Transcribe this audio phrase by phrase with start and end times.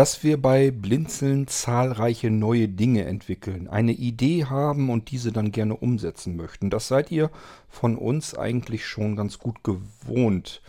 [0.00, 5.76] dass wir bei Blinzeln zahlreiche neue Dinge entwickeln, eine Idee haben und diese dann gerne
[5.76, 6.70] umsetzen möchten.
[6.70, 7.30] Das seid ihr
[7.68, 10.62] von uns eigentlich schon ganz gut gewohnt.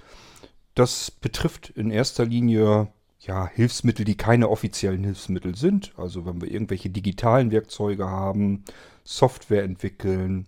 [0.75, 2.89] Das betrifft in erster Linie
[3.21, 5.93] ja, Hilfsmittel, die keine offiziellen Hilfsmittel sind.
[5.95, 8.65] Also wenn wir irgendwelche digitalen Werkzeuge haben,
[9.05, 10.45] Software entwickeln,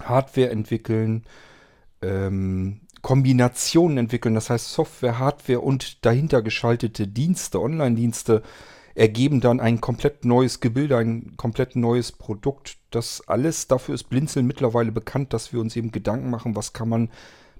[0.00, 1.24] Hardware entwickeln,
[2.02, 8.42] ähm, Kombinationen entwickeln, das heißt Software, Hardware und dahinter geschaltete Dienste, Online-Dienste
[8.96, 12.78] ergeben dann ein komplett neues Gebilde, ein komplett neues Produkt.
[12.90, 16.88] Das alles, dafür ist Blinzeln mittlerweile bekannt, dass wir uns eben Gedanken machen, was kann
[16.88, 17.12] man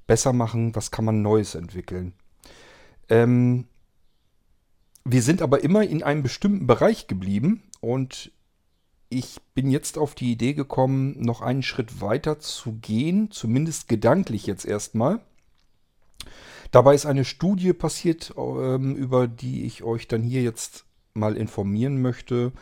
[0.08, 2.12] besser machen, was kann man Neues entwickeln.
[3.08, 3.68] Ähm,
[5.04, 8.32] wir sind aber immer in einem bestimmten Bereich geblieben und
[9.10, 14.44] ich bin jetzt auf die Idee gekommen, noch einen Schritt weiter zu gehen, zumindest gedanklich
[14.48, 15.20] jetzt erstmal.
[16.70, 20.84] Dabei ist eine Studie passiert, ähm, über die ich euch dann hier jetzt
[21.14, 22.52] mal informieren möchte.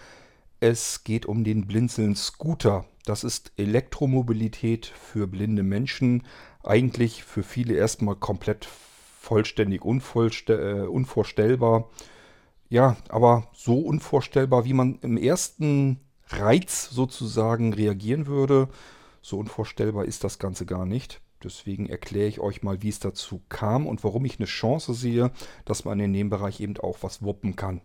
[0.61, 2.87] Es geht um den Blinzeln Scooter.
[3.05, 6.23] Das ist Elektromobilität für blinde Menschen.
[6.63, 8.65] Eigentlich für viele erstmal komplett
[9.21, 11.91] vollständig äh, unvorstellbar.
[12.69, 18.69] Ja, aber so unvorstellbar, wie man im ersten Reiz sozusagen reagieren würde.
[19.21, 21.21] So unvorstellbar ist das Ganze gar nicht.
[21.45, 25.31] Deswegen erkläre ich euch mal, wie es dazu kam und warum ich eine Chance sehe,
[25.67, 27.83] dass man in dem Bereich eben auch was wuppen kann.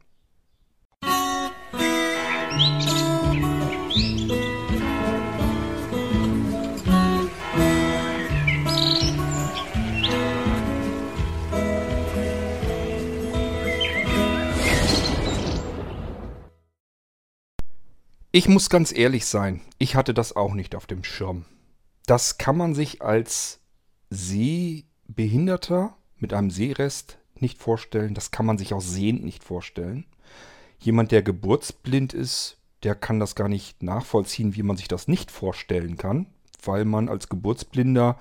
[18.31, 21.45] Ich muss ganz ehrlich sein, ich hatte das auch nicht auf dem Schirm.
[22.09, 23.59] Das kann man sich als
[24.09, 28.15] Sehbehinderter mit einem Sehrest nicht vorstellen.
[28.15, 30.07] Das kann man sich auch sehend nicht vorstellen.
[30.79, 35.29] Jemand, der geburtsblind ist, der kann das gar nicht nachvollziehen, wie man sich das nicht
[35.29, 36.25] vorstellen kann,
[36.63, 38.17] weil man als Geburtsblinder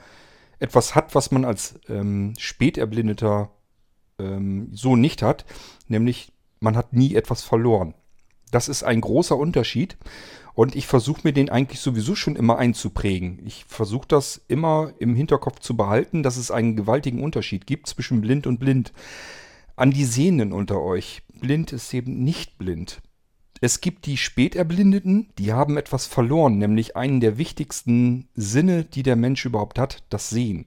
[0.58, 3.48] etwas hat, was man als ähm, Späterblindeter
[4.18, 5.46] ähm, so nicht hat,
[5.86, 7.94] nämlich man hat nie etwas verloren.
[8.50, 9.96] Das ist ein großer Unterschied.
[10.58, 13.38] Und ich versuche mir den eigentlich sowieso schon immer einzuprägen.
[13.46, 18.20] Ich versuche das immer im Hinterkopf zu behalten, dass es einen gewaltigen Unterschied gibt zwischen
[18.20, 18.92] blind und blind.
[19.76, 21.22] An die Sehenden unter euch.
[21.40, 23.00] Blind ist eben nicht blind.
[23.60, 29.14] Es gibt die Späterblindeten, die haben etwas verloren, nämlich einen der wichtigsten Sinne, die der
[29.14, 30.66] Mensch überhaupt hat, das Sehen.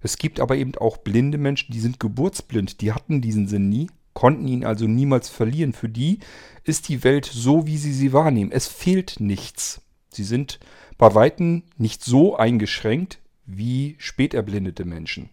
[0.00, 3.86] Es gibt aber eben auch blinde Menschen, die sind geburtsblind, die hatten diesen Sinn nie,
[4.14, 5.72] konnten ihn also niemals verlieren.
[5.72, 6.20] Für die
[6.64, 8.52] ist die Welt so, wie sie sie wahrnehmen.
[8.52, 9.80] Es fehlt nichts.
[10.10, 10.60] Sie sind
[10.98, 15.30] bei Weitem nicht so eingeschränkt wie späterblindete Menschen.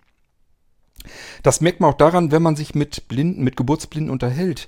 [1.44, 4.68] Das merkt man auch daran, wenn man sich mit Blinden, mit Geburtsblinden unterhält.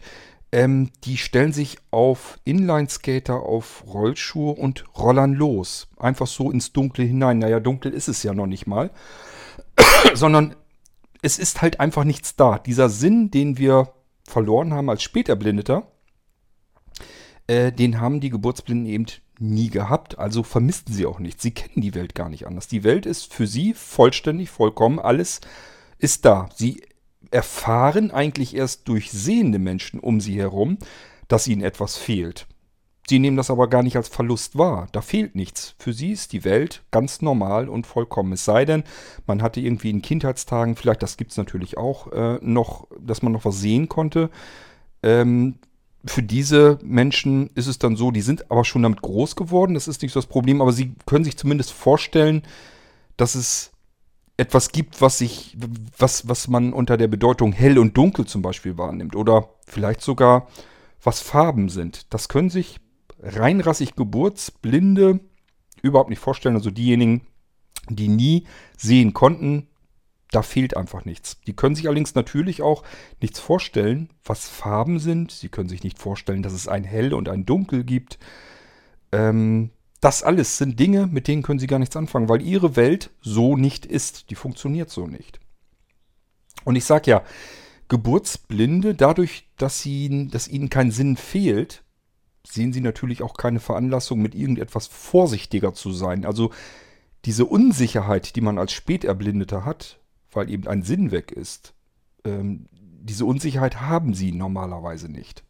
[0.54, 5.88] Ähm, die stellen sich auf Inlineskater, auf Rollschuhe und rollern los.
[5.98, 7.40] Einfach so ins Dunkle hinein.
[7.40, 8.92] Naja, dunkel ist es ja noch nicht mal.
[10.14, 10.56] Sondern
[11.22, 12.58] es ist halt einfach nichts da.
[12.60, 13.94] Dieser Sinn, den wir
[14.28, 15.92] verloren haben als Späterblindeter,
[17.48, 19.06] äh, den haben die Geburtsblinden eben
[19.40, 21.42] nie gehabt, also vermissten sie auch nicht.
[21.42, 22.68] Sie kennen die Welt gar nicht anders.
[22.68, 25.42] Die Welt ist für sie vollständig, vollkommen, alles
[25.98, 26.50] ist da.
[26.56, 26.84] Sie
[27.32, 30.78] erfahren eigentlich erst durch sehende Menschen um sie herum,
[31.28, 32.48] dass ihnen etwas fehlt.
[33.12, 34.88] Sie nehmen das aber gar nicht als Verlust wahr.
[34.94, 35.76] Da fehlt nichts.
[35.80, 38.32] Für sie ist die Welt ganz normal und vollkommen.
[38.32, 38.86] Es sei denn,
[39.28, 43.34] man hatte irgendwie in Kindheitstagen, vielleicht das gibt es natürlich auch äh, noch, dass man
[43.34, 44.30] noch was sehen konnte.
[45.04, 45.56] Ähm,
[46.06, 49.74] für diese Menschen ist es dann so, die sind aber schon damit groß geworden.
[49.74, 52.44] Das ist nicht so das Problem, aber sie können sich zumindest vorstellen,
[53.18, 53.74] dass es
[54.38, 55.58] etwas gibt, was sich,
[55.98, 59.18] was, was man unter der Bedeutung hell und dunkel zum Beispiel wahrnimmt.
[59.18, 60.48] Oder vielleicht sogar
[61.04, 62.14] was Farben sind.
[62.14, 62.80] Das können sich
[63.22, 65.20] reinrassig Geburtsblinde
[65.82, 66.56] überhaupt nicht vorstellen.
[66.56, 67.22] Also diejenigen,
[67.90, 69.68] die nie sehen konnten,
[70.32, 71.42] da fehlt einfach nichts.
[71.46, 72.84] Die können sich allerdings natürlich auch
[73.20, 75.32] nichts vorstellen, was Farben sind.
[75.32, 78.18] Sie können sich nicht vorstellen, dass es ein Hell und ein Dunkel gibt.
[79.12, 83.12] Ähm, das alles sind Dinge, mit denen können sie gar nichts anfangen, weil ihre Welt
[83.22, 84.30] so nicht ist.
[84.30, 85.40] Die funktioniert so nicht.
[86.64, 87.24] Und ich sage ja,
[87.90, 91.84] Geburtsblinde, dadurch, dass, sie, dass ihnen kein Sinn fehlt,
[92.46, 96.26] sehen sie natürlich auch keine Veranlassung, mit irgendetwas vorsichtiger zu sein.
[96.26, 96.52] Also
[97.26, 100.00] diese Unsicherheit, die man als Späterblindeter hat,
[100.32, 101.74] weil eben ein Sinn weg ist,
[102.24, 105.44] ähm, diese Unsicherheit haben sie normalerweise nicht.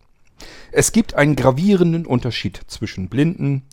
[0.72, 3.64] Es gibt einen gravierenden Unterschied zwischen Blinden,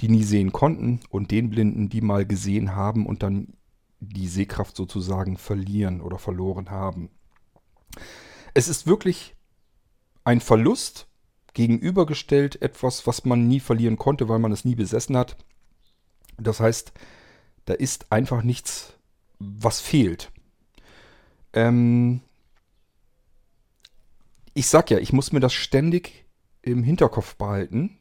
[0.00, 3.54] die nie sehen konnten, und den Blinden, die mal gesehen haben und dann
[4.00, 7.10] die Sehkraft sozusagen verlieren oder verloren haben.
[8.54, 9.36] Es ist wirklich
[10.24, 11.08] ein Verlust
[11.54, 15.36] gegenübergestellt, etwas, was man nie verlieren konnte, weil man es nie besessen hat.
[16.38, 16.92] Das heißt,
[17.64, 18.94] da ist einfach nichts,
[19.38, 20.30] was fehlt.
[21.52, 22.20] Ähm
[24.54, 26.24] ich sag ja, ich muss mir das ständig
[26.62, 27.98] im Hinterkopf behalten,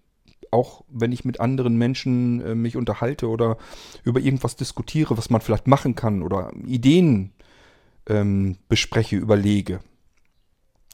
[0.51, 3.57] auch wenn ich mit anderen Menschen äh, mich unterhalte oder
[4.03, 7.31] über irgendwas diskutiere, was man vielleicht machen kann oder Ideen
[8.07, 9.79] ähm, bespreche, überlege.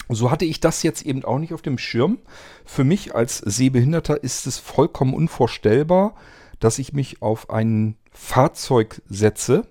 [0.10, 2.20] So hatte ich das jetzt eben auch nicht auf dem Schirm.
[2.66, 6.16] Für mich als Sehbehinderter ist es vollkommen unvorstellbar,
[6.60, 9.68] dass ich mich auf ein Fahrzeug setze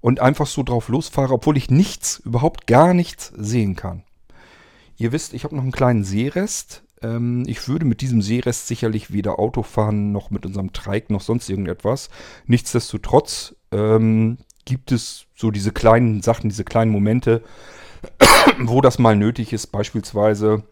[0.00, 4.04] und einfach so drauf losfahre, obwohl ich nichts, überhaupt gar nichts sehen kann.
[4.96, 6.82] Ihr wisst, ich habe noch einen kleinen Seerest.
[7.02, 11.20] Ähm, ich würde mit diesem Seerest sicherlich weder Auto fahren, noch mit unserem Trike, noch
[11.20, 12.10] sonst irgendetwas.
[12.46, 17.42] Nichtsdestotrotz ähm, gibt es so diese kleinen Sachen, diese kleinen Momente,
[18.58, 19.68] wo das mal nötig ist.
[19.68, 20.62] Beispielsweise,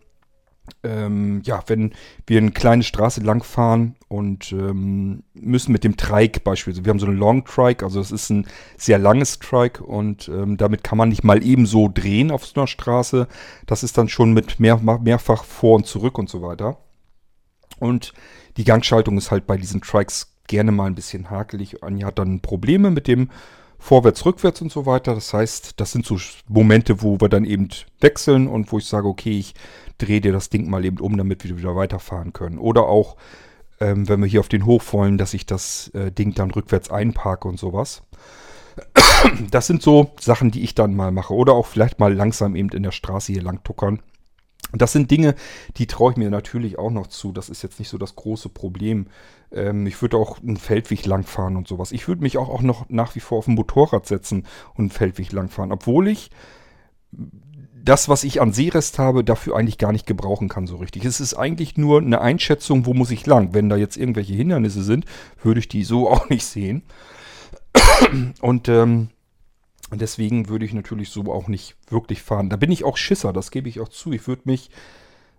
[0.82, 1.92] ähm, ja, wenn
[2.26, 6.98] wir eine kleine Straße lang fahren und ähm, müssen mit dem Trike beispielsweise, wir haben
[6.98, 8.46] so einen Long Trike, also es ist ein
[8.76, 12.66] sehr langes Trike und ähm, damit kann man nicht mal ebenso drehen auf so einer
[12.66, 13.28] Straße.
[13.66, 16.78] Das ist dann schon mit mehr, mehrfach vor und zurück und so weiter.
[17.78, 18.12] Und
[18.56, 21.82] die Gangschaltung ist halt bei diesen Trikes gerne mal ein bisschen hakelig.
[21.82, 23.30] Anja hat dann Probleme mit dem
[23.86, 25.14] vorwärts, rückwärts und so weiter.
[25.14, 26.18] Das heißt, das sind so
[26.48, 27.68] Momente, wo wir dann eben
[28.00, 29.54] wechseln und wo ich sage, okay, ich
[29.98, 32.58] drehe dir das Ding mal eben um, damit wir wieder weiterfahren können.
[32.58, 33.16] Oder auch,
[33.80, 36.90] ähm, wenn wir hier auf den Hof wollen, dass ich das äh, Ding dann rückwärts
[36.90, 38.02] einparke und sowas.
[39.50, 41.32] Das sind so Sachen, die ich dann mal mache.
[41.32, 44.00] Oder auch vielleicht mal langsam eben in der Straße hier lang tuckern.
[44.72, 45.34] Das sind Dinge,
[45.76, 47.32] die traue ich mir natürlich auch noch zu.
[47.32, 49.06] Das ist jetzt nicht so das große Problem.
[49.52, 51.92] Ähm, ich würde auch einen Feldweg langfahren und sowas.
[51.92, 54.90] Ich würde mich auch, auch noch nach wie vor auf ein Motorrad setzen und einen
[54.90, 55.72] Feldweg langfahren.
[55.72, 56.30] Obwohl ich
[57.86, 61.04] das, was ich an Seerest habe, dafür eigentlich gar nicht gebrauchen kann so richtig.
[61.04, 63.54] Es ist eigentlich nur eine Einschätzung, wo muss ich lang.
[63.54, 65.04] Wenn da jetzt irgendwelche Hindernisse sind,
[65.42, 66.82] würde ich die so auch nicht sehen.
[68.40, 69.08] Und ähm,
[69.92, 72.50] deswegen würde ich natürlich so auch nicht wirklich fahren.
[72.50, 74.12] Da bin ich auch Schisser, das gebe ich auch zu.
[74.12, 74.70] Ich würde mich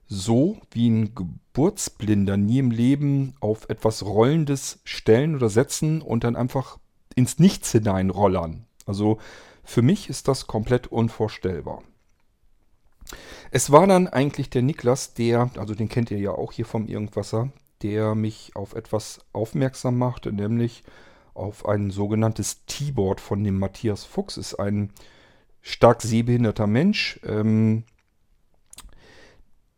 [0.07, 6.35] so wie ein Geburtsblinder nie im Leben auf etwas Rollendes stellen oder setzen und dann
[6.35, 6.77] einfach
[7.15, 8.65] ins Nichts hineinrollern.
[8.85, 9.17] Also
[9.63, 11.83] für mich ist das komplett unvorstellbar.
[13.51, 16.88] Es war dann eigentlich der Niklas, der, also den kennt ihr ja auch hier vom
[16.88, 17.51] Irgendwasser,
[17.81, 20.83] der mich auf etwas aufmerksam machte, nämlich
[21.38, 24.38] auf ein sogenanntes T-Board von dem Matthias Fuchs.
[24.38, 24.92] Ist ein
[25.62, 27.84] stark sehbehinderter Mensch, ähm,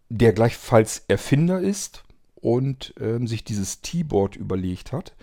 [0.10, 2.04] der gleichfalls Erfinder ist
[2.36, 5.14] und ähm, sich dieses T-Board überlegt hat.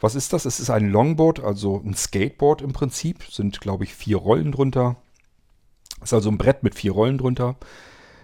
[0.00, 0.44] Was ist das?
[0.44, 3.24] Es ist ein Longboard, also ein Skateboard im Prinzip.
[3.24, 4.96] Sind, glaube ich, vier Rollen drunter.
[6.02, 7.56] Ist also ein Brett mit vier Rollen drunter.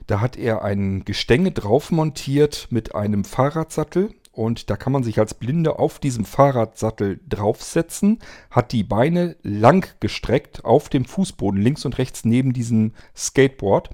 [0.07, 5.19] Da hat er ein Gestänge drauf montiert mit einem Fahrradsattel und da kann man sich
[5.21, 8.19] als Blinde auf diesem Fahrradsattel draufsetzen,
[8.51, 13.91] hat die Beine lang gestreckt auf dem Fußboden links und rechts neben diesem Skateboard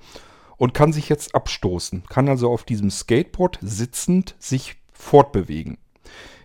[0.56, 2.04] und kann sich jetzt abstoßen.
[2.08, 5.76] Kann also auf diesem Skateboard sitzend sich fortbewegen.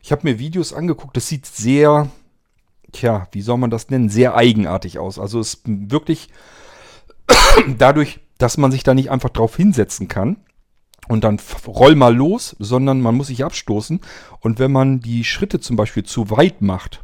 [0.02, 2.10] Ich habe mir Videos angeguckt, das sieht sehr,
[2.92, 5.20] tja, wie soll man das nennen, sehr eigenartig aus.
[5.20, 6.30] Also es ist wirklich
[7.78, 10.38] dadurch, dass man sich da nicht einfach drauf hinsetzen kann
[11.08, 14.00] und dann roll mal los, sondern man muss sich abstoßen.
[14.40, 17.04] Und wenn man die Schritte zum Beispiel zu weit macht,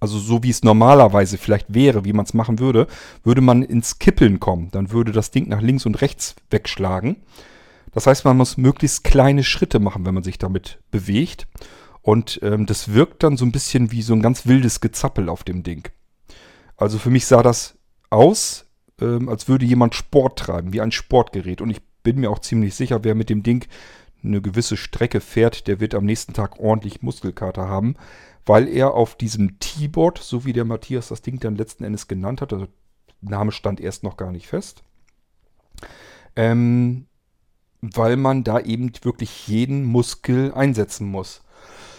[0.00, 2.86] also so wie es normalerweise vielleicht wäre, wie man es machen würde,
[3.22, 4.70] würde man ins Kippeln kommen.
[4.70, 7.16] Dann würde das Ding nach links und rechts wegschlagen.
[7.92, 11.46] Das heißt, man muss möglichst kleine Schritte machen, wenn man sich damit bewegt.
[12.02, 15.42] Und ähm, das wirkt dann so ein bisschen wie so ein ganz wildes Gezappel auf
[15.42, 15.88] dem Ding.
[16.76, 17.78] Also für mich sah das
[18.10, 18.66] aus,
[19.00, 21.62] ähm, als würde jemand Sport treiben, wie ein Sportgerät.
[21.62, 23.66] Und ich bin mir auch ziemlich sicher, wer mit dem Ding
[24.22, 27.96] eine gewisse Strecke fährt, der wird am nächsten Tag ordentlich Muskelkater haben,
[28.46, 32.40] weil er auf diesem T-Board, so wie der Matthias das Ding dann letzten Endes genannt
[32.40, 32.68] hat, also
[33.20, 34.82] Name stand erst noch gar nicht fest,
[36.36, 37.06] ähm,
[37.80, 41.42] weil man da eben wirklich jeden Muskel einsetzen muss.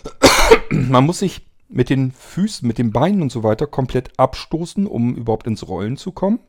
[0.70, 5.16] man muss sich mit den Füßen, mit den Beinen und so weiter komplett abstoßen, um
[5.16, 6.40] überhaupt ins Rollen zu kommen.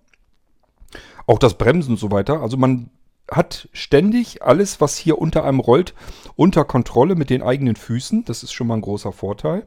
[1.26, 2.42] Auch das Bremsen und so weiter.
[2.42, 2.90] Also man
[3.30, 5.94] hat ständig alles, was hier unter einem rollt,
[6.36, 8.24] unter Kontrolle mit den eigenen Füßen.
[8.24, 9.66] Das ist schon mal ein großer Vorteil.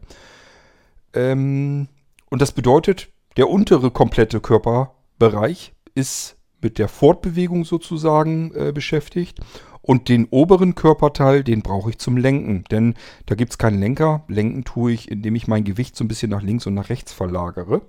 [1.14, 1.88] Ähm,
[2.30, 9.40] und das bedeutet, der untere komplette Körperbereich ist mit der Fortbewegung sozusagen äh, beschäftigt.
[9.82, 12.64] Und den oberen Körperteil, den brauche ich zum Lenken.
[12.70, 14.24] Denn da gibt es keinen Lenker.
[14.28, 17.12] Lenken tue ich, indem ich mein Gewicht so ein bisschen nach links und nach rechts
[17.12, 17.82] verlagere.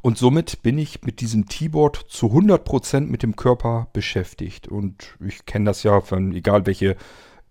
[0.00, 4.68] Und somit bin ich mit diesem T-Board zu 100% mit dem Körper beschäftigt.
[4.68, 6.96] Und ich kenne das ja, von, egal welche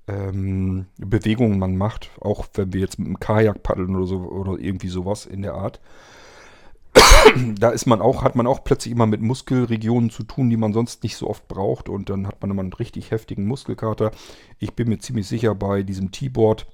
[0.08, 4.60] ähm, Bewegungen man macht, auch wenn wir jetzt mit dem Kajak paddeln oder so oder
[4.60, 5.82] irgendwie sowas in der Art.
[7.60, 10.74] da ist man auch, hat man auch plötzlich immer mit Muskelregionen zu tun, die man
[10.74, 14.12] sonst nicht so oft braucht und dann hat man immer einen richtig heftigen Muskelkater.
[14.60, 16.66] Ich bin mir ziemlich sicher, bei diesem T-Board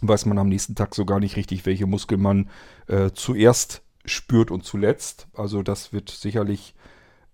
[0.00, 2.50] weiß man am nächsten Tag so gar nicht richtig, welche Muskel man
[2.88, 5.28] äh, zuerst spürt und zuletzt.
[5.34, 6.74] Also das wird sicherlich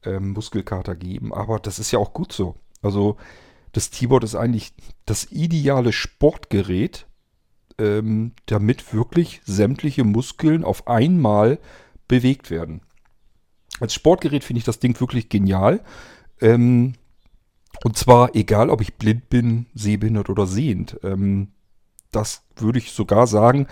[0.05, 2.57] ähm, Muskelkater geben, aber das ist ja auch gut so.
[2.83, 3.17] Also
[3.73, 4.73] das T-Board ist eigentlich
[5.07, 7.07] das ideale Sportgerät,
[7.79, 11.59] ähm, damit wirklich sämtliche Muskeln auf einmal
[12.09, 12.83] bewegt werden.
[13.79, 15.81] Als Sportgerät finde ich das Ding wirklich genial.
[16.41, 16.95] Ähm,
[17.85, 20.99] und zwar egal, ob ich blind bin, sehbehindert oder sehend.
[21.03, 21.53] Ähm,
[22.11, 23.69] das würde ich sogar sagen,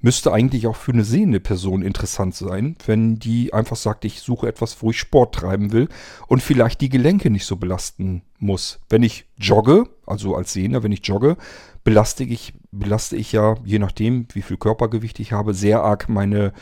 [0.00, 4.46] müsste eigentlich auch für eine sehende Person interessant sein, wenn die einfach sagt, ich suche
[4.46, 5.88] etwas, wo ich Sport treiben will
[6.28, 8.78] und vielleicht die Gelenke nicht so belasten muss.
[8.88, 11.36] Wenn ich jogge, also als Sehender, wenn ich jogge,
[11.82, 16.52] belaste ich, belaste ich ja, je nachdem, wie viel Körpergewicht ich habe, sehr arg meine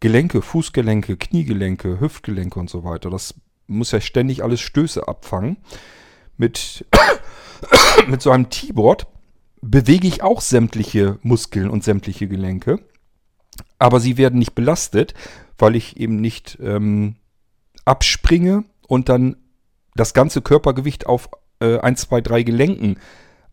[0.00, 3.10] Gelenke, Fußgelenke, Kniegelenke, Hüftgelenke und so weiter.
[3.10, 3.34] Das
[3.66, 5.56] muss ja ständig alles Stöße abfangen.
[6.36, 6.84] Mit,
[8.06, 9.06] mit so einem T-Board
[9.70, 12.80] bewege ich auch sämtliche Muskeln und sämtliche Gelenke.
[13.78, 15.14] Aber sie werden nicht belastet,
[15.58, 17.16] weil ich eben nicht ähm,
[17.84, 19.36] abspringe und dann
[19.94, 21.30] das ganze Körpergewicht auf
[21.60, 22.98] äh, 1, 2, 3 Gelenken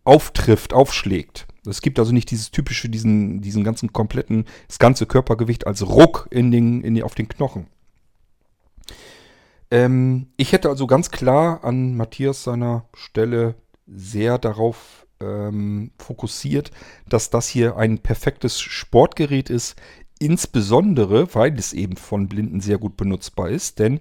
[0.04, 1.48] auftrifft, aufschlägt.
[1.66, 6.28] Es gibt also nicht dieses typische, diesen, diesen ganzen kompletten, das ganze Körpergewicht als Ruck
[6.30, 7.68] in den, in die, auf den Knochen.
[9.72, 13.56] Ähm, ich hätte also ganz klar an Matthias seiner Stelle
[13.88, 16.72] sehr darauf ähm, fokussiert,
[17.08, 19.76] dass das hier ein perfektes Sportgerät ist,
[20.20, 24.00] insbesondere weil es eben von Blinden sehr gut benutzbar ist, denn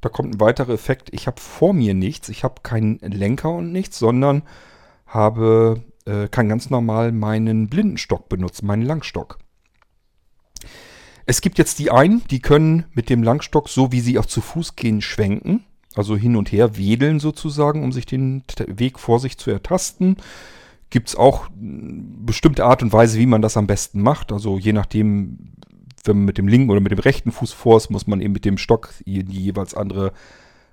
[0.00, 1.10] da kommt ein weiterer Effekt.
[1.12, 4.42] Ich habe vor mir nichts, ich habe keinen Lenker und nichts, sondern
[5.06, 9.38] habe, äh, kann ganz normal meinen Blindenstock benutzen, meinen Langstock.
[11.24, 14.40] Es gibt jetzt die einen, die können mit dem Langstock, so wie sie auch zu
[14.40, 15.64] Fuß gehen, schwenken.
[15.94, 20.16] Also hin und her wedeln sozusagen, um sich den Weg vor sich zu ertasten
[20.92, 24.30] gibt es auch bestimmte Art und Weise, wie man das am besten macht.
[24.30, 25.54] Also je nachdem,
[26.04, 28.34] wenn man mit dem linken oder mit dem rechten Fuß vor ist, muss man eben
[28.34, 30.12] mit dem Stock in die jeweils andere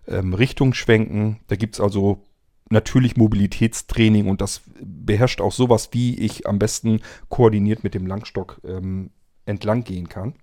[0.08, 1.40] ähm, Richtung schwenken.
[1.48, 2.26] Da gibt es also
[2.70, 7.00] natürlich Mobilitätstraining und das beherrscht auch sowas, wie ich am besten
[7.30, 9.12] koordiniert mit dem Langstock ähm,
[9.46, 10.34] entlang gehen kann.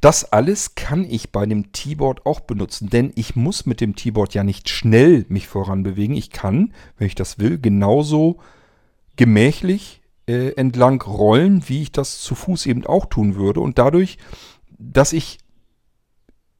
[0.00, 4.34] Das alles kann ich bei dem T-Board auch benutzen, denn ich muss mit dem T-Board
[4.34, 6.14] ja nicht schnell mich voran bewegen.
[6.14, 8.38] Ich kann, wenn ich das will, genauso
[9.16, 13.60] gemächlich äh, entlang rollen, wie ich das zu Fuß eben auch tun würde.
[13.60, 14.18] Und dadurch,
[14.78, 15.38] dass ich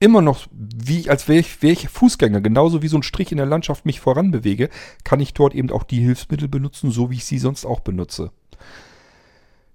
[0.01, 3.39] immer noch, wie als wäre ich, wär ich Fußgänger, genauso wie so ein Strich in
[3.39, 4.69] der Landschaft mich voran bewege,
[5.03, 8.31] kann ich dort eben auch die Hilfsmittel benutzen, so wie ich sie sonst auch benutze.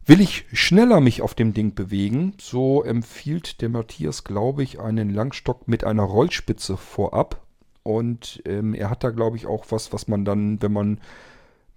[0.09, 5.11] Will ich schneller mich auf dem Ding bewegen, so empfiehlt der Matthias, glaube ich, einen
[5.11, 7.45] Langstock mit einer Rollspitze vorab.
[7.83, 10.99] Und ähm, er hat da, glaube ich, auch was, was man dann, wenn man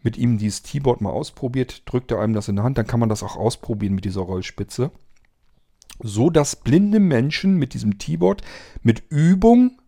[0.03, 3.01] mit ihm dieses T-Board mal ausprobiert, drückt er einem das in der Hand, dann kann
[3.01, 4.93] man das auch ausprobieren mit dieser Rollspitze.
[6.03, 8.41] So dass blinde Menschen mit diesem T-Board
[8.83, 9.79] mit Übung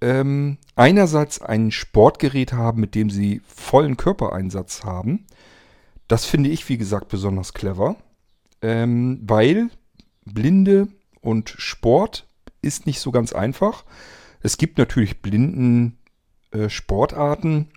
[0.00, 5.26] ähm, einerseits ein Sportgerät haben, mit dem sie vollen Körpereinsatz haben
[6.10, 7.94] das finde ich, wie gesagt, besonders clever,
[8.62, 9.70] ähm, weil
[10.24, 10.88] Blinde
[11.20, 12.26] und Sport
[12.62, 13.84] ist nicht so ganz einfach.
[14.40, 15.98] Es gibt natürlich blinden
[16.50, 17.68] äh, Sportarten,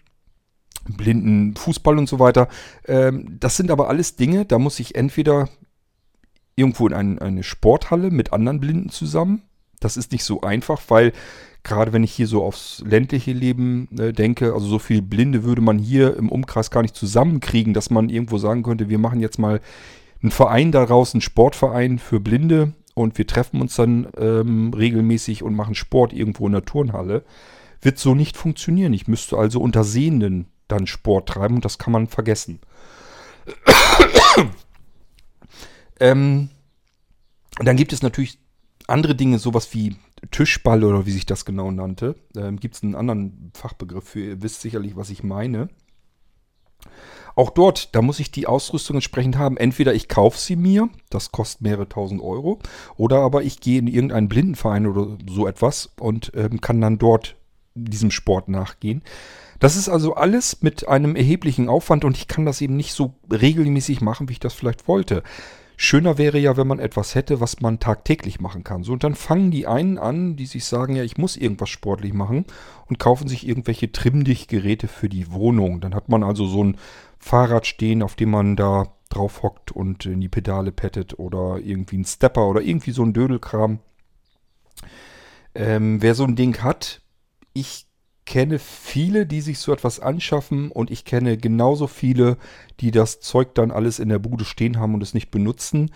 [0.85, 2.47] blinden Fußball und so weiter.
[2.87, 5.47] Ähm, das sind aber alles Dinge, da muss ich entweder
[6.55, 9.43] irgendwo in ein, eine Sporthalle mit anderen Blinden zusammen.
[9.79, 11.13] Das ist nicht so einfach, weil
[11.63, 15.61] gerade wenn ich hier so aufs ländliche Leben äh, denke, also so viel Blinde würde
[15.61, 19.39] man hier im Umkreis gar nicht zusammenkriegen, dass man irgendwo sagen könnte, wir machen jetzt
[19.39, 19.61] mal
[20.21, 25.55] einen Verein daraus, einen Sportverein für Blinde und wir treffen uns dann ähm, regelmäßig und
[25.55, 27.23] machen Sport irgendwo in der Turnhalle.
[27.81, 28.93] Wird so nicht funktionieren.
[28.93, 32.59] Ich müsste also unter Sehenden dann Sport treiben und das kann man vergessen.
[35.99, 36.49] ähm,
[37.59, 38.39] dann gibt es natürlich
[38.87, 39.95] andere Dinge, sowas wie
[40.31, 42.15] Tischball oder wie sich das genau nannte.
[42.35, 45.69] Ähm, Gibt es einen anderen Fachbegriff für, ihr wisst sicherlich, was ich meine.
[47.35, 49.57] Auch dort, da muss ich die Ausrüstung entsprechend haben.
[49.57, 52.59] Entweder ich kaufe sie mir, das kostet mehrere tausend Euro,
[52.95, 57.35] oder aber ich gehe in irgendeinen Blindenverein oder so etwas und ähm, kann dann dort
[57.75, 59.01] diesem Sport nachgehen.
[59.59, 63.15] Das ist also alles mit einem erheblichen Aufwand und ich kann das eben nicht so
[63.31, 65.23] regelmäßig machen, wie ich das vielleicht wollte.
[65.83, 68.85] Schöner wäre ja, wenn man etwas hätte, was man tagtäglich machen kann.
[68.85, 72.13] So, und dann fangen die einen an, die sich sagen, ja, ich muss irgendwas sportlich
[72.13, 72.45] machen
[72.87, 75.81] und kaufen sich irgendwelche Trimmdichtgeräte für die Wohnung.
[75.81, 76.77] Dann hat man also so ein
[77.19, 81.97] Fahrrad stehen, auf dem man da drauf hockt und in die Pedale pettet oder irgendwie
[81.97, 83.79] ein Stepper oder irgendwie so ein Dödelkram.
[85.53, 87.01] Ähm, wer so ein Ding hat,
[87.51, 87.87] ich
[88.25, 92.37] kenne viele, die sich so etwas anschaffen und ich kenne genauso viele,
[92.79, 95.91] die das Zeug dann alles in der Bude stehen haben und es nicht benutzen.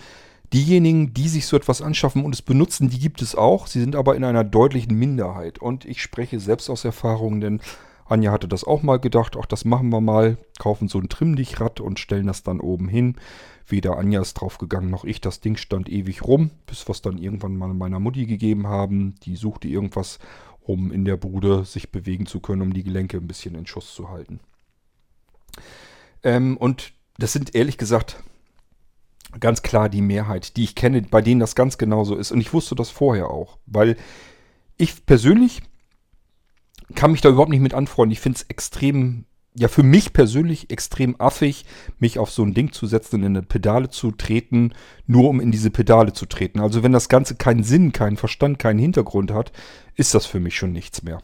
[0.53, 3.67] Diejenigen, die sich so etwas anschaffen und es benutzen, die gibt es auch.
[3.67, 5.59] Sie sind aber in einer deutlichen Minderheit.
[5.59, 7.59] Und ich spreche selbst aus Erfahrung, denn
[8.05, 11.81] Anja hatte das auch mal gedacht, ach, das machen wir mal, kaufen so ein Trimmdichrad
[11.81, 13.17] und stellen das dann oben hin.
[13.67, 15.19] Weder Anja ist draufgegangen, noch ich.
[15.19, 19.15] Das Ding stand ewig rum, bis wir es dann irgendwann mal meiner Mutti gegeben haben.
[19.23, 20.19] Die suchte irgendwas
[20.67, 23.93] um in der Bude sich bewegen zu können, um die Gelenke ein bisschen in Schuss
[23.93, 24.39] zu halten.
[26.23, 28.21] Ähm, und das sind ehrlich gesagt
[29.39, 32.31] ganz klar die Mehrheit, die ich kenne, bei denen das ganz genauso ist.
[32.31, 33.97] Und ich wusste das vorher auch, weil
[34.77, 35.61] ich persönlich
[36.95, 38.11] kann mich da überhaupt nicht mit anfreunden.
[38.11, 39.25] Ich finde es extrem
[39.57, 41.65] ja für mich persönlich extrem affig,
[41.99, 44.73] mich auf so ein Ding zu setzen und in eine Pedale zu treten,
[45.07, 46.59] nur um in diese Pedale zu treten.
[46.59, 49.51] Also wenn das Ganze keinen Sinn, keinen Verstand, keinen Hintergrund hat,
[49.95, 51.21] ist das für mich schon nichts mehr.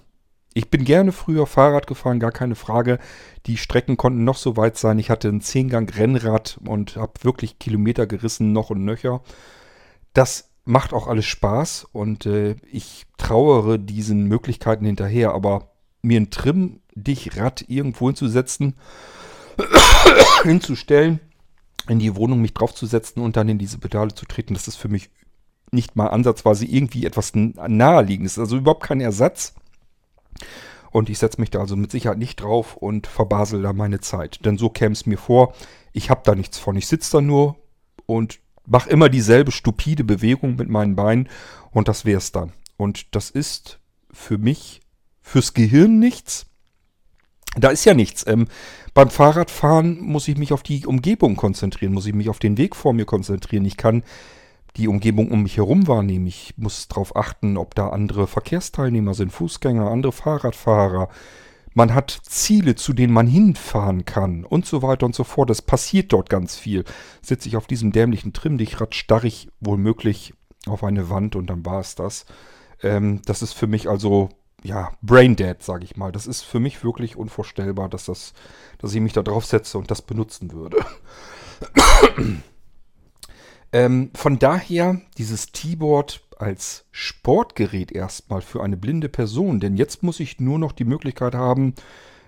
[0.55, 2.99] Ich bin gerne früher Fahrrad gefahren, gar keine Frage.
[3.47, 4.99] Die Strecken konnten noch so weit sein.
[4.99, 9.21] Ich hatte ein Zehngang-Rennrad und habe wirklich Kilometer gerissen, noch und nöcher.
[10.13, 15.71] Das macht auch alles Spaß und äh, ich trauere diesen Möglichkeiten hinterher, aber
[16.03, 18.75] mir ein Trim dich Rad irgendwo hinzusetzen,
[20.43, 21.19] hinzustellen,
[21.87, 24.89] in die Wohnung mich draufzusetzen und dann in diese Pedale zu treten, das ist für
[24.89, 25.09] mich
[25.71, 28.39] nicht mal ansatzweise irgendwie etwas naheliegendes.
[28.39, 29.53] Also überhaupt kein Ersatz.
[30.91, 34.45] Und ich setze mich da also mit Sicherheit nicht drauf und verbasel da meine Zeit.
[34.45, 35.55] Denn so käme es mir vor,
[35.91, 36.75] ich habe da nichts von.
[36.75, 37.57] Ich sitze da nur
[38.05, 41.29] und mache immer dieselbe stupide Bewegung mit meinen Beinen
[41.71, 42.53] und das wäre es dann.
[42.77, 43.79] Und das ist
[44.11, 44.81] für mich,
[45.21, 46.45] fürs Gehirn nichts.
[47.55, 48.25] Da ist ja nichts.
[48.27, 48.47] Ähm,
[48.93, 52.75] beim Fahrradfahren muss ich mich auf die Umgebung konzentrieren, muss ich mich auf den Weg
[52.75, 53.65] vor mir konzentrieren.
[53.65, 54.03] Ich kann
[54.77, 56.27] die Umgebung um mich herum wahrnehmen.
[56.27, 61.09] Ich muss darauf achten, ob da andere Verkehrsteilnehmer sind, Fußgänger, andere Fahrradfahrer.
[61.75, 65.49] Man hat Ziele, zu denen man hinfahren kann und so weiter und so fort.
[65.49, 66.83] Es passiert dort ganz viel.
[67.21, 69.79] Sitze ich auf diesem dämlichen Trimmdichrad, starre ich wohl
[70.67, 72.25] auf eine Wand und dann war es das.
[72.81, 74.29] Ähm, das ist für mich also
[74.63, 76.11] ja, braindead, sage ich mal.
[76.11, 78.33] Das ist für mich wirklich unvorstellbar, dass, das,
[78.79, 80.77] dass ich mich da drauf setze und das benutzen würde.
[83.71, 89.59] ähm, von daher dieses T-Board als Sportgerät erstmal für eine blinde Person.
[89.59, 91.75] Denn jetzt muss ich nur noch die Möglichkeit haben,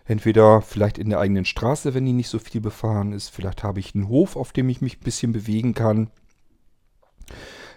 [0.06, 3.80] entweder vielleicht in der eigenen Straße, wenn die nicht so viel befahren ist, vielleicht habe
[3.80, 6.10] ich einen Hof, auf dem ich mich ein bisschen bewegen kann.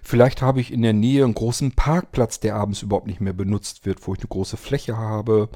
[0.08, 3.84] Vielleicht habe ich in der Nähe einen großen Parkplatz, der abends überhaupt nicht mehr benutzt
[3.84, 5.50] wird, wo ich eine große Fläche habe.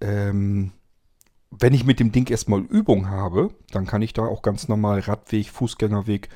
[0.00, 0.72] Ähm,
[1.50, 5.00] wenn ich mit dem Ding erstmal Übung habe, dann kann ich da auch ganz normal
[5.00, 6.30] Radweg, Fußgängerweg,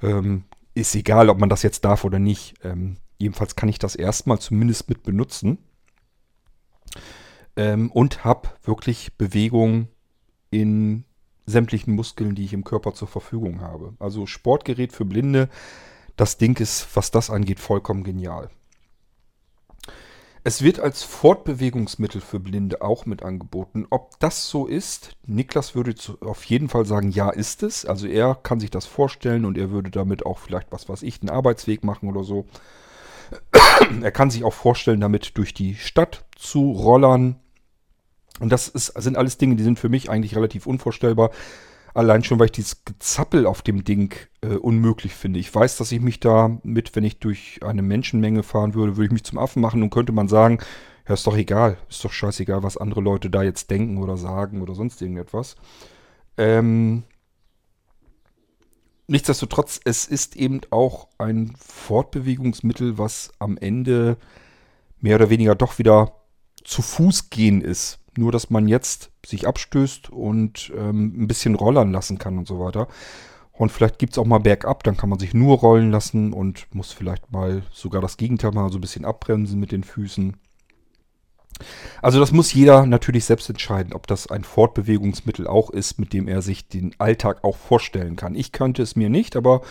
[0.00, 2.54] ähm, ist egal, ob man das jetzt darf oder nicht.
[2.64, 5.58] Ähm, jedenfalls kann ich das erstmal zumindest mit benutzen.
[7.56, 9.88] Ähm, und habe wirklich Bewegung
[10.48, 11.04] in
[11.44, 13.92] sämtlichen Muskeln, die ich im Körper zur Verfügung habe.
[13.98, 15.50] Also Sportgerät für Blinde
[16.18, 18.50] das Ding ist, was das angeht, vollkommen genial.
[20.44, 23.86] Es wird als Fortbewegungsmittel für Blinde auch mit angeboten.
[23.90, 27.84] Ob das so ist, Niklas würde auf jeden Fall sagen, ja ist es.
[27.84, 31.20] Also er kann sich das vorstellen und er würde damit auch vielleicht, was weiß ich,
[31.20, 32.46] einen Arbeitsweg machen oder so.
[34.02, 37.36] er kann sich auch vorstellen, damit durch die Stadt zu rollern.
[38.40, 41.30] Und das ist, sind alles Dinge, die sind für mich eigentlich relativ unvorstellbar.
[41.98, 45.40] Allein schon, weil ich dieses Gezappel auf dem Ding äh, unmöglich finde.
[45.40, 49.06] Ich weiß, dass ich mich da mit, wenn ich durch eine Menschenmenge fahren würde, würde
[49.06, 50.60] ich mich zum Affen machen und könnte man sagen,
[51.08, 54.62] ja, ist doch egal, ist doch scheißegal, was andere Leute da jetzt denken oder sagen
[54.62, 55.56] oder sonst irgendetwas.
[56.36, 57.02] Ähm,
[59.08, 64.18] nichtsdestotrotz, es ist eben auch ein Fortbewegungsmittel, was am Ende
[65.00, 66.12] mehr oder weniger doch wieder
[66.62, 67.98] zu Fuß gehen ist.
[68.18, 72.58] Nur, dass man jetzt sich abstößt und ähm, ein bisschen rollern lassen kann und so
[72.58, 72.88] weiter.
[73.52, 76.66] Und vielleicht gibt es auch mal bergab, dann kann man sich nur rollen lassen und
[76.72, 80.36] muss vielleicht mal sogar das Gegenteil mal so ein bisschen abbremsen mit den Füßen.
[82.02, 86.28] Also das muss jeder natürlich selbst entscheiden, ob das ein Fortbewegungsmittel auch ist, mit dem
[86.28, 88.34] er sich den Alltag auch vorstellen kann.
[88.34, 89.62] Ich könnte es mir nicht, aber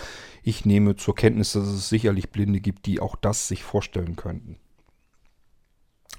[0.43, 4.57] ich nehme zur Kenntnis, dass es sicherlich Blinde gibt, die auch das sich vorstellen könnten.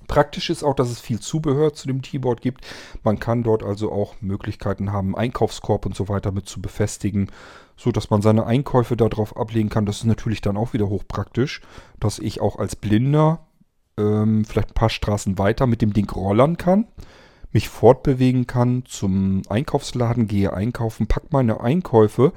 [0.08, 2.66] Praktisch ist auch, dass es viel Zubehör zu dem Keyboard gibt.
[3.04, 7.30] Man kann dort also auch Möglichkeiten haben, Einkaufskorb und so weiter mit zu befestigen,
[7.76, 9.86] so dass man seine Einkäufe darauf ablegen kann.
[9.86, 11.60] Das ist natürlich dann auch wieder hochpraktisch,
[12.00, 13.46] dass ich auch als Blinder
[13.98, 16.86] ähm, vielleicht ein paar Straßen weiter mit dem Ding rollern kann,
[17.52, 22.32] mich fortbewegen kann, zum Einkaufsladen gehe einkaufen, pack meine Einkäufe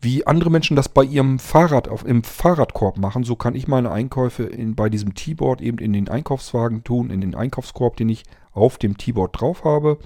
[0.00, 3.90] wie andere Menschen das bei ihrem Fahrrad auf, im Fahrradkorb machen, so kann ich meine
[3.90, 8.24] Einkäufe in, bei diesem T-Board eben in den Einkaufswagen tun, in den Einkaufskorb, den ich
[8.52, 9.98] auf dem T-Board drauf habe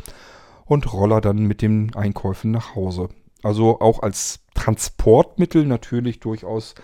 [0.64, 3.08] und roller dann mit den Einkäufen nach Hause.
[3.42, 6.74] Also auch als Transportmittel natürlich durchaus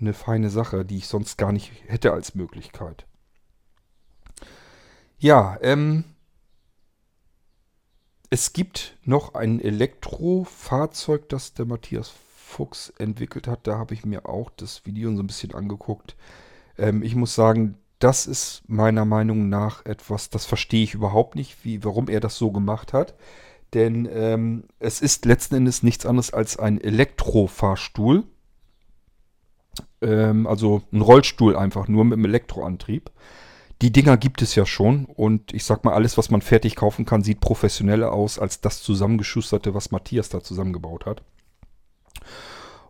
[0.00, 3.06] eine feine Sache, die ich sonst gar nicht hätte als Möglichkeit.
[5.18, 6.04] Ja, ähm,
[8.30, 12.12] es gibt noch ein Elektrofahrzeug, das der Matthias
[12.54, 13.66] Fuchs entwickelt hat.
[13.66, 16.14] Da habe ich mir auch das Video so ein bisschen angeguckt.
[16.78, 21.64] Ähm, ich muss sagen, das ist meiner Meinung nach etwas, das verstehe ich überhaupt nicht,
[21.64, 23.14] wie, warum er das so gemacht hat.
[23.72, 28.24] Denn ähm, es ist letzten Endes nichts anderes als ein Elektrofahrstuhl.
[30.00, 33.10] Ähm, also ein Rollstuhl einfach, nur mit einem Elektroantrieb.
[33.82, 37.04] Die Dinger gibt es ja schon und ich sag mal, alles, was man fertig kaufen
[37.04, 41.22] kann, sieht professioneller aus als das zusammengeschusterte, was Matthias da zusammengebaut hat.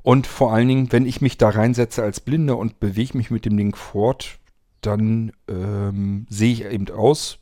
[0.04, 3.46] Und vor allen Dingen, wenn ich mich da reinsetze als Blinder und bewege mich mit
[3.46, 4.38] dem Ding fort,
[4.82, 7.38] dann ähm, sehe ich eben aus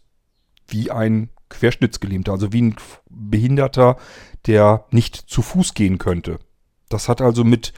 [0.68, 2.76] wie ein Querschnittsgelähmter, also wie ein
[3.10, 3.96] Behinderter,
[4.46, 6.38] der nicht zu Fuß gehen könnte.
[6.88, 7.72] Das hat also mit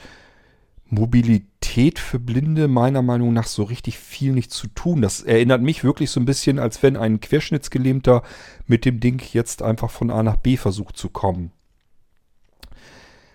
[0.90, 5.00] Mobilität für Blinde meiner Meinung nach so richtig viel nichts zu tun.
[5.00, 8.22] Das erinnert mich wirklich so ein bisschen, als wenn ein Querschnittsgelähmter
[8.66, 11.52] mit dem Ding jetzt einfach von A nach B versucht zu kommen.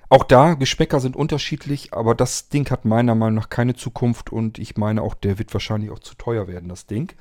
[0.10, 4.58] Auch da, Geschmäcker sind unterschiedlich, aber das Ding hat meiner Meinung nach keine Zukunft und
[4.58, 7.13] ich meine auch, der wird wahrscheinlich auch zu teuer werden, das Ding.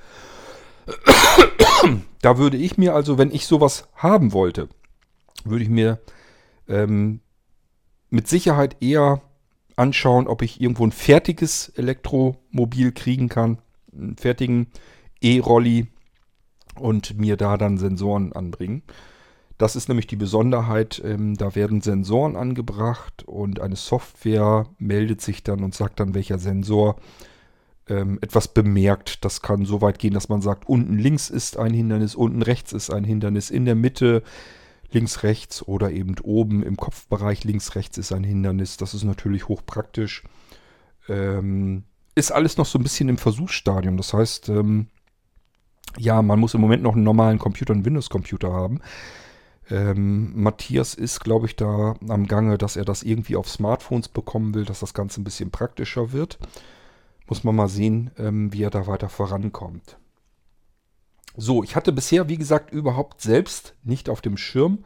[2.21, 4.69] Da würde ich mir also, wenn ich sowas haben wollte,
[5.45, 6.01] würde ich mir
[6.69, 7.21] ähm,
[8.11, 9.23] mit Sicherheit eher
[9.77, 13.59] anschauen, ob ich irgendwo ein fertiges Elektromobil kriegen kann,
[13.93, 14.67] einen fertigen
[15.21, 15.87] E-Rolli
[16.75, 18.83] und mir da dann Sensoren anbringen.
[19.59, 25.43] Das ist nämlich die Besonderheit, ähm, da werden Sensoren angebracht und eine Software meldet sich
[25.43, 26.97] dann und sagt dann, welcher Sensor
[27.89, 29.25] ähm, etwas bemerkt.
[29.25, 32.73] Das kann so weit gehen, dass man sagt, unten links ist ein Hindernis, unten rechts
[32.73, 34.23] ist ein Hindernis, in der Mitte
[34.91, 38.77] links, rechts oder eben oben im Kopfbereich links, rechts ist ein Hindernis.
[38.77, 40.23] Das ist natürlich hochpraktisch.
[41.09, 41.83] Ähm,
[42.15, 43.97] ist alles noch so ein bisschen im Versuchsstadium.
[43.97, 44.87] Das heißt, ähm,
[45.97, 48.81] ja, man muss im Moment noch einen normalen Computer, einen Windows-Computer haben.
[49.71, 54.55] Ähm, Matthias ist, glaube ich, da am Gange, dass er das irgendwie auf Smartphones bekommen
[54.55, 56.39] will, dass das Ganze ein bisschen praktischer wird.
[57.27, 59.99] Muss man mal sehen, ähm, wie er da weiter vorankommt.
[61.37, 64.85] So, ich hatte bisher, wie gesagt, überhaupt selbst nicht auf dem Schirm,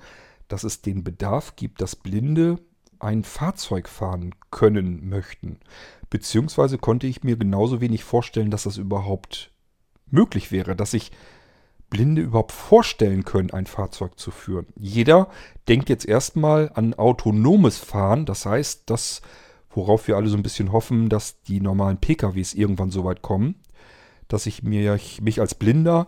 [0.49, 2.59] dass es den Bedarf gibt, dass Blinde
[2.99, 5.59] ein Fahrzeug fahren können möchten.
[6.11, 9.51] Beziehungsweise konnte ich mir genauso wenig vorstellen, dass das überhaupt
[10.11, 11.11] möglich wäre, dass ich
[11.93, 14.67] Blinde überhaupt vorstellen können, ein Fahrzeug zu führen.
[14.77, 15.29] Jeder
[15.69, 19.21] denkt jetzt erstmal an autonomes Fahren, das heißt, das,
[19.69, 23.57] worauf wir alle so ein bisschen hoffen, dass die normalen PKWs irgendwann so weit kommen,
[24.27, 26.07] dass ich mir, ich mich als Blinder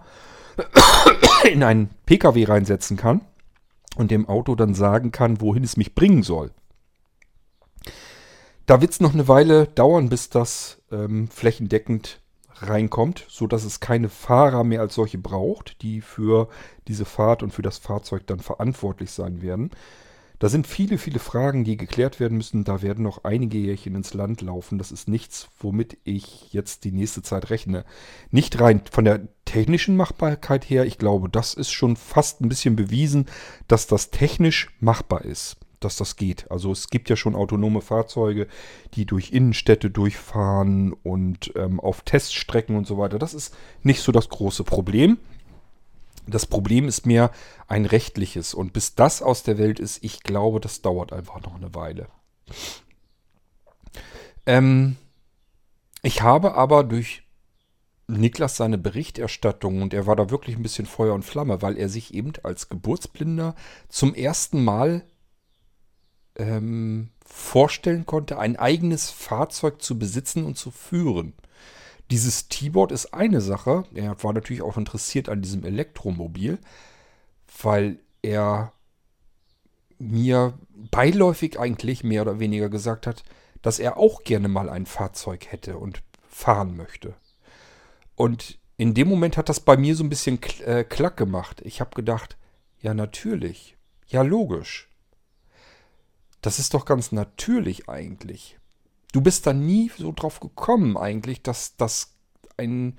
[1.52, 3.20] in einen PKW reinsetzen kann
[3.94, 6.50] und dem Auto dann sagen kann, wohin es mich bringen soll.
[8.64, 12.22] Da wird es noch eine Weile dauern, bis das ähm, flächendeckend
[12.56, 16.48] reinkommt, so dass es keine Fahrer mehr als solche braucht, die für
[16.88, 19.70] diese Fahrt und für das Fahrzeug dann verantwortlich sein werden.
[20.40, 22.64] Da sind viele, viele Fragen, die geklärt werden müssen.
[22.64, 24.78] Da werden noch einige Jährchen ins Land laufen.
[24.78, 27.84] Das ist nichts, womit ich jetzt die nächste Zeit rechne.
[28.30, 30.84] Nicht rein von der technischen Machbarkeit her.
[30.84, 33.26] Ich glaube, das ist schon fast ein bisschen bewiesen,
[33.68, 36.50] dass das technisch machbar ist dass das geht.
[36.50, 38.48] Also es gibt ja schon autonome Fahrzeuge,
[38.94, 43.18] die durch Innenstädte durchfahren und ähm, auf Teststrecken und so weiter.
[43.18, 45.18] Das ist nicht so das große Problem.
[46.26, 47.30] Das Problem ist mehr
[47.68, 48.54] ein rechtliches.
[48.54, 52.08] Und bis das aus der Welt ist, ich glaube, das dauert einfach noch eine Weile.
[54.46, 54.96] Ähm,
[56.02, 57.22] ich habe aber durch
[58.06, 61.88] Niklas seine Berichterstattung und er war da wirklich ein bisschen Feuer und Flamme, weil er
[61.88, 63.54] sich eben als Geburtsblinder
[63.88, 65.04] zum ersten Mal
[66.36, 71.34] ähm, vorstellen konnte, ein eigenes Fahrzeug zu besitzen und zu führen.
[72.10, 73.84] Dieses T-Board ist eine Sache.
[73.94, 76.58] Er war natürlich auch interessiert an diesem Elektromobil,
[77.62, 78.72] weil er
[79.98, 80.58] mir
[80.90, 83.22] beiläufig eigentlich mehr oder weniger gesagt hat,
[83.62, 87.14] dass er auch gerne mal ein Fahrzeug hätte und fahren möchte.
[88.16, 91.62] Und in dem Moment hat das bei mir so ein bisschen äh, klack gemacht.
[91.64, 92.36] Ich habe gedacht,
[92.80, 94.90] ja natürlich, ja logisch.
[96.44, 98.58] Das ist doch ganz natürlich eigentlich.
[99.12, 102.16] Du bist da nie so drauf gekommen eigentlich, dass das
[102.58, 102.98] ein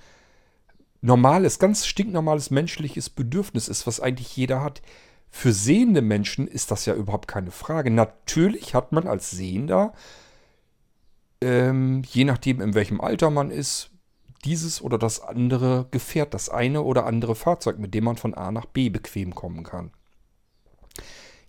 [1.02, 4.82] normales, ganz stinknormales menschliches Bedürfnis ist, was eigentlich jeder hat.
[5.30, 7.92] Für sehende Menschen ist das ja überhaupt keine Frage.
[7.92, 9.94] Natürlich hat man als Sehender,
[11.40, 13.92] ähm, je nachdem in welchem Alter man ist,
[14.44, 18.52] dieses oder das andere Gefährt, das eine oder andere Fahrzeug, mit dem man von A
[18.52, 19.92] nach B bequem kommen kann.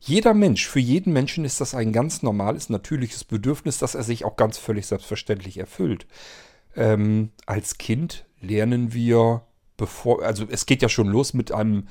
[0.00, 4.24] Jeder Mensch, für jeden Menschen ist das ein ganz normales, natürliches Bedürfnis, das er sich
[4.24, 6.06] auch ganz völlig selbstverständlich erfüllt.
[6.76, 9.42] Ähm, als Kind lernen wir,
[9.76, 11.88] bevor, also es geht ja schon los mit einem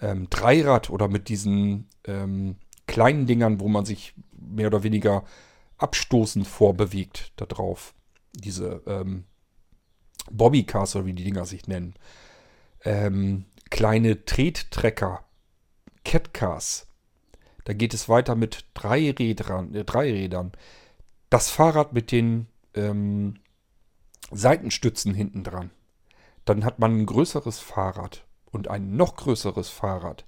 [0.00, 5.24] ähm, Dreirad oder mit diesen ähm, kleinen Dingern, wo man sich mehr oder weniger
[5.78, 7.94] abstoßend vorbewegt da drauf.
[8.34, 9.24] Diese ähm,
[10.30, 11.94] Bobbycars oder wie die Dinger sich nennen.
[12.84, 15.24] Ähm, kleine Trettrecker,
[16.04, 16.86] Catcars.
[17.64, 19.74] Da geht es weiter mit Dreirädern.
[19.74, 20.52] Äh, Dreirädern.
[21.30, 23.34] Das Fahrrad mit den ähm,
[24.30, 25.70] Seitenstützen hinten dran.
[26.44, 30.24] Dann hat man ein größeres Fahrrad und ein noch größeres Fahrrad.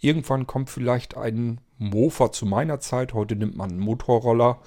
[0.00, 3.14] Irgendwann kommt vielleicht ein Mofa zu meiner Zeit.
[3.14, 4.60] Heute nimmt man einen Motorroller.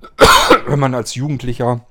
[0.66, 1.86] Wenn man als Jugendlicher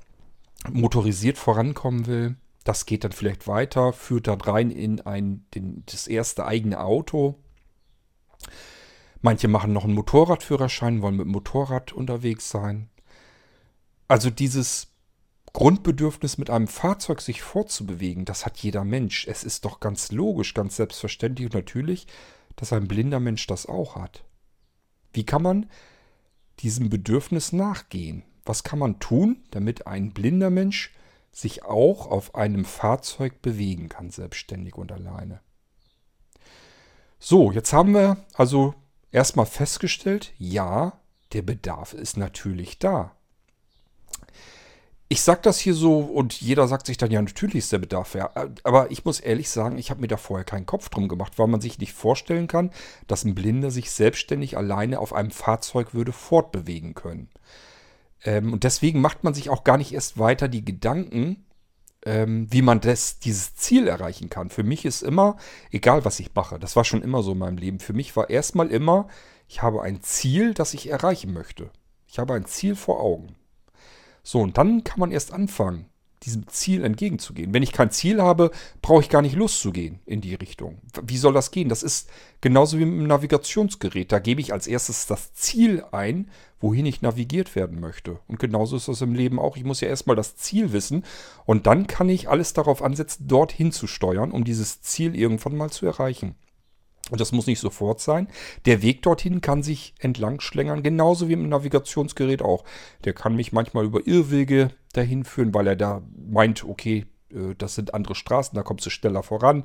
[0.70, 6.06] motorisiert vorankommen will, das geht dann vielleicht weiter, führt dann rein in ein, den, das
[6.06, 7.38] erste eigene Auto.
[9.24, 12.90] Manche machen noch einen Motorradführerschein, wollen mit dem Motorrad unterwegs sein.
[14.06, 14.88] Also dieses
[15.54, 19.26] Grundbedürfnis, mit einem Fahrzeug sich fortzubewegen, das hat jeder Mensch.
[19.26, 22.06] Es ist doch ganz logisch, ganz selbstverständlich und natürlich,
[22.56, 24.26] dass ein blinder Mensch das auch hat.
[25.14, 25.70] Wie kann man
[26.58, 28.24] diesem Bedürfnis nachgehen?
[28.44, 30.92] Was kann man tun, damit ein blinder Mensch
[31.32, 35.40] sich auch auf einem Fahrzeug bewegen kann, selbstständig und alleine?
[37.18, 38.74] So, jetzt haben wir also
[39.14, 40.98] erstmal festgestellt, ja,
[41.32, 43.12] der Bedarf ist natürlich da
[45.08, 48.14] ich sag das hier so und jeder sagt sich dann, ja, natürlich ist der Bedarf
[48.14, 48.30] ja.
[48.64, 51.46] Aber ich muss ehrlich sagen, ich habe mir da vorher keinen Kopf drum gemacht, weil
[51.46, 52.70] man sich nicht vorstellen kann,
[53.06, 57.28] dass ein Blinder sich selbstständig alleine auf einem Fahrzeug würde fortbewegen können.
[58.24, 61.44] Ähm, und deswegen macht man sich auch gar nicht erst weiter die Gedanken,
[62.04, 64.50] ähm, wie man das, dieses Ziel erreichen kann.
[64.50, 65.36] Für mich ist immer,
[65.70, 68.30] egal was ich mache, das war schon immer so in meinem Leben, für mich war
[68.30, 69.08] erstmal immer,
[69.48, 71.70] ich habe ein Ziel, das ich erreichen möchte.
[72.06, 73.34] Ich habe ein Ziel vor Augen.
[74.22, 75.86] So, und dann kann man erst anfangen,
[76.24, 77.52] diesem Ziel entgegenzugehen.
[77.52, 78.50] Wenn ich kein Ziel habe,
[78.82, 80.78] brauche ich gar nicht loszugehen in die Richtung.
[81.02, 81.68] Wie soll das gehen?
[81.68, 82.08] Das ist
[82.40, 84.10] genauso wie mit einem Navigationsgerät.
[84.10, 88.20] Da gebe ich als erstes das Ziel ein, wohin ich navigiert werden möchte.
[88.26, 89.56] Und genauso ist das im Leben auch.
[89.56, 91.04] Ich muss ja erstmal das Ziel wissen
[91.44, 95.70] und dann kann ich alles darauf ansetzen, dorthin zu steuern, um dieses Ziel irgendwann mal
[95.70, 96.36] zu erreichen.
[97.10, 98.28] Und das muss nicht sofort sein.
[98.64, 102.64] Der Weg dorthin kann sich entlang schlängern, genauso wie im Navigationsgerät auch.
[103.04, 107.74] Der kann mich manchmal über Irrwege dahin führen, weil er da meint, okay, äh, das
[107.74, 109.64] sind andere Straßen, da kommst du schneller voran.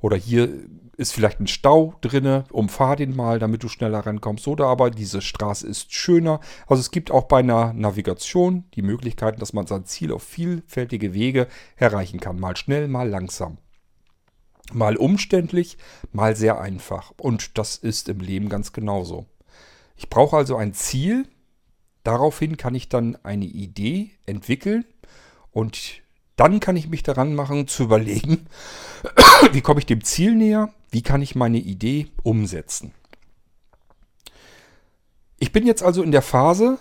[0.00, 0.50] Oder hier
[0.96, 4.46] ist vielleicht ein Stau drinne, umfahr den mal, damit du schneller rankommst.
[4.46, 6.40] Oder aber diese Straße ist schöner.
[6.66, 11.14] Also es gibt auch bei einer Navigation die Möglichkeiten, dass man sein Ziel auf vielfältige
[11.14, 12.38] Wege erreichen kann.
[12.38, 13.58] Mal schnell, mal langsam.
[14.72, 15.78] Mal umständlich,
[16.12, 17.12] mal sehr einfach.
[17.18, 19.26] Und das ist im Leben ganz genauso.
[19.96, 21.26] Ich brauche also ein Ziel.
[22.04, 24.84] Daraufhin kann ich dann eine Idee entwickeln
[25.50, 26.02] und
[26.36, 28.46] dann kann ich mich daran machen zu überlegen,
[29.52, 32.92] wie komme ich dem Ziel näher, wie kann ich meine Idee umsetzen.
[35.38, 36.78] Ich bin jetzt also in der Phase,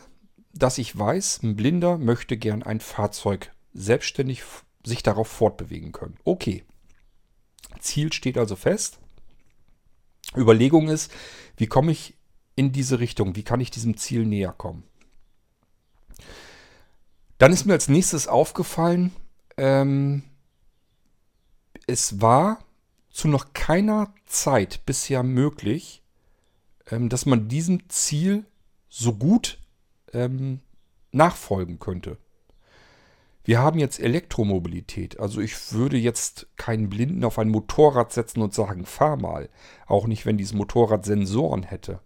[0.54, 4.44] dass ich weiß, ein Blinder möchte gern ein Fahrzeug selbstständig
[4.86, 6.18] sich darauf fortbewegen können.
[6.24, 6.64] Okay,
[7.80, 9.00] Ziel steht also fest.
[10.36, 11.12] Überlegung ist,
[11.58, 12.16] wie komme ich
[12.56, 13.36] in diese Richtung?
[13.36, 14.84] Wie kann ich diesem Ziel näher kommen?
[17.38, 19.12] Dann ist mir als nächstes aufgefallen,
[19.58, 20.24] ähm,
[21.88, 22.60] es war
[23.10, 26.04] zu noch keiner Zeit bisher möglich,
[26.90, 28.46] ähm, dass man diesem Ziel
[28.90, 29.60] so gut
[30.14, 30.62] ähm,
[31.12, 32.18] nachfolgen könnte.
[33.46, 35.20] Wir haben jetzt Elektromobilität.
[35.20, 39.50] Also ich würde jetzt keinen Blinden auf ein Motorrad setzen und sagen, fahr mal.
[39.86, 42.00] Auch nicht, wenn dieses Motorrad Sensoren hätte.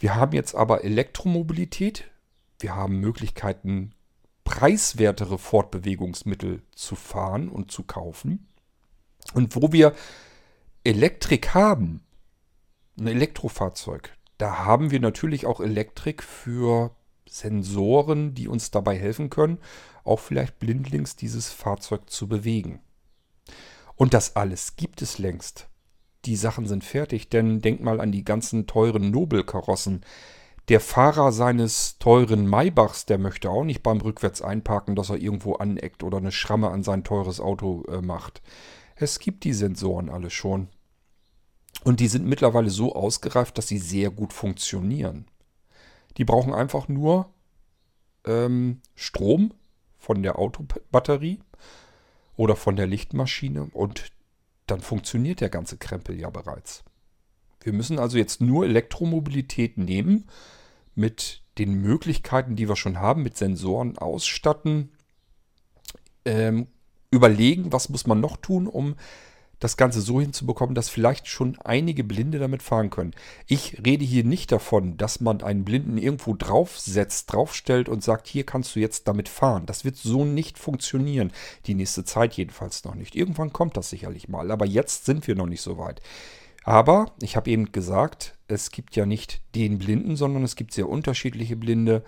[0.00, 2.10] Wir haben jetzt aber Elektromobilität.
[2.58, 3.93] Wir haben Möglichkeiten,
[4.54, 8.46] preiswertere Fortbewegungsmittel zu fahren und zu kaufen.
[9.32, 9.94] Und wo wir
[10.84, 12.04] Elektrik haben,
[12.96, 16.94] ein Elektrofahrzeug, da haben wir natürlich auch Elektrik für
[17.28, 19.58] Sensoren, die uns dabei helfen können,
[20.04, 22.80] auch vielleicht blindlings dieses Fahrzeug zu bewegen.
[23.96, 25.66] Und das alles gibt es längst.
[26.26, 30.02] Die Sachen sind fertig, denn denk mal an die ganzen teuren Nobelkarossen.
[30.68, 35.54] Der Fahrer seines teuren Maybachs, der möchte auch nicht beim Rückwärts einparken, dass er irgendwo
[35.54, 38.40] aneckt oder eine Schramme an sein teures Auto äh, macht.
[38.96, 40.68] Es gibt die Sensoren alle schon.
[41.82, 45.26] Und die sind mittlerweile so ausgereift, dass sie sehr gut funktionieren.
[46.16, 47.28] Die brauchen einfach nur
[48.24, 49.52] ähm, Strom
[49.98, 51.40] von der Autobatterie
[52.36, 54.12] oder von der Lichtmaschine und
[54.66, 56.84] dann funktioniert der ganze Krempel ja bereits.
[57.64, 60.28] Wir müssen also jetzt nur Elektromobilität nehmen,
[60.94, 64.90] mit den Möglichkeiten, die wir schon haben, mit Sensoren ausstatten,
[66.24, 66.68] ähm,
[67.10, 68.96] überlegen, was muss man noch tun, um
[69.60, 73.14] das Ganze so hinzubekommen, dass vielleicht schon einige Blinde damit fahren können.
[73.46, 78.44] Ich rede hier nicht davon, dass man einen Blinden irgendwo draufsetzt, draufstellt und sagt, hier
[78.44, 79.64] kannst du jetzt damit fahren.
[79.64, 81.32] Das wird so nicht funktionieren.
[81.66, 83.14] Die nächste Zeit jedenfalls noch nicht.
[83.14, 86.02] Irgendwann kommt das sicherlich mal, aber jetzt sind wir noch nicht so weit.
[86.64, 90.88] Aber ich habe eben gesagt, es gibt ja nicht den Blinden, sondern es gibt sehr
[90.88, 92.02] unterschiedliche Blinde.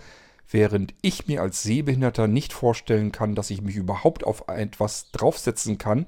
[0.49, 5.77] Während ich mir als Sehbehinderter nicht vorstellen kann, dass ich mich überhaupt auf etwas draufsetzen
[5.77, 6.07] kann,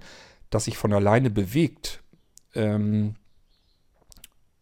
[0.48, 2.02] das sich von alleine bewegt
[2.54, 3.16] ähm,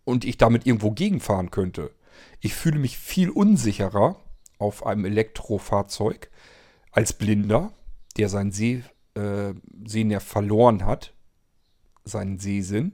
[0.04, 1.92] und ich damit irgendwo gegenfahren könnte.
[2.40, 4.16] Ich fühle mich viel unsicherer
[4.58, 6.30] auf einem Elektrofahrzeug
[6.90, 7.72] als Blinder,
[8.16, 8.82] der sein Seh,
[9.14, 9.52] äh,
[9.84, 11.12] ja verloren hat,
[12.06, 12.92] seinen Sehsinn,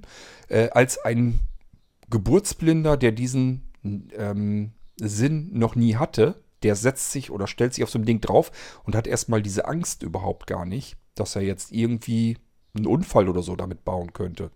[0.48, 1.40] äh, als ein
[2.11, 6.42] Geburtsblinder, der diesen ähm, Sinn noch nie hatte.
[6.62, 8.53] Der setzt sich oder stellt sich auf so ein Ding drauf
[8.85, 12.38] und hat erstmal diese Angst überhaupt gar nicht, dass er jetzt irgendwie
[12.75, 14.51] einen Unfall oder so damit bauen könnte.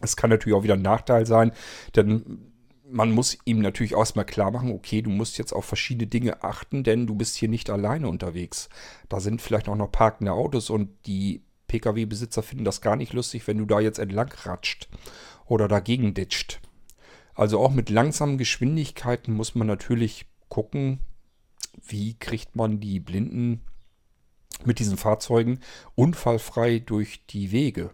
[0.00, 1.52] Es kann natürlich auch wieder ein Nachteil sein,
[1.96, 2.52] denn
[2.86, 6.84] man muss ihm natürlich erstmal klar machen, okay, du musst jetzt auf verschiedene Dinge achten,
[6.84, 8.68] denn du bist hier nicht alleine unterwegs.
[9.08, 11.42] Da sind vielleicht auch noch parkende Autos und die
[11.74, 14.88] Pkw-Besitzer finden das gar nicht lustig, wenn du da jetzt entlang ratscht
[15.46, 16.60] oder dagegen ditcht.
[17.34, 21.00] Also auch mit langsamen Geschwindigkeiten muss man natürlich gucken,
[21.82, 23.62] wie kriegt man die Blinden
[24.64, 25.58] mit diesen Fahrzeugen
[25.96, 27.90] unfallfrei durch die Wege.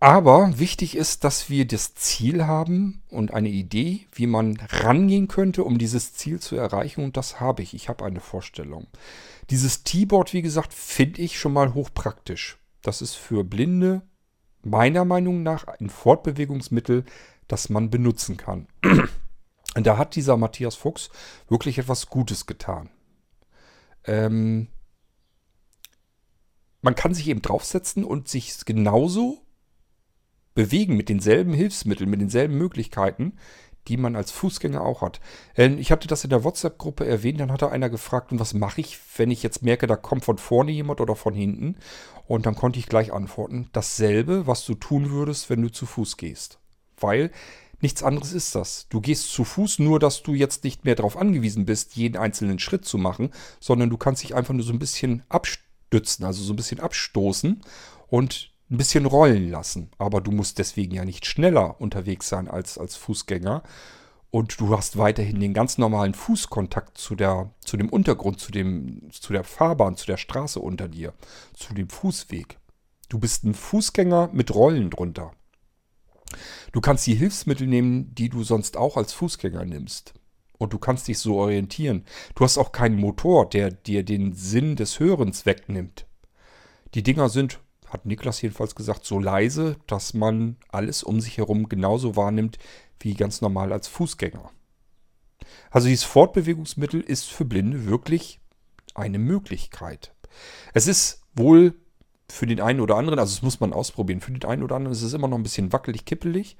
[0.00, 5.64] Aber wichtig ist, dass wir das Ziel haben und eine Idee, wie man rangehen könnte,
[5.64, 7.02] um dieses Ziel zu erreichen.
[7.02, 7.74] Und das habe ich.
[7.74, 8.86] Ich habe eine Vorstellung.
[9.50, 12.58] Dieses T-Board, wie gesagt, finde ich schon mal hochpraktisch.
[12.82, 14.02] Das ist für Blinde
[14.62, 17.04] meiner Meinung nach ein Fortbewegungsmittel,
[17.48, 18.68] das man benutzen kann.
[19.74, 21.10] Und da hat dieser Matthias Fuchs
[21.48, 22.90] wirklich etwas Gutes getan.
[24.04, 24.68] Ähm,
[26.82, 29.42] man kann sich eben draufsetzen und sich genauso
[30.58, 33.34] bewegen mit denselben Hilfsmitteln, mit denselben Möglichkeiten,
[33.86, 35.20] die man als Fußgänger auch hat.
[35.54, 38.80] Ähm, ich hatte das in der WhatsApp-Gruppe erwähnt, dann hatte einer gefragt, und was mache
[38.80, 41.76] ich, wenn ich jetzt merke, da kommt von vorne jemand oder von hinten?
[42.26, 46.16] Und dann konnte ich gleich antworten, dasselbe, was du tun würdest, wenn du zu Fuß
[46.16, 46.58] gehst.
[46.98, 47.30] Weil
[47.80, 48.88] nichts anderes ist das.
[48.88, 52.58] Du gehst zu Fuß, nur dass du jetzt nicht mehr darauf angewiesen bist, jeden einzelnen
[52.58, 56.52] Schritt zu machen, sondern du kannst dich einfach nur so ein bisschen abstützen, also so
[56.52, 57.60] ein bisschen abstoßen
[58.08, 59.90] und ein bisschen rollen lassen.
[59.98, 63.62] Aber du musst deswegen ja nicht schneller unterwegs sein als als Fußgänger.
[64.30, 69.08] Und du hast weiterhin den ganz normalen Fußkontakt zu, der, zu dem Untergrund, zu, dem,
[69.10, 71.14] zu der Fahrbahn, zu der Straße unter dir,
[71.54, 72.58] zu dem Fußweg.
[73.08, 75.32] Du bist ein Fußgänger mit Rollen drunter.
[76.72, 80.12] Du kannst die Hilfsmittel nehmen, die du sonst auch als Fußgänger nimmst.
[80.58, 82.04] Und du kannst dich so orientieren.
[82.34, 86.06] Du hast auch keinen Motor, der dir den Sinn des Hörens wegnimmt.
[86.94, 91.68] Die Dinger sind hat Niklas jedenfalls gesagt, so leise, dass man alles um sich herum
[91.68, 92.58] genauso wahrnimmt
[93.00, 94.50] wie ganz normal als Fußgänger.
[95.70, 98.40] Also dieses Fortbewegungsmittel ist für Blinde wirklich
[98.94, 100.12] eine Möglichkeit.
[100.74, 101.74] Es ist wohl
[102.30, 104.92] für den einen oder anderen, also das muss man ausprobieren, für den einen oder anderen
[104.92, 106.56] ist es immer noch ein bisschen wackelig, kippelig,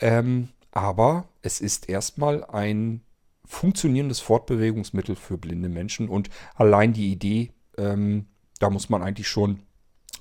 [0.00, 3.02] ähm, aber es ist erstmal ein
[3.44, 8.26] funktionierendes Fortbewegungsmittel für blinde Menschen und allein die Idee, ähm,
[8.60, 9.60] da muss man eigentlich schon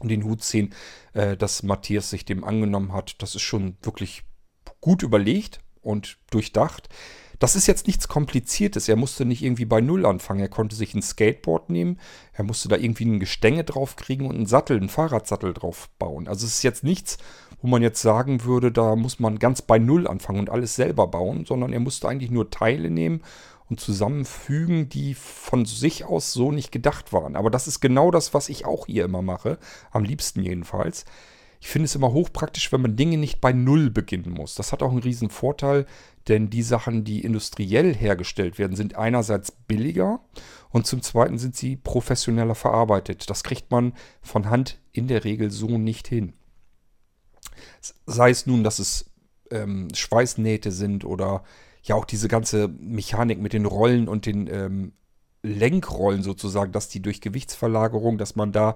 [0.07, 0.73] den Hut ziehen,
[1.13, 3.21] äh, dass Matthias sich dem angenommen hat.
[3.21, 4.23] Das ist schon wirklich
[4.79, 6.89] gut überlegt und durchdacht.
[7.41, 8.87] Das ist jetzt nichts Kompliziertes.
[8.87, 10.41] Er musste nicht irgendwie bei Null anfangen.
[10.41, 11.99] Er konnte sich ein Skateboard nehmen.
[12.33, 16.27] Er musste da irgendwie ein Gestänge drauf kriegen und einen Sattel, einen Fahrradsattel drauf bauen.
[16.27, 17.17] Also es ist jetzt nichts,
[17.60, 21.08] wo man jetzt sagen würde, da muss man ganz bei Null anfangen und alles selber
[21.08, 23.23] bauen, sondern er musste eigentlich nur Teile nehmen
[23.72, 27.38] und zusammenfügen, die von sich aus so nicht gedacht waren.
[27.38, 29.58] Aber das ist genau das, was ich auch hier immer mache,
[29.92, 31.06] am liebsten jedenfalls.
[31.62, 34.56] Ich finde es immer hochpraktisch, wenn man Dinge nicht bei Null beginnen muss.
[34.56, 35.86] Das hat auch einen riesen Vorteil,
[36.28, 40.19] denn die Sachen, die industriell hergestellt werden, sind einerseits billiger
[40.72, 43.30] und zum Zweiten sind sie professioneller verarbeitet.
[43.30, 46.34] Das kriegt man von Hand in der Regel so nicht hin.
[48.06, 49.06] Sei es nun, dass es
[49.50, 51.44] ähm, Schweißnähte sind oder
[51.84, 54.94] ja auch diese ganze Mechanik mit den Rollen und den ähm,
[55.44, 58.75] Lenkrollen sozusagen, dass die durch Gewichtsverlagerung, dass man da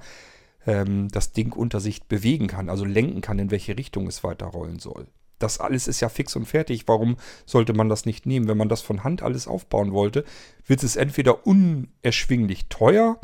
[0.65, 4.79] ähm, das Ding unter sich bewegen kann, also lenken kann, in welche Richtung es weiterrollen
[4.79, 5.07] soll.
[5.37, 6.87] Das alles ist ja fix und fertig.
[6.87, 8.47] Warum sollte man das nicht nehmen?
[8.47, 10.23] Wenn man das von Hand alles aufbauen wollte,
[10.65, 13.19] wird es entweder unerschwinglich teuer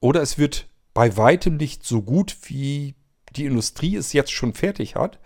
[0.00, 2.94] oder es wird bei weitem nicht so gut, wie
[3.34, 5.18] die Industrie es jetzt schon fertig hat.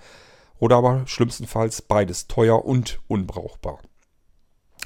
[0.59, 3.81] Oder aber schlimmstenfalls beides teuer und unbrauchbar.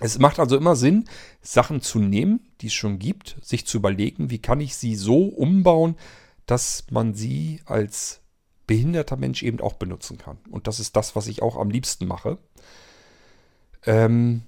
[0.01, 1.05] Es macht also immer Sinn,
[1.43, 5.27] Sachen zu nehmen, die es schon gibt, sich zu überlegen, wie kann ich sie so
[5.27, 5.97] umbauen,
[6.47, 8.23] dass man sie als
[8.67, 10.39] behinderter Mensch eben auch benutzen kann.
[10.51, 12.39] Und das ist das, was ich auch am liebsten mache.
[13.85, 14.43] Ähm,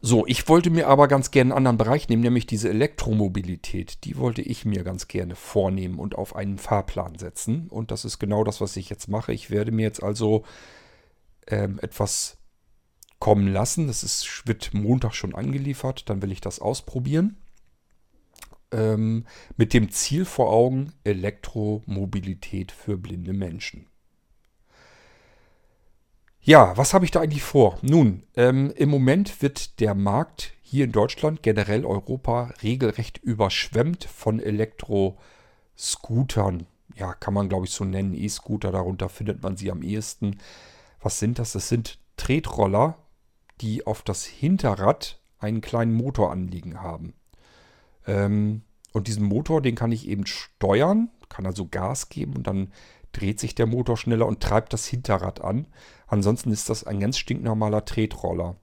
[0.00, 4.04] so, ich wollte mir aber ganz gerne einen anderen Bereich nehmen, nämlich diese Elektromobilität.
[4.04, 7.68] Die wollte ich mir ganz gerne vornehmen und auf einen Fahrplan setzen.
[7.68, 9.32] Und das ist genau das, was ich jetzt mache.
[9.32, 10.44] Ich werde mir jetzt also
[11.48, 12.38] ähm, etwas
[13.18, 13.88] kommen lassen.
[13.88, 16.08] Das ist, wird Montag schon angeliefert.
[16.08, 17.36] Dann will ich das ausprobieren.
[18.70, 19.26] Ähm,
[19.56, 23.89] mit dem Ziel vor Augen Elektromobilität für blinde Menschen.
[26.42, 27.76] Ja, was habe ich da eigentlich vor?
[27.82, 34.40] Nun, ähm, im Moment wird der Markt hier in Deutschland, generell Europa, regelrecht überschwemmt von
[34.40, 36.66] Elektroscootern.
[36.96, 40.38] Ja, kann man glaube ich so nennen, E-Scooter, darunter findet man sie am ehesten.
[41.02, 41.52] Was sind das?
[41.52, 42.96] Das sind Tretroller,
[43.60, 47.12] die auf das Hinterrad einen kleinen Motor anliegen haben.
[48.06, 48.62] Ähm,
[48.92, 52.72] und diesen Motor, den kann ich eben steuern, kann also Gas geben und dann
[53.12, 55.66] dreht sich der Motor schneller und treibt das Hinterrad an.
[56.10, 58.56] Ansonsten ist das ein ganz stinknormaler Tretroller.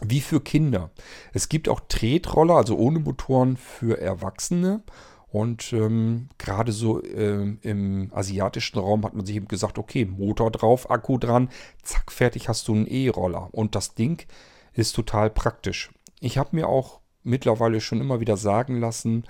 [0.00, 0.90] Wie für Kinder.
[1.32, 4.82] Es gibt auch Tretroller, also ohne Motoren für Erwachsene.
[5.28, 10.50] Und ähm, gerade so ähm, im asiatischen Raum hat man sich eben gesagt, okay, Motor
[10.50, 11.50] drauf, Akku dran,
[11.82, 13.50] zack, fertig hast du einen E-Roller.
[13.52, 14.26] Und das Ding
[14.72, 15.90] ist total praktisch.
[16.20, 19.24] Ich habe mir auch mittlerweile schon immer wieder sagen lassen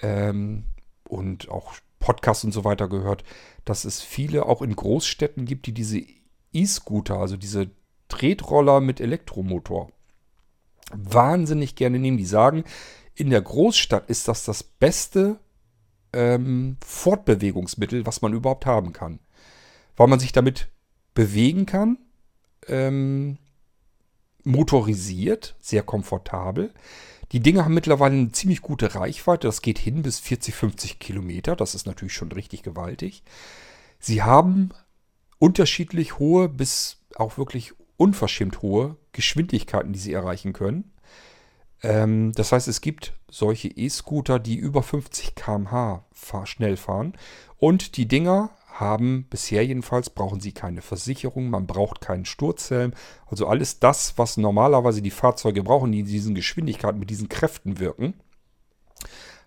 [0.00, 0.64] ähm,
[1.04, 3.24] und auch Podcasts und so weiter gehört,
[3.66, 6.02] dass es viele auch in Großstädten gibt, die diese
[6.52, 7.70] E-Scooter, also diese
[8.08, 9.90] Tretroller mit Elektromotor,
[10.92, 12.18] wahnsinnig gerne nehmen.
[12.18, 12.64] Die sagen,
[13.14, 15.38] in der Großstadt ist das das beste
[16.12, 19.18] ähm, Fortbewegungsmittel, was man überhaupt haben kann.
[19.96, 20.68] Weil man sich damit
[21.14, 21.98] bewegen kann,
[22.68, 23.38] ähm,
[24.44, 26.72] motorisiert, sehr komfortabel.
[27.32, 29.46] Die Dinge haben mittlerweile eine ziemlich gute Reichweite.
[29.46, 31.56] Das geht hin bis 40, 50 Kilometer.
[31.56, 33.22] Das ist natürlich schon richtig gewaltig.
[33.98, 34.70] Sie haben
[35.42, 40.92] unterschiedlich hohe bis auch wirklich unverschämt hohe Geschwindigkeiten, die sie erreichen können.
[41.82, 47.14] Ähm, das heißt, es gibt solche E-Scooter, die über 50 km/h fahr schnell fahren.
[47.58, 52.92] Und die Dinger haben bisher jedenfalls, brauchen sie keine Versicherung, man braucht keinen Sturzhelm.
[53.26, 57.80] Also alles das, was normalerweise die Fahrzeuge brauchen, die in diesen Geschwindigkeiten mit diesen Kräften
[57.80, 58.14] wirken,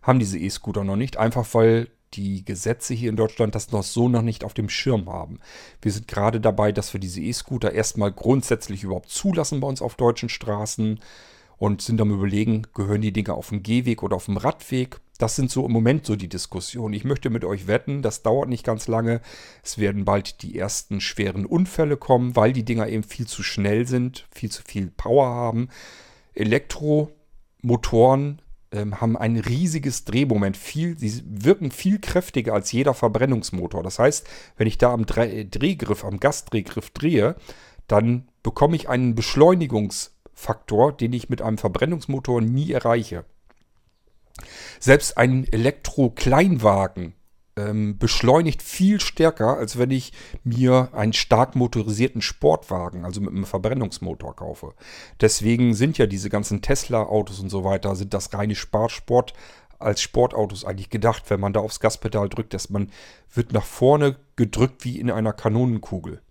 [0.01, 1.15] haben diese E-Scooter noch nicht.
[1.15, 5.09] Einfach weil die Gesetze hier in Deutschland das noch so noch nicht auf dem Schirm
[5.09, 5.39] haben.
[5.81, 9.95] Wir sind gerade dabei, dass wir diese E-Scooter erstmal grundsätzlich überhaupt zulassen bei uns auf
[9.95, 10.99] deutschen Straßen
[11.57, 14.99] und sind am überlegen, gehören die Dinge auf dem Gehweg oder auf dem Radweg.
[15.17, 16.93] Das sind so im Moment so die Diskussionen.
[16.93, 19.21] Ich möchte mit euch wetten, das dauert nicht ganz lange.
[19.63, 23.87] Es werden bald die ersten schweren Unfälle kommen, weil die Dinger eben viel zu schnell
[23.87, 25.69] sind, viel zu viel Power haben.
[26.33, 28.41] Elektromotoren
[28.75, 30.57] ähm, haben ein riesiges Drehmoment.
[30.57, 33.81] Viel, sie wirken viel kräftiger als jeder Verbrennungsmotor.
[33.81, 37.35] Das heißt, wenn ich da am Drehgriff, am Gasdrehgriff drehe,
[37.87, 43.25] dann bekomme ich einen Beschleunigungsfaktor, den ich mit einem Verbrennungsmotor nie erreiche.
[44.79, 47.13] Selbst ein Elektro-Kleinwagen
[47.57, 53.45] ähm, beschleunigt viel stärker, als wenn ich mir einen stark motorisierten Sportwagen, also mit einem
[53.45, 54.73] Verbrennungsmotor kaufe.
[55.21, 59.33] Deswegen sind ja diese ganzen Tesla-Autos und so weiter, sind das reine Sparsport
[59.79, 62.91] als Sportautos eigentlich gedacht, wenn man da aufs Gaspedal drückt, dass man
[63.33, 66.21] wird nach vorne gedrückt wie in einer Kanonenkugel.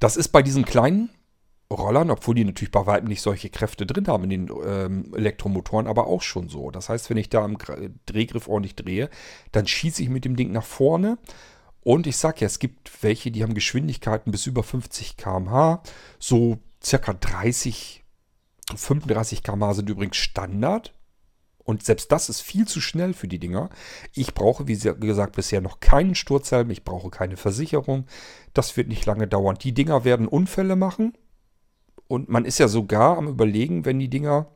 [0.00, 1.10] Das ist bei diesen kleinen
[1.70, 5.86] Rollern, obwohl die natürlich bei weitem nicht solche Kräfte drin haben in den ähm, Elektromotoren,
[5.86, 6.70] aber auch schon so.
[6.70, 7.56] Das heißt, wenn ich da am
[8.06, 9.08] Drehgriff ordentlich drehe,
[9.52, 11.18] dann schieße ich mit dem Ding nach vorne.
[11.82, 15.82] Und ich sage ja, es gibt welche, die haben Geschwindigkeiten bis über 50 km/h.
[16.18, 18.04] So circa 30,
[18.74, 20.94] 35 km/h sind übrigens Standard.
[21.64, 23.70] Und selbst das ist viel zu schnell für die Dinger.
[24.12, 26.70] Ich brauche, wie gesagt, bisher noch keinen Sturzhelm.
[26.70, 28.06] Ich brauche keine Versicherung.
[28.52, 29.56] Das wird nicht lange dauern.
[29.60, 31.14] Die Dinger werden Unfälle machen.
[32.08, 34.46] Und man ist ja sogar am Überlegen, wenn die Dinger,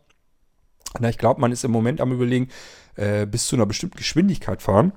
[1.01, 2.49] na, ich glaube, man ist im Moment am Überlegen,
[2.97, 4.93] äh, bis zu einer bestimmten Geschwindigkeit fahren,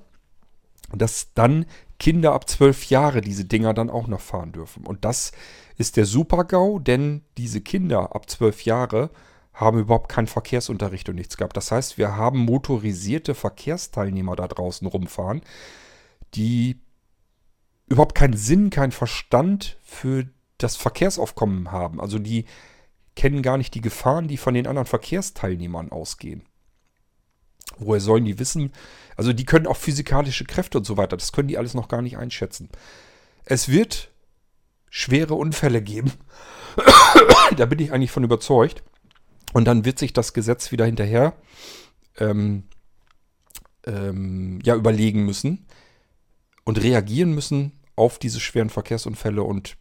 [0.93, 1.65] dass dann
[1.99, 4.85] Kinder ab zwölf Jahre diese Dinger dann auch noch fahren dürfen.
[4.85, 5.31] Und das
[5.77, 9.11] ist der Super-GAU, denn diese Kinder ab zwölf Jahre
[9.53, 11.57] haben überhaupt keinen Verkehrsunterricht und nichts gehabt.
[11.57, 15.41] Das heißt, wir haben motorisierte Verkehrsteilnehmer da draußen rumfahren,
[16.33, 16.81] die
[17.87, 20.25] überhaupt keinen Sinn, keinen Verstand für
[20.63, 21.99] das Verkehrsaufkommen haben.
[21.99, 22.45] Also die
[23.15, 26.43] kennen gar nicht die Gefahren, die von den anderen Verkehrsteilnehmern ausgehen.
[27.77, 28.71] Woher sollen die wissen?
[29.15, 31.17] Also die können auch physikalische Kräfte und so weiter.
[31.17, 32.69] Das können die alles noch gar nicht einschätzen.
[33.45, 34.11] Es wird
[34.89, 36.11] schwere Unfälle geben.
[37.57, 38.83] da bin ich eigentlich von überzeugt.
[39.53, 41.33] Und dann wird sich das Gesetz wieder hinterher
[42.17, 42.63] ähm,
[43.85, 45.65] ähm, ja, überlegen müssen
[46.63, 49.77] und reagieren müssen auf diese schweren Verkehrsunfälle und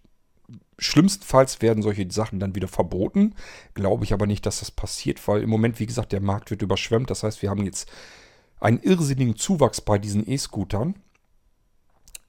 [0.81, 3.35] schlimmstenfalls werden solche Sachen dann wieder verboten.
[3.75, 6.63] Glaube ich aber nicht, dass das passiert, weil im Moment, wie gesagt, der Markt wird
[6.63, 7.11] überschwemmt.
[7.11, 7.91] Das heißt, wir haben jetzt
[8.59, 10.95] einen irrsinnigen Zuwachs bei diesen E-Scootern.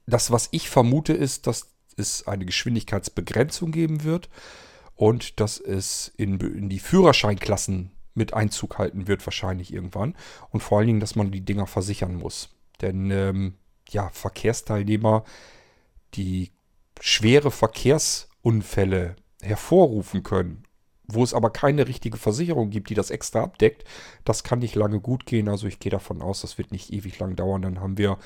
[0.06, 4.28] Das, was ich vermute, ist, dass es eine Geschwindigkeitsbegrenzung geben wird
[4.96, 10.14] und dass es in, in die Führerscheinklassen mit Einzug halten wird, wahrscheinlich irgendwann.
[10.50, 12.50] Und vor allen Dingen, dass man die Dinger versichern muss.
[12.80, 13.54] Denn ähm,
[13.88, 15.24] ja, Verkehrsteilnehmer,
[16.14, 16.52] die
[17.00, 17.50] schwere
[18.42, 20.64] Verkehrsunfälle hervorrufen können,
[21.06, 23.84] wo es aber keine richtige Versicherung gibt, die das extra abdeckt,
[24.24, 25.48] das kann nicht lange gut gehen.
[25.48, 27.62] Also ich gehe davon aus, das wird nicht ewig lang dauern.
[27.62, 28.18] Dann haben wir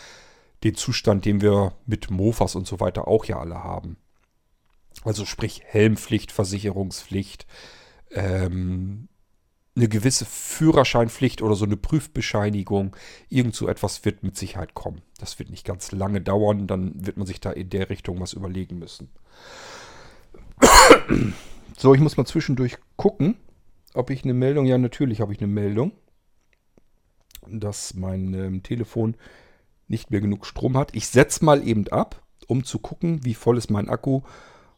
[0.63, 3.97] den Zustand, den wir mit Mofas und so weiter auch ja alle haben.
[5.05, 7.47] Also sprich Helmpflicht, Versicherungspflicht,
[8.11, 9.09] ähm,
[9.75, 12.97] eine gewisse Führerscheinpflicht oder so eine Prüfbescheinigung.
[13.29, 15.03] Irgend so etwas wird mit Sicherheit kommen.
[15.19, 18.33] Das wird nicht ganz lange dauern, dann wird man sich da in der Richtung was
[18.33, 19.11] überlegen müssen.
[21.77, 23.37] So, ich muss mal zwischendurch gucken,
[23.95, 25.93] ob ich eine Meldung, ja natürlich habe ich eine Meldung,
[27.47, 29.17] dass mein ähm, Telefon
[29.89, 30.95] nicht mehr genug Strom hat.
[30.95, 34.23] Ich setze mal eben ab, um zu gucken, wie voll ist mein Akku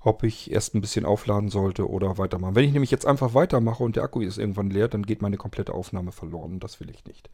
[0.00, 2.54] ob ich erst ein bisschen aufladen sollte oder weitermachen.
[2.54, 5.36] Wenn ich nämlich jetzt einfach weitermache und der Akku ist irgendwann leer, dann geht meine
[5.36, 6.60] komplette Aufnahme verloren.
[6.60, 7.30] Das will ich nicht.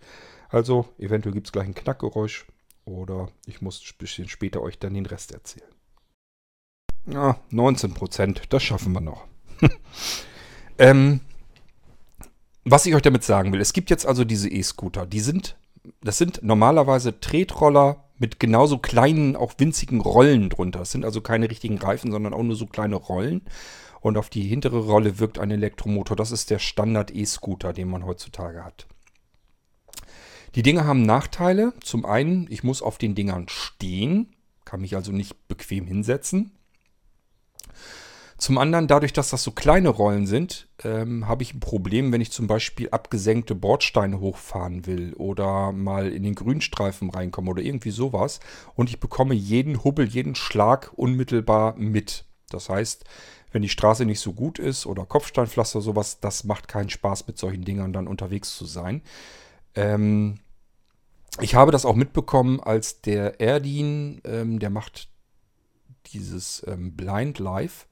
[0.48, 2.46] Also, eventuell gibt es gleich ein Knackgeräusch
[2.84, 5.74] oder ich muss ein bisschen später euch dann den Rest erzählen.
[7.07, 9.24] Ja, 19% das schaffen wir noch.
[10.78, 11.20] ähm,
[12.64, 15.07] was ich euch damit sagen will, es gibt jetzt also diese E-Scooter.
[15.07, 15.57] Die sind,
[16.02, 20.80] das sind normalerweise Tretroller mit genauso kleinen, auch winzigen Rollen drunter.
[20.80, 23.42] Es sind also keine richtigen Reifen, sondern auch nur so kleine Rollen.
[24.00, 26.16] Und auf die hintere Rolle wirkt ein Elektromotor.
[26.16, 28.86] Das ist der Standard E-Scooter, den man heutzutage hat.
[30.55, 31.74] Die Dinger haben Nachteile.
[31.80, 34.34] Zum einen, ich muss auf den Dingern stehen,
[34.64, 36.52] kann mich also nicht bequem hinsetzen.
[38.37, 42.20] Zum anderen, dadurch, dass das so kleine Rollen sind, ähm, habe ich ein Problem, wenn
[42.20, 47.91] ich zum Beispiel abgesenkte Bordsteine hochfahren will oder mal in den Grünstreifen reinkomme oder irgendwie
[47.91, 48.41] sowas.
[48.74, 52.24] Und ich bekomme jeden Hubbel, jeden Schlag unmittelbar mit.
[52.51, 53.05] Das heißt,
[53.53, 57.39] wenn die Straße nicht so gut ist oder Kopfsteinpflaster sowas, das macht keinen Spaß mit
[57.39, 59.03] solchen Dingern dann unterwegs zu sein.
[59.76, 60.41] Ähm,
[61.41, 65.09] ich habe das auch mitbekommen, als der Erdin, ähm, der macht
[66.12, 67.87] dieses ähm, Blind Live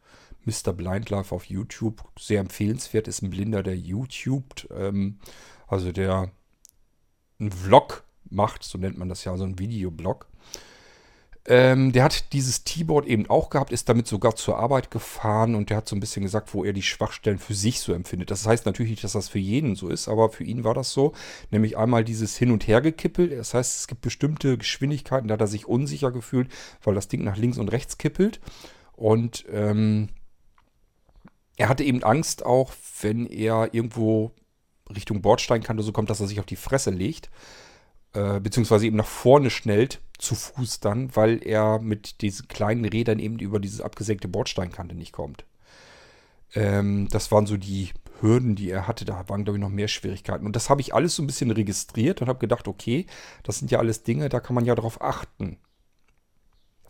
[0.46, 0.72] Mr.
[0.72, 2.04] Blindlife auf YouTube.
[2.18, 5.18] Sehr empfehlenswert, ist ein Blinder, der YouTube, ähm,
[5.66, 6.30] also der
[7.40, 10.26] einen Vlog macht, so nennt man das ja, so ein Videoblog.
[11.44, 15.70] Ähm, der hat dieses T-Board eben auch gehabt, ist damit sogar zur Arbeit gefahren und
[15.70, 18.30] der hat so ein bisschen gesagt, wo er die Schwachstellen für sich so empfindet.
[18.30, 20.92] Das heißt natürlich nicht, dass das für jeden so ist, aber für ihn war das
[20.92, 21.14] so.
[21.50, 23.32] Nämlich einmal dieses Hin- und Hergekippelt.
[23.32, 26.48] Das heißt, es gibt bestimmte Geschwindigkeiten, da hat er sich unsicher gefühlt,
[26.84, 28.40] weil das Ding nach links und rechts kippelt.
[28.94, 30.10] Und ähm,
[31.62, 34.32] er hatte eben Angst auch, wenn er irgendwo
[34.92, 37.30] Richtung Bordsteinkante so kommt, dass er sich auf die Fresse legt,
[38.14, 43.20] äh, beziehungsweise eben nach vorne schnellt, zu Fuß dann, weil er mit diesen kleinen Rädern
[43.20, 45.44] eben über diese abgesenkte Bordsteinkante nicht kommt.
[46.56, 47.90] Ähm, das waren so die
[48.20, 49.04] Hürden, die er hatte.
[49.04, 50.46] Da waren, glaube ich, noch mehr Schwierigkeiten.
[50.46, 53.06] Und das habe ich alles so ein bisschen registriert und habe gedacht, okay,
[53.44, 55.58] das sind ja alles Dinge, da kann man ja darauf achten.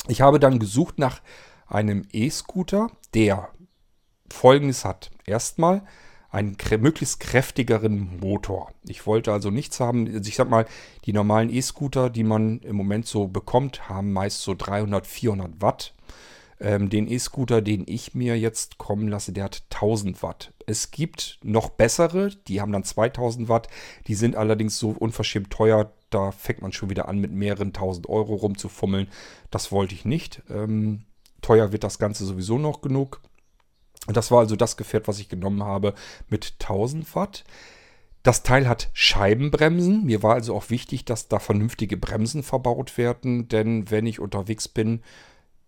[0.08, 1.20] Ich habe dann gesucht nach
[1.66, 3.50] einem E-Scooter, der
[4.32, 5.10] folgendes hat.
[5.26, 5.82] Erstmal
[6.32, 8.72] einen möglichst kräftigeren Motor.
[8.84, 10.64] Ich wollte also nichts haben, also ich sag mal,
[11.04, 15.94] die normalen E-Scooter, die man im Moment so bekommt, haben meist so 300, 400 Watt.
[16.58, 20.54] Ähm, den E-Scooter, den ich mir jetzt kommen lasse, der hat 1000 Watt.
[20.64, 23.68] Es gibt noch bessere, die haben dann 2000 Watt.
[24.06, 28.08] Die sind allerdings so unverschämt teuer, da fängt man schon wieder an, mit mehreren tausend
[28.08, 29.08] Euro rumzufummeln.
[29.50, 30.42] Das wollte ich nicht.
[30.48, 31.04] Ähm,
[31.42, 33.20] teuer wird das Ganze sowieso noch genug.
[34.06, 35.94] Das war also das Gefährt, was ich genommen habe
[36.28, 37.44] mit 1000 Watt.
[38.22, 40.04] Das Teil hat Scheibenbremsen.
[40.04, 44.68] Mir war also auch wichtig, dass da vernünftige Bremsen verbaut werden, denn wenn ich unterwegs
[44.68, 45.02] bin,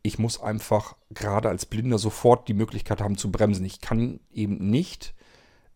[0.02, 3.64] ich muss einfach gerade als Blinder sofort die Möglichkeit haben zu bremsen.
[3.64, 5.14] Ich kann eben nicht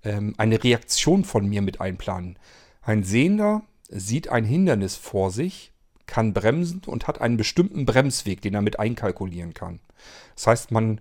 [0.05, 2.39] ähm, eine Reaktion von mir mit einplanen.
[2.83, 5.73] Ein Sehender sieht ein Hindernis vor sich,
[6.07, 9.81] kann bremsen und hat einen bestimmten Bremsweg, den er mit einkalkulieren kann.
[10.35, 11.01] Das heißt, man,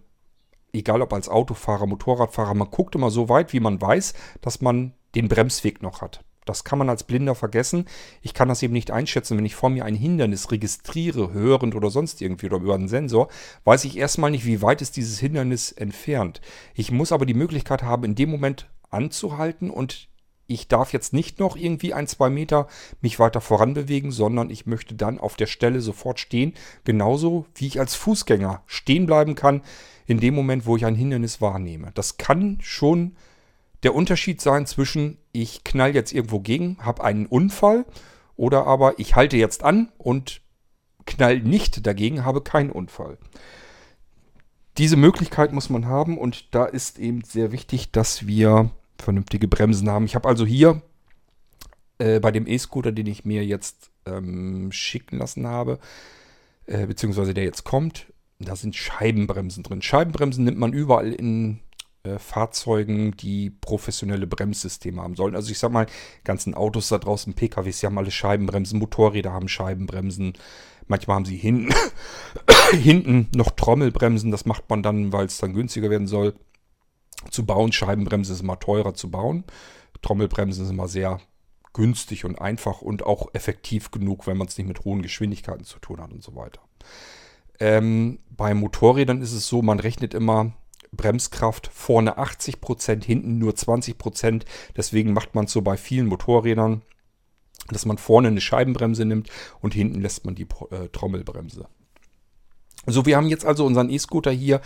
[0.73, 4.93] egal ob als Autofahrer, Motorradfahrer, man guckt immer so weit, wie man weiß, dass man
[5.15, 6.23] den Bremsweg noch hat.
[6.47, 7.85] Das kann man als Blinder vergessen.
[8.21, 9.37] Ich kann das eben nicht einschätzen.
[9.37, 13.27] Wenn ich vor mir ein Hindernis registriere, hörend oder sonst irgendwie oder über einen Sensor,
[13.65, 16.41] weiß ich erstmal nicht, wie weit ist dieses Hindernis entfernt.
[16.73, 20.07] Ich muss aber die Möglichkeit haben, in dem Moment anzuhalten und
[20.47, 22.67] ich darf jetzt nicht noch irgendwie ein, zwei Meter
[23.01, 26.53] mich weiter voran bewegen, sondern ich möchte dann auf der Stelle sofort stehen,
[26.85, 29.61] genauso wie ich als Fußgänger stehen bleiben kann,
[30.05, 31.91] in dem Moment, wo ich ein Hindernis wahrnehme.
[31.93, 33.15] Das kann schon
[33.83, 37.85] der Unterschied sein zwischen, ich knall jetzt irgendwo gegen, habe einen Unfall
[38.35, 40.41] oder aber ich halte jetzt an und
[41.05, 43.17] knall nicht dagegen, habe keinen Unfall.
[44.77, 48.69] Diese Möglichkeit muss man haben und da ist eben sehr wichtig, dass wir
[48.99, 50.05] vernünftige Bremsen haben.
[50.05, 50.81] Ich habe also hier
[51.99, 55.79] äh, bei dem E-Scooter, den ich mir jetzt ähm, schicken lassen habe,
[56.65, 58.07] äh, beziehungsweise der jetzt kommt,
[58.39, 59.81] da sind Scheibenbremsen drin.
[59.81, 61.59] Scheibenbremsen nimmt man überall in
[62.03, 65.35] äh, Fahrzeugen, die professionelle Bremssysteme haben sollen.
[65.35, 65.87] Also ich sag mal,
[66.23, 70.33] ganzen Autos da draußen, PKWs, die haben alle Scheibenbremsen, Motorräder haben Scheibenbremsen.
[70.87, 71.73] Manchmal haben sie hinten,
[72.71, 74.31] hinten noch Trommelbremsen.
[74.31, 76.33] Das macht man dann, weil es dann günstiger werden soll.
[77.31, 79.43] Zu bauen, Scheibenbremse ist immer teurer zu bauen.
[80.01, 81.19] Trommelbremsen ist immer sehr
[81.73, 85.79] günstig und einfach und auch effektiv genug, wenn man es nicht mit hohen Geschwindigkeiten zu
[85.79, 86.61] tun hat und so weiter.
[87.59, 90.53] Ähm, bei Motorrädern ist es so, man rechnet immer
[90.91, 94.43] Bremskraft vorne 80%, hinten nur 20%.
[94.75, 96.81] Deswegen macht man es so bei vielen Motorrädern,
[97.69, 101.67] dass man vorne eine Scheibenbremse nimmt und hinten lässt man die äh, Trommelbremse.
[102.85, 104.61] So, wir haben jetzt also unseren E-Scooter hier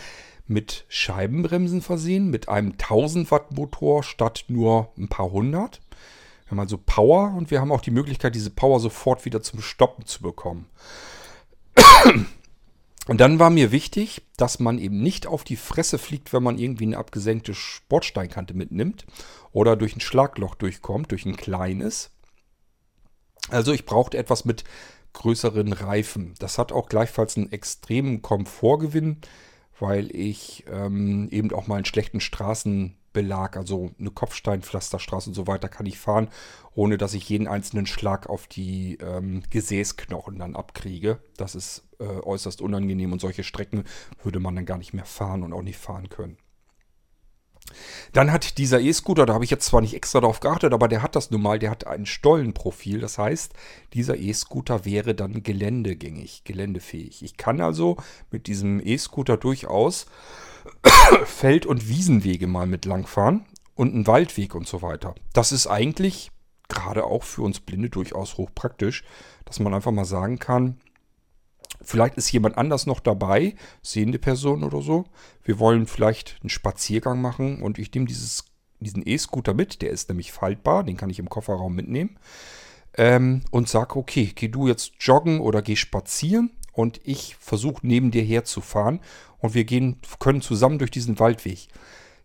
[0.52, 5.82] mit Scheibenbremsen versehen, mit einem 1000 Watt Motor statt nur ein paar hundert.
[6.45, 9.62] Wir haben also Power und wir haben auch die Möglichkeit, diese Power sofort wieder zum
[9.62, 10.68] Stoppen zu bekommen.
[13.08, 16.60] Und dann war mir wichtig, dass man eben nicht auf die Fresse fliegt, wenn man
[16.60, 19.06] irgendwie eine abgesenkte Sportsteinkante mitnimmt
[19.52, 22.12] oder durch ein Schlagloch durchkommt, durch ein kleines.
[23.49, 24.64] Also ich brauchte etwas mit
[25.14, 26.36] größeren Reifen.
[26.38, 29.18] Das hat auch gleichfalls einen extremen Komfortgewinn,
[29.82, 35.48] weil ich ähm, eben auch mal in schlechten Straßen Belag, also eine Kopfsteinpflasterstraße und so
[35.48, 36.30] weiter, kann ich fahren,
[36.74, 41.20] ohne dass ich jeden einzelnen Schlag auf die ähm, Gesäßknochen dann abkriege.
[41.36, 43.84] Das ist äh, äußerst unangenehm und solche Strecken
[44.24, 46.38] würde man dann gar nicht mehr fahren und auch nicht fahren können.
[48.13, 51.01] Dann hat dieser E-Scooter, da habe ich jetzt zwar nicht extra darauf geachtet, aber der
[51.01, 52.99] hat das nun mal, der hat ein Stollenprofil.
[52.99, 53.53] Das heißt,
[53.93, 57.24] dieser E-Scooter wäre dann geländegängig, geländefähig.
[57.24, 57.97] Ich kann also
[58.32, 60.05] mit diesem E-Scooter durchaus
[61.26, 63.45] Feld- und Wiesenwege mal mit langfahren
[63.76, 65.15] und einen Waldweg und so weiter.
[65.34, 66.32] Das ist eigentlich
[66.67, 69.03] gerade auch für uns Blinde durchaus hochpraktisch,
[69.45, 70.78] dass man einfach mal sagen kann,
[71.84, 75.06] vielleicht ist jemand anders noch dabei, sehende Person oder so.
[75.44, 78.46] Wir wollen vielleicht einen Spaziergang machen und ich nehme dieses,
[78.80, 82.18] diesen E-Scooter mit, der ist nämlich faltbar, den kann ich im Kofferraum mitnehmen.
[82.98, 88.12] Ähm, und sage, okay, geh du jetzt joggen oder geh spazieren und ich versuche neben
[88.12, 89.00] dir herzufahren
[89.40, 91.68] und wir gehen, können zusammen durch diesen Waldweg.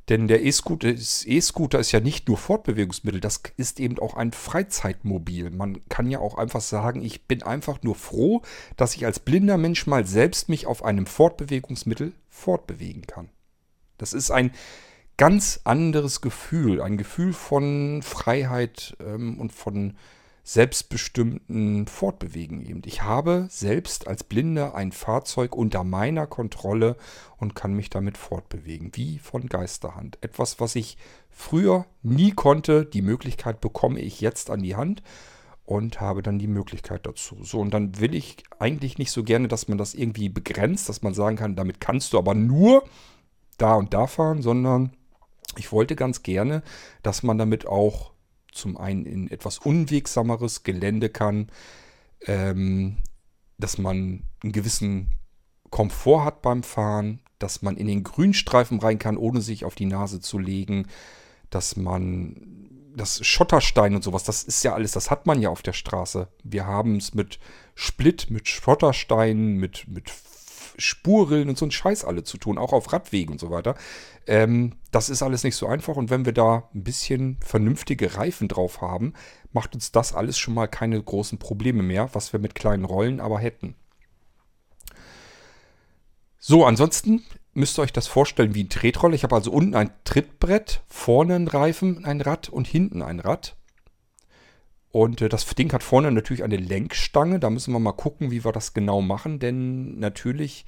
[0.09, 5.51] Denn der E-Scooter ist ja nicht nur Fortbewegungsmittel, das ist eben auch ein Freizeitmobil.
[5.51, 8.43] Man kann ja auch einfach sagen, ich bin einfach nur froh,
[8.77, 13.31] dass ich als blinder Mensch mal selbst mich auf einem Fortbewegungsmittel fortbewegen kann.
[13.99, 14.53] Das ist ein
[15.17, 19.97] ganz anderes Gefühl, ein Gefühl von Freiheit ähm, und von
[20.47, 22.80] selbstbestimmten Fortbewegen eben.
[22.84, 26.97] Ich habe selbst als Blinder ein Fahrzeug unter meiner Kontrolle
[27.36, 30.18] und kann mich damit fortbewegen, wie von Geisterhand.
[30.20, 30.99] Etwas, was ich
[31.30, 35.03] früher nie konnte, die Möglichkeit bekomme ich jetzt an die Hand
[35.64, 37.42] und habe dann die Möglichkeit dazu.
[37.42, 41.03] So, und dann will ich eigentlich nicht so gerne, dass man das irgendwie begrenzt, dass
[41.03, 42.84] man sagen kann, damit kannst du aber nur
[43.59, 44.92] da und da fahren, sondern
[45.57, 46.62] ich wollte ganz gerne,
[47.03, 48.12] dass man damit auch
[48.57, 51.49] zum einen in etwas unwegsameres Gelände kann,
[52.27, 52.99] ähm,
[53.59, 55.11] dass man einen gewissen
[55.71, 59.87] Komfort hat beim Fahren, dass man in den Grünstreifen rein kann, ohne sich auf die
[59.87, 60.87] Nase zu legen,
[61.51, 65.61] dass man das Schotterstein und sowas, das ist ja alles, das hat man ja auf
[65.63, 66.29] der Straße.
[66.43, 67.39] Wir haben es mit
[67.75, 70.11] Split, mit Schottersteinen, mit, mit
[70.79, 73.74] Spurrillen und so ein Scheiß alle zu tun, auch auf Radwegen und so weiter.
[74.27, 78.49] Ähm, das ist alles nicht so einfach und wenn wir da ein bisschen vernünftige Reifen
[78.49, 79.14] drauf haben,
[79.53, 83.20] macht uns das alles schon mal keine großen Probleme mehr, was wir mit kleinen Rollen
[83.20, 83.74] aber hätten.
[86.39, 87.24] So, ansonsten
[87.55, 89.14] müsst ihr euch das vorstellen wie ein Tretroller.
[89.14, 93.57] Ich habe also unten ein Trittbrett, vorne ein Reifen, ein Rad und hinten ein Rad.
[94.97, 97.38] Und äh, das Ding hat vorne natürlich eine Lenkstange.
[97.38, 99.38] Da müssen wir mal gucken, wie wir das genau machen.
[99.38, 100.64] Denn natürlich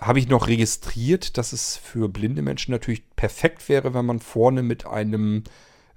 [0.00, 4.62] habe ich noch registriert, dass es für blinde Menschen natürlich perfekt wäre, wenn man vorne
[4.62, 5.42] mit einem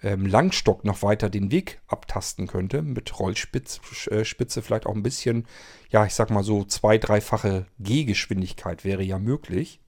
[0.01, 2.81] ähm, Langstock noch weiter den Weg abtasten könnte.
[2.81, 4.23] Mit Rollspitze äh,
[4.63, 5.45] vielleicht auch ein bisschen,
[5.91, 9.79] ja, ich sag mal so zwei, dreifache Gehgeschwindigkeit wäre ja möglich,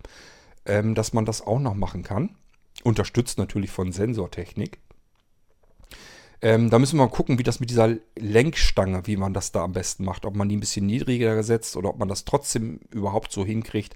[0.68, 2.36] ähm, dass man das auch noch machen kann.
[2.84, 4.78] Unterstützt natürlich von Sensortechnik.
[6.42, 9.64] Ähm, da müssen wir mal gucken, wie das mit dieser Lenkstange, wie man das da
[9.64, 10.26] am besten macht.
[10.26, 13.96] Ob man die ein bisschen niedriger setzt oder ob man das trotzdem überhaupt so hinkriegt.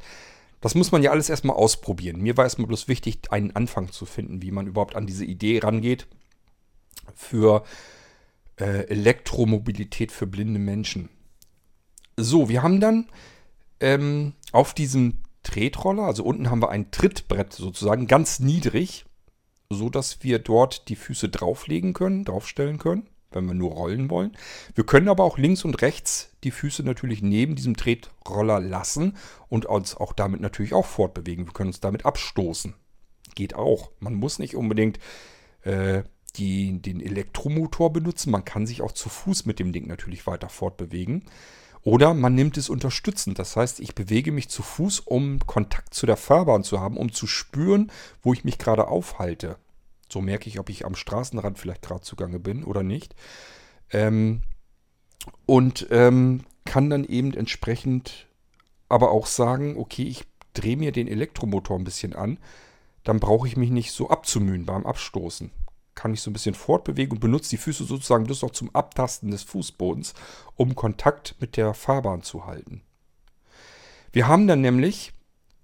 [0.62, 2.22] Das muss man ja alles erstmal ausprobieren.
[2.22, 5.60] Mir war erstmal bloß wichtig, einen Anfang zu finden, wie man überhaupt an diese Idee
[5.60, 6.08] rangeht
[7.14, 7.64] für
[8.60, 11.10] äh, Elektromobilität für blinde Menschen.
[12.18, 13.10] So, wir haben dann
[13.80, 19.05] ähm, auf diesem Tretroller, also unten haben wir ein Trittbrett sozusagen, ganz niedrig,
[19.70, 24.36] so dass wir dort die Füße drauflegen können, draufstellen können wenn wir nur rollen wollen.
[24.74, 29.18] Wir können aber auch links und rechts die Füße natürlich neben diesem Tretroller lassen
[29.50, 31.46] und uns auch damit natürlich auch fortbewegen.
[31.46, 32.74] Wir können uns damit abstoßen.
[33.36, 33.92] Geht auch.
[34.00, 35.00] Man muss nicht unbedingt
[35.64, 36.04] äh,
[36.38, 38.32] die, den Elektromotor benutzen.
[38.32, 41.26] Man kann sich auch zu Fuß mit dem Ding natürlich weiter fortbewegen.
[41.86, 43.38] Oder man nimmt es unterstützend.
[43.38, 47.12] Das heißt, ich bewege mich zu Fuß, um Kontakt zu der Fahrbahn zu haben, um
[47.12, 47.92] zu spüren,
[48.24, 49.58] wo ich mich gerade aufhalte.
[50.10, 53.16] So merke ich, ob ich am Straßenrand vielleicht gerade zugange bin oder nicht.
[53.92, 54.42] Ähm,
[55.46, 58.28] und ähm, kann dann eben entsprechend
[58.90, 62.40] aber auch sagen, okay, ich drehe mir den Elektromotor ein bisschen an,
[63.04, 65.52] dann brauche ich mich nicht so abzumühen beim Abstoßen.
[65.96, 69.32] Kann ich so ein bisschen fortbewegen und benutze die Füße sozusagen bloß noch zum Abtasten
[69.32, 70.14] des Fußbodens,
[70.56, 72.82] um Kontakt mit der Fahrbahn zu halten.
[74.12, 75.14] Wir haben dann nämlich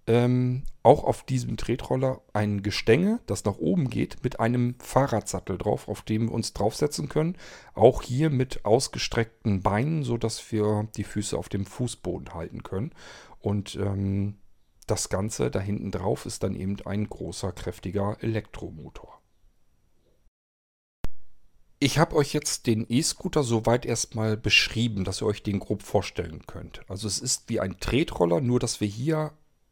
[0.08, 5.88] ähm, auch auf diesem Tretroller ein Gestänge, das nach oben geht, mit einem Fahrradsattel drauf,
[5.88, 7.38] auf dem wir uns draufsetzen können.
[7.76, 12.94] Auch hier mit ausgestreckten Beinen, sodass wir die Füße auf dem Fußboden halten können.
[13.40, 14.38] Und ähm,
[14.88, 19.21] das Ganze da hinten drauf ist dann eben ein großer, kräftiger Elektromotor.
[21.84, 26.44] Ich habe euch jetzt den E-Scooter soweit erstmal beschrieben, dass ihr euch den grob vorstellen
[26.46, 26.82] könnt.
[26.88, 29.32] Also es ist wie ein Tretroller, nur dass wir hier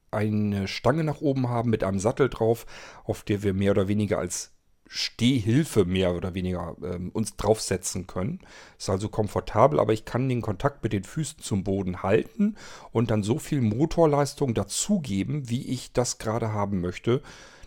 [0.10, 2.66] eine Stange nach oben haben mit einem Sattel drauf,
[3.03, 4.53] auf der wir mehr oder weniger als
[4.88, 8.39] Stehhilfe mehr oder weniger ähm, uns draufsetzen können.
[8.80, 12.55] Ist also komfortabel, aber ich kann den Kontakt mit den Füßen zum Boden halten
[12.91, 17.22] und dann so viel Motorleistung dazugeben, wie ich das gerade haben möchte.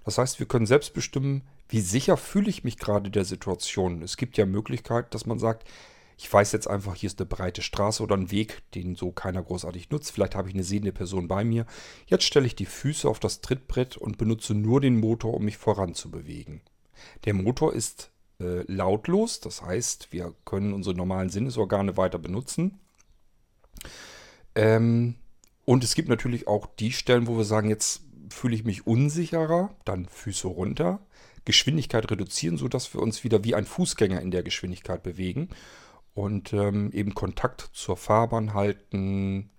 [0.04, 1.42] Das heißt, wir können selbst bestimmen,
[1.72, 4.02] wie sicher fühle ich mich gerade der Situation.
[4.02, 5.66] Es gibt ja Möglichkeit, dass man sagt,
[6.18, 9.42] ich weiß jetzt einfach, hier ist eine breite Straße oder ein Weg, den so keiner
[9.42, 10.12] großartig nutzt.
[10.12, 11.64] Vielleicht habe ich eine sehende Person bei mir.
[12.04, 15.56] Jetzt stelle ich die Füße auf das Trittbrett und benutze nur den Motor, um mich
[15.56, 16.60] voranzubewegen.
[17.24, 22.80] Der Motor ist äh, lautlos, das heißt, wir können unsere normalen Sinnesorgane weiter benutzen.
[24.54, 25.14] Ähm,
[25.64, 29.74] und es gibt natürlich auch die Stellen, wo wir sagen, jetzt fühle ich mich unsicherer,
[29.86, 31.00] dann Füße runter,
[31.44, 35.48] Geschwindigkeit reduzieren, sodass wir uns wieder wie ein Fußgänger in der Geschwindigkeit bewegen
[36.14, 39.50] und ähm, eben Kontakt zur Fahrbahn halten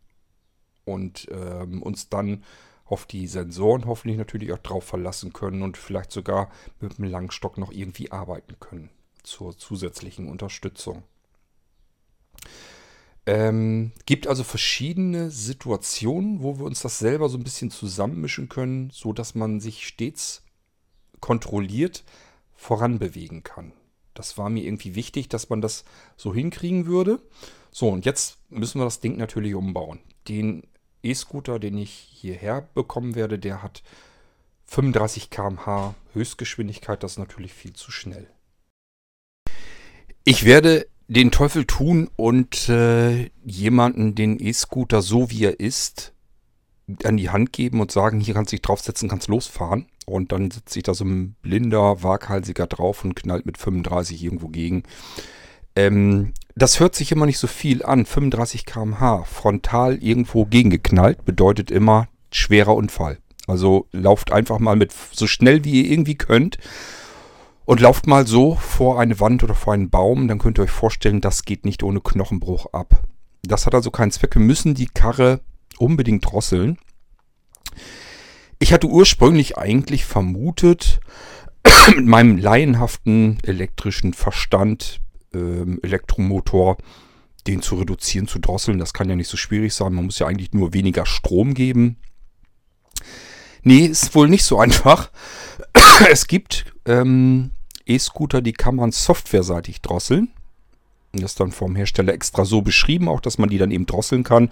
[0.85, 2.43] und ähm, uns dann
[2.85, 7.57] auf die Sensoren hoffentlich natürlich auch drauf verlassen können und vielleicht sogar mit dem Langstock
[7.57, 8.89] noch irgendwie arbeiten können
[9.23, 11.03] zur zusätzlichen Unterstützung.
[13.25, 18.89] Ähm, gibt also verschiedene Situationen, wo wir uns das selber so ein bisschen zusammenmischen können,
[18.91, 20.42] so dass man sich stets
[21.23, 22.03] kontrolliert
[22.53, 23.71] voranbewegen kann.
[24.13, 25.85] Das war mir irgendwie wichtig, dass man das
[26.17, 27.21] so hinkriegen würde.
[27.71, 29.99] So, und jetzt müssen wir das Ding natürlich umbauen.
[30.27, 30.63] Den
[31.01, 33.83] E-Scooter, den ich hierher bekommen werde, der hat
[34.65, 37.01] 35 km/h Höchstgeschwindigkeit.
[37.03, 38.27] Das ist natürlich viel zu schnell.
[40.25, 46.13] Ich werde den Teufel tun und äh, jemanden den E-Scooter so wie er ist
[47.05, 49.87] an die Hand geben und sagen, hier kannst du dich draufsetzen, kannst losfahren.
[50.05, 54.49] Und dann sitzt sich da so ein blinder, waghalsiger drauf und knallt mit 35 irgendwo
[54.49, 54.83] gegen.
[55.75, 58.05] Ähm, Das hört sich immer nicht so viel an.
[58.05, 63.17] 35 km/h frontal irgendwo gegengeknallt bedeutet immer schwerer Unfall.
[63.47, 66.57] Also lauft einfach mal mit so schnell wie ihr irgendwie könnt
[67.65, 70.27] und lauft mal so vor eine Wand oder vor einen Baum.
[70.27, 73.01] Dann könnt ihr euch vorstellen, das geht nicht ohne Knochenbruch ab.
[73.41, 74.35] Das hat also keinen Zweck.
[74.35, 75.41] Wir müssen die Karre
[75.77, 76.77] unbedingt drosseln.
[78.63, 81.01] Ich hatte ursprünglich eigentlich vermutet,
[81.97, 85.01] mit meinem laienhaften elektrischen Verstand,
[85.33, 86.77] ähm, Elektromotor,
[87.45, 88.79] den zu reduzieren, zu drosseln.
[88.79, 89.93] Das kann ja nicht so schwierig sein.
[89.93, 91.97] Man muss ja eigentlich nur weniger Strom geben.
[93.63, 95.11] Nee, ist wohl nicht so einfach.
[96.09, 97.51] es gibt ähm,
[97.85, 100.29] E-Scooter, die kann man softwareseitig drosseln.
[101.11, 104.23] Das ist dann vom Hersteller extra so beschrieben, auch dass man die dann eben drosseln
[104.23, 104.51] kann.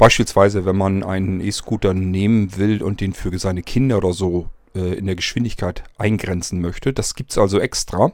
[0.00, 4.94] Beispielsweise, wenn man einen E-Scooter nehmen will und den für seine Kinder oder so äh,
[4.94, 6.94] in der Geschwindigkeit eingrenzen möchte.
[6.94, 8.10] Das gibt es also extra.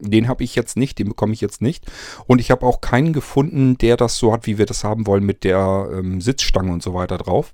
[0.00, 1.86] Den habe ich jetzt nicht, den bekomme ich jetzt nicht.
[2.26, 5.22] Und ich habe auch keinen gefunden, der das so hat, wie wir das haben wollen,
[5.22, 7.52] mit der ähm, Sitzstange und so weiter drauf.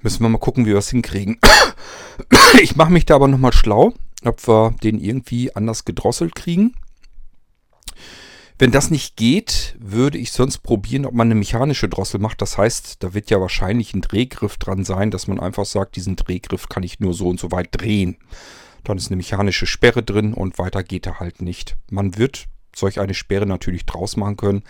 [0.00, 1.38] Müssen wir mal gucken, wie wir es hinkriegen.
[2.62, 3.92] ich mache mich da aber nochmal schlau,
[4.24, 6.72] ob wir den irgendwie anders gedrosselt kriegen.
[8.60, 12.42] Wenn das nicht geht, würde ich sonst probieren, ob man eine mechanische Drossel macht.
[12.42, 16.16] Das heißt, da wird ja wahrscheinlich ein Drehgriff dran sein, dass man einfach sagt, diesen
[16.16, 18.16] Drehgriff kann ich nur so und so weit drehen.
[18.82, 21.76] Dann ist eine mechanische Sperre drin und weiter geht er halt nicht.
[21.88, 24.64] Man wird solch eine Sperre natürlich draus machen können.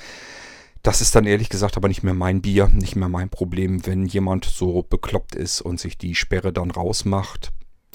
[0.82, 4.04] Das ist dann ehrlich gesagt aber nicht mehr mein Bier, nicht mehr mein Problem, wenn
[4.04, 7.52] jemand so bekloppt ist und sich die Sperre dann rausmacht.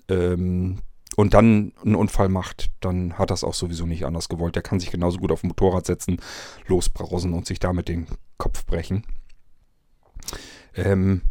[0.10, 0.80] Ähm,
[1.16, 4.56] und dann einen Unfall macht, dann hat das auch sowieso nicht anders gewollt.
[4.56, 6.18] Der kann sich genauso gut auf ein Motorrad setzen,
[6.68, 8.08] losbrausen und sich damit den
[8.38, 9.04] Kopf brechen.
[10.76, 11.22] Ähm,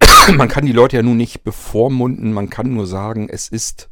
[0.36, 3.90] man kann die Leute ja nun nicht bevormunden, man kann nur sagen, es ist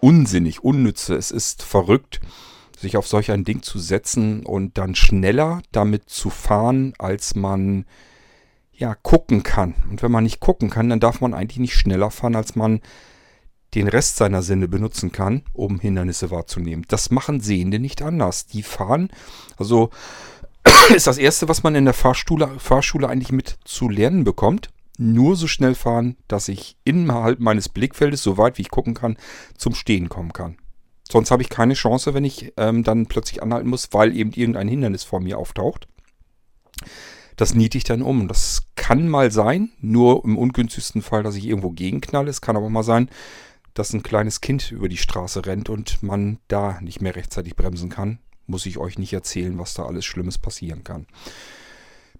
[0.00, 2.20] unsinnig, unnütze, es ist verrückt,
[2.76, 7.86] sich auf solch ein Ding zu setzen und dann schneller damit zu fahren, als man
[8.72, 9.74] ja gucken kann.
[9.88, 12.80] Und wenn man nicht gucken kann, dann darf man eigentlich nicht schneller fahren, als man
[13.74, 16.84] den Rest seiner Sinne benutzen kann, um Hindernisse wahrzunehmen.
[16.88, 18.46] Das machen Sehende nicht anders.
[18.46, 19.10] Die fahren,
[19.56, 19.90] also
[20.94, 24.70] ist das Erste, was man in der Fahrschule, Fahrschule eigentlich mit zu lernen bekommt.
[24.98, 29.16] Nur so schnell fahren, dass ich innerhalb meines Blickfeldes, so weit wie ich gucken kann,
[29.56, 30.58] zum Stehen kommen kann.
[31.10, 34.68] Sonst habe ich keine Chance, wenn ich ähm, dann plötzlich anhalten muss, weil eben irgendein
[34.68, 35.88] Hindernis vor mir auftaucht.
[37.36, 38.28] Das niete ich dann um.
[38.28, 42.30] Das kann mal sein, nur im ungünstigsten Fall, dass ich irgendwo gegenknalle.
[42.30, 43.08] Es kann aber mal sein,
[43.74, 47.88] dass ein kleines Kind über die Straße rennt und man da nicht mehr rechtzeitig bremsen
[47.88, 51.06] kann, muss ich euch nicht erzählen, was da alles Schlimmes passieren kann.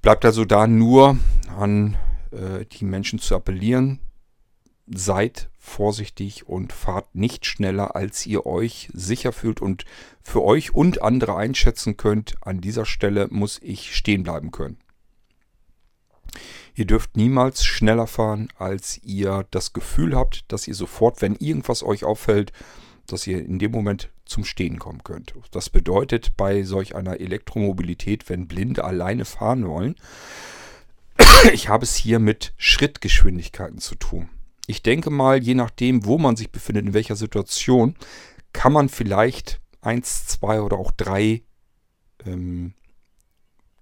[0.00, 1.16] Bleibt also da nur
[1.56, 1.96] an
[2.30, 4.00] äh, die Menschen zu appellieren,
[4.86, 9.84] seid vorsichtig und fahrt nicht schneller, als ihr euch sicher fühlt und
[10.20, 12.34] für euch und andere einschätzen könnt.
[12.40, 14.78] An dieser Stelle muss ich stehen bleiben können.
[16.74, 21.82] Ihr dürft niemals schneller fahren, als ihr das Gefühl habt, dass ihr sofort, wenn irgendwas
[21.82, 22.52] euch auffällt,
[23.06, 25.34] dass ihr in dem Moment zum Stehen kommen könnt.
[25.50, 29.96] Das bedeutet bei solch einer Elektromobilität, wenn Blinde alleine fahren wollen,
[31.52, 34.28] ich habe es hier mit Schrittgeschwindigkeiten zu tun.
[34.66, 37.96] Ich denke mal, je nachdem, wo man sich befindet, in welcher Situation,
[38.52, 41.42] kann man vielleicht eins, zwei oder auch drei
[42.24, 42.74] ähm,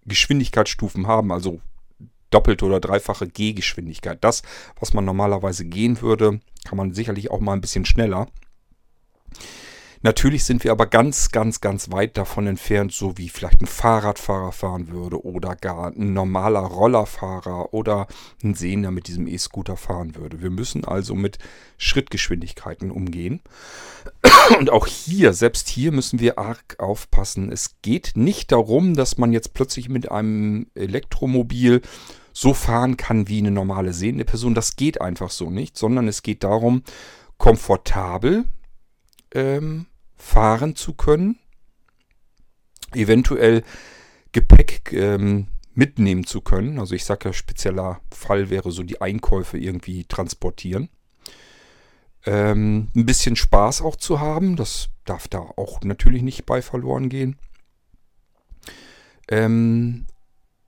[0.06, 1.32] Geschwindigkeitsstufen haben.
[1.32, 1.60] Also
[2.30, 4.18] doppelte oder dreifache Gehgeschwindigkeit.
[4.22, 4.42] Das,
[4.78, 8.28] was man normalerweise gehen würde, kann man sicherlich auch mal ein bisschen schneller.
[10.02, 14.50] Natürlich sind wir aber ganz, ganz, ganz weit davon entfernt, so wie vielleicht ein Fahrradfahrer
[14.50, 18.06] fahren würde oder gar ein normaler Rollerfahrer oder
[18.42, 20.40] ein Sehender mit diesem E-Scooter fahren würde.
[20.40, 21.38] Wir müssen also mit
[21.76, 23.42] Schrittgeschwindigkeiten umgehen.
[24.58, 27.52] Und auch hier, selbst hier müssen wir arg aufpassen.
[27.52, 31.82] Es geht nicht darum, dass man jetzt plötzlich mit einem Elektromobil
[32.32, 34.54] so fahren kann wie eine normale sehende Person.
[34.54, 36.82] Das geht einfach so nicht, sondern es geht darum,
[37.38, 38.44] komfortabel
[39.32, 41.38] ähm, fahren zu können,
[42.92, 43.62] eventuell
[44.32, 46.78] Gepäck ähm, mitnehmen zu können.
[46.78, 50.88] Also ich sage ja, spezieller Fall wäre so die Einkäufe irgendwie transportieren.
[52.26, 57.08] Ähm, ein bisschen Spaß auch zu haben, das darf da auch natürlich nicht bei verloren
[57.08, 57.38] gehen.
[59.28, 60.06] Ähm,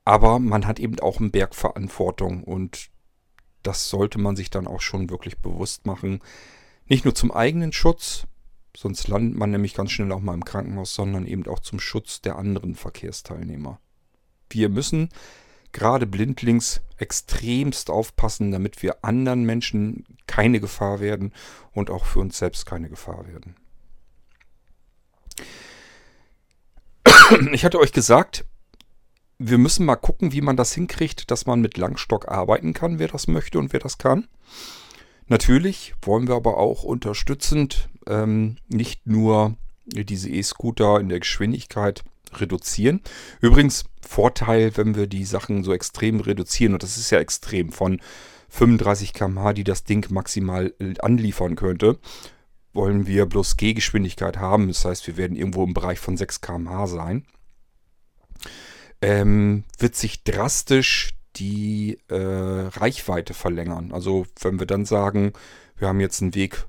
[0.05, 2.89] aber man hat eben auch einen Berg Verantwortung und
[3.61, 6.19] das sollte man sich dann auch schon wirklich bewusst machen.
[6.85, 8.27] Nicht nur zum eigenen Schutz,
[8.75, 12.21] sonst landet man nämlich ganz schnell auch mal im Krankenhaus, sondern eben auch zum Schutz
[12.21, 13.79] der anderen Verkehrsteilnehmer.
[14.49, 15.09] Wir müssen
[15.71, 21.33] gerade blindlings extremst aufpassen, damit wir anderen Menschen keine Gefahr werden
[21.71, 23.55] und auch für uns selbst keine Gefahr werden.
[27.53, 28.45] Ich hatte euch gesagt,
[29.45, 33.09] wir müssen mal gucken, wie man das hinkriegt, dass man mit Langstock arbeiten kann, wer
[33.09, 34.27] das möchte und wer das kann.
[35.27, 43.01] Natürlich wollen wir aber auch unterstützend ähm, nicht nur diese E-Scooter in der Geschwindigkeit reduzieren.
[43.41, 48.01] Übrigens, Vorteil, wenn wir die Sachen so extrem reduzieren, und das ist ja extrem von
[48.49, 51.99] 35 km/h, die das Ding maximal anliefern könnte,
[52.73, 54.67] wollen wir bloß Gehgeschwindigkeit haben.
[54.67, 57.25] Das heißt, wir werden irgendwo im Bereich von 6 km/h sein.
[59.03, 63.91] Ähm, wird sich drastisch die äh, Reichweite verlängern.
[63.91, 65.33] Also wenn wir dann sagen,
[65.75, 66.65] wir haben jetzt einen Weg,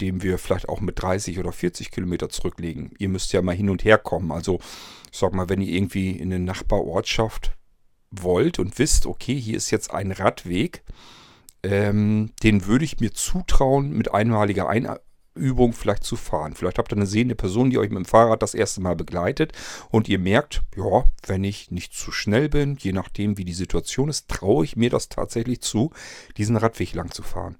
[0.00, 2.92] den wir vielleicht auch mit 30 oder 40 Kilometer zurücklegen.
[2.98, 4.30] Ihr müsst ja mal hin und her kommen.
[4.30, 4.60] Also
[5.10, 7.56] ich sag mal, wenn ihr irgendwie in eine Nachbarortschaft
[8.10, 10.84] wollt und wisst, okay, hier ist jetzt ein Radweg,
[11.62, 14.68] ähm, den würde ich mir zutrauen, mit einmaliger
[15.36, 16.54] Einübung vielleicht zu fahren.
[16.54, 19.52] Vielleicht habt ihr eine sehende Person, die euch mit dem Fahrrad das erste Mal begleitet
[19.90, 24.08] und ihr merkt, ja, wenn ich nicht zu schnell bin, je nachdem wie die Situation
[24.08, 25.92] ist, traue ich mir das tatsächlich zu,
[26.36, 27.56] diesen Radweg lang zu fahren.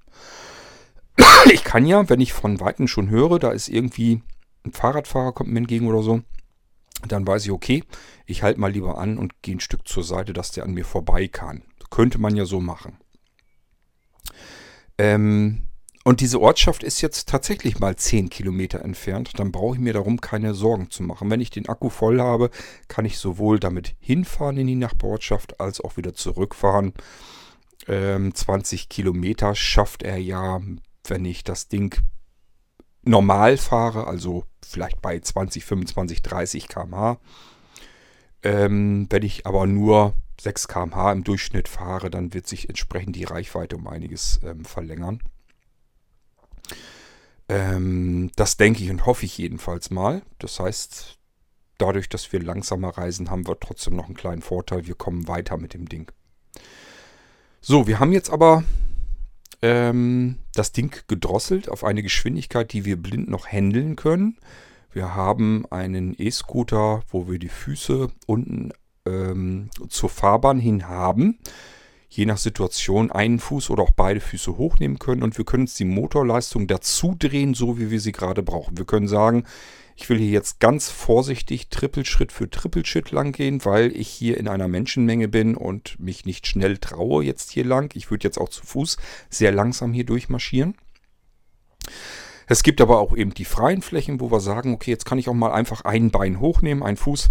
[1.52, 4.22] Ich kann ja, wenn ich von Weitem schon höre, da ist irgendwie
[4.64, 6.22] ein Fahrradfahrer kommt mir entgegen oder so,
[7.06, 7.84] dann weiß ich, okay,
[8.26, 10.84] ich halte mal lieber an und gehe ein Stück zur Seite, dass der an mir
[10.84, 11.62] vorbei kann.
[11.90, 12.98] Könnte man ja so machen.
[14.98, 15.65] Ähm,
[16.06, 19.40] und diese Ortschaft ist jetzt tatsächlich mal 10 Kilometer entfernt.
[19.40, 21.32] Dann brauche ich mir darum keine Sorgen zu machen.
[21.32, 22.50] Wenn ich den Akku voll habe,
[22.86, 26.92] kann ich sowohl damit hinfahren in die Nachbarortschaft als auch wieder zurückfahren.
[27.88, 30.60] Ähm, 20 Kilometer schafft er ja,
[31.08, 32.00] wenn ich das Ding
[33.02, 37.18] normal fahre, also vielleicht bei 20, 25, 30 km/h.
[38.44, 43.24] Ähm, wenn ich aber nur 6 km/h im Durchschnitt fahre, dann wird sich entsprechend die
[43.24, 45.20] Reichweite um einiges ähm, verlängern.
[47.48, 50.22] Ähm, das denke ich und hoffe ich jedenfalls mal.
[50.38, 51.18] Das heißt,
[51.78, 54.86] dadurch, dass wir langsamer reisen, haben wir trotzdem noch einen kleinen Vorteil.
[54.86, 56.10] Wir kommen weiter mit dem Ding.
[57.60, 58.64] So, wir haben jetzt aber
[59.62, 64.38] ähm, das Ding gedrosselt auf eine Geschwindigkeit, die wir blind noch handeln können.
[64.92, 68.72] Wir haben einen E-Scooter, wo wir die Füße unten
[69.04, 71.38] ähm, zur Fahrbahn hin haben.
[72.16, 75.74] Je nach Situation einen Fuß oder auch beide Füße hochnehmen können und wir können uns
[75.74, 78.78] die Motorleistung dazu drehen, so wie wir sie gerade brauchen.
[78.78, 79.44] Wir können sagen,
[79.96, 84.48] ich will hier jetzt ganz vorsichtig Trippelschritt für Trippelschritt lang gehen, weil ich hier in
[84.48, 87.94] einer Menschenmenge bin und mich nicht schnell traue jetzt hier lang.
[87.94, 88.96] Ich würde jetzt auch zu Fuß
[89.28, 90.74] sehr langsam hier durchmarschieren.
[92.46, 95.28] Es gibt aber auch eben die freien Flächen, wo wir sagen, okay, jetzt kann ich
[95.28, 97.28] auch mal einfach ein Bein hochnehmen, einen Fuß,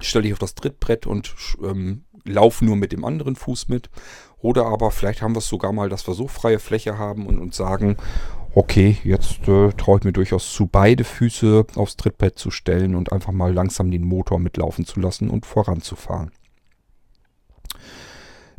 [0.00, 3.90] stelle ich auf das Trittbrett und ähm, laufe nur mit dem anderen Fuß mit.
[4.38, 7.38] Oder aber vielleicht haben wir es sogar mal, dass wir so freie Fläche haben und
[7.38, 7.96] uns sagen,
[8.54, 13.12] okay, jetzt äh, traue ich mir durchaus zu, beide Füße aufs Trittbrett zu stellen und
[13.12, 16.30] einfach mal langsam den Motor mitlaufen zu lassen und voranzufahren.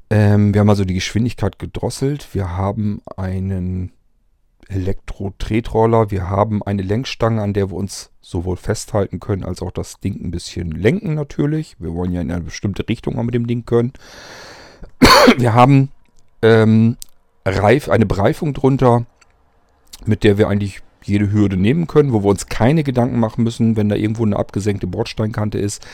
[0.09, 2.34] Ähm, wir haben also die Geschwindigkeit gedrosselt.
[2.34, 3.91] Wir haben einen
[4.70, 6.11] Elektro-Tretroller.
[6.11, 10.24] Wir haben eine Lenkstange, an der wir uns sowohl festhalten können, als auch das Ding
[10.24, 11.76] ein bisschen lenken natürlich.
[11.80, 13.93] Wir wollen ja in eine bestimmte Richtung auch mit dem Ding können.
[15.38, 15.89] Wir haben
[16.41, 16.97] ähm,
[17.45, 19.05] Reif, eine Bereifung drunter
[20.05, 23.78] mit der wir eigentlich jede Hürde nehmen können, wo wir uns keine Gedanken machen müssen,
[23.78, 25.86] wenn da irgendwo eine abgesenkte Bordsteinkante ist.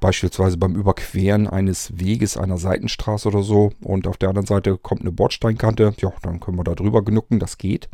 [0.00, 3.70] Beispielsweise beim Überqueren eines Weges, einer Seitenstraße oder so.
[3.80, 5.94] Und auf der anderen Seite kommt eine Bordsteinkante.
[5.98, 7.88] Ja, dann können wir da drüber genucken, das geht.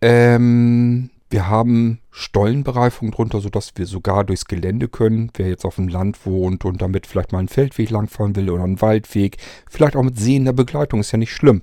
[0.00, 5.30] Ähm, wir haben Stollenbereifung drunter, sodass wir sogar durchs Gelände können.
[5.34, 8.64] Wer jetzt auf dem Land wohnt und damit vielleicht mal einen Feldweg langfahren will oder
[8.64, 9.36] einen Waldweg,
[9.68, 11.62] vielleicht auch mit sehender Begleitung, ist ja nicht schlimm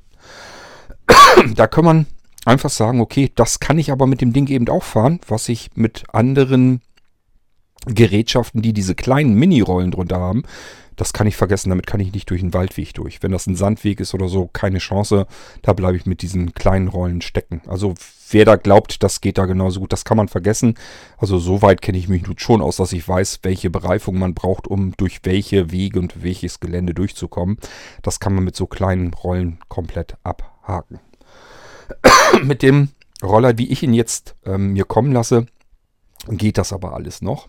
[1.55, 2.05] da kann man
[2.45, 5.69] einfach sagen, okay, das kann ich aber mit dem Ding eben auch fahren, was ich
[5.75, 6.81] mit anderen
[7.85, 10.43] Gerätschaften, die diese kleinen Mini-Rollen drunter haben,
[10.97, 13.23] das kann ich vergessen, damit kann ich nicht durch einen Waldweg durch.
[13.23, 15.27] Wenn das ein Sandweg ist oder so, keine Chance,
[15.61, 17.61] da bleibe ich mit diesen kleinen Rollen stecken.
[17.67, 17.93] Also
[18.31, 20.73] wer da glaubt, das geht da genauso gut, das kann man vergessen.
[21.17, 24.33] Also so weit kenne ich mich nun schon aus, dass ich weiß, welche Bereifung man
[24.33, 27.57] braucht, um durch welche Wege und welches Gelände durchzukommen.
[28.01, 30.99] Das kann man mit so kleinen Rollen komplett abhaken.
[32.43, 32.89] mit dem
[33.21, 35.45] Roller, wie ich ihn jetzt ähm, mir kommen lasse,
[36.27, 37.47] geht das aber alles noch.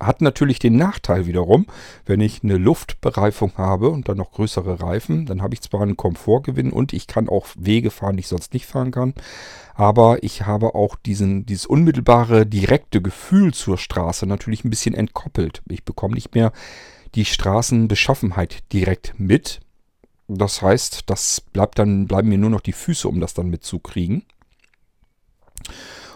[0.00, 1.66] Hat natürlich den Nachteil wiederum,
[2.06, 5.96] wenn ich eine Luftbereifung habe und dann noch größere Reifen, dann habe ich zwar einen
[5.96, 9.14] Komfortgewinn und ich kann auch Wege fahren, die ich sonst nicht fahren kann,
[9.74, 15.62] aber ich habe auch diesen, dieses unmittelbare, direkte Gefühl zur Straße natürlich ein bisschen entkoppelt.
[15.68, 16.52] Ich bekomme nicht mehr
[17.14, 19.60] die Straßenbeschaffenheit direkt mit.
[20.28, 24.24] Das heißt, das bleibt dann, bleiben mir nur noch die Füße, um das dann mitzukriegen.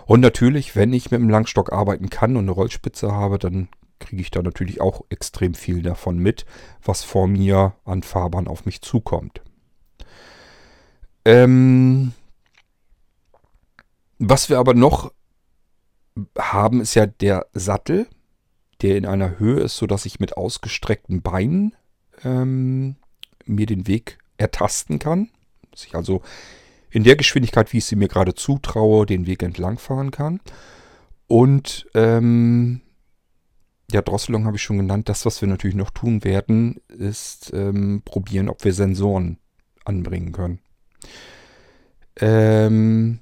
[0.07, 4.21] Und natürlich, wenn ich mit dem Langstock arbeiten kann und eine Rollspitze habe, dann kriege
[4.21, 6.45] ich da natürlich auch extrem viel davon mit,
[6.83, 9.41] was vor mir an Fahrbahn auf mich zukommt.
[11.25, 12.13] Ähm,
[14.19, 15.13] was wir aber noch
[16.39, 18.07] haben, ist ja der Sattel,
[18.83, 21.75] der in einer Höhe ist, sodass ich mit ausgestreckten Beinen
[22.25, 22.97] ähm,
[23.47, 25.31] mir den Weg ertasten kann.
[25.71, 26.23] Dass ich also
[26.95, 30.41] in der Geschwindigkeit, wie ich sie mir gerade zutraue, den Weg entlang fahren kann.
[31.27, 32.83] Und ähm,
[33.91, 35.09] ja, Drosselung habe ich schon genannt.
[35.09, 39.39] Das, was wir natürlich noch tun werden, ist ähm, probieren, ob wir Sensoren
[39.85, 40.61] anbringen können.
[42.21, 43.19] Ähm,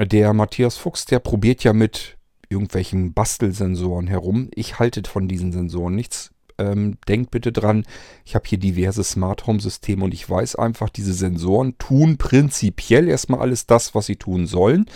[0.00, 2.18] der Matthias Fuchs, der probiert ja mit
[2.48, 4.50] irgendwelchen Bastelsensoren herum.
[4.52, 6.31] Ich halte von diesen Sensoren nichts.
[6.58, 7.84] Ähm, denkt bitte dran,
[8.24, 13.08] ich habe hier diverse Smart Home Systeme und ich weiß einfach, diese Sensoren tun prinzipiell
[13.08, 14.86] erstmal alles das, was sie tun sollen.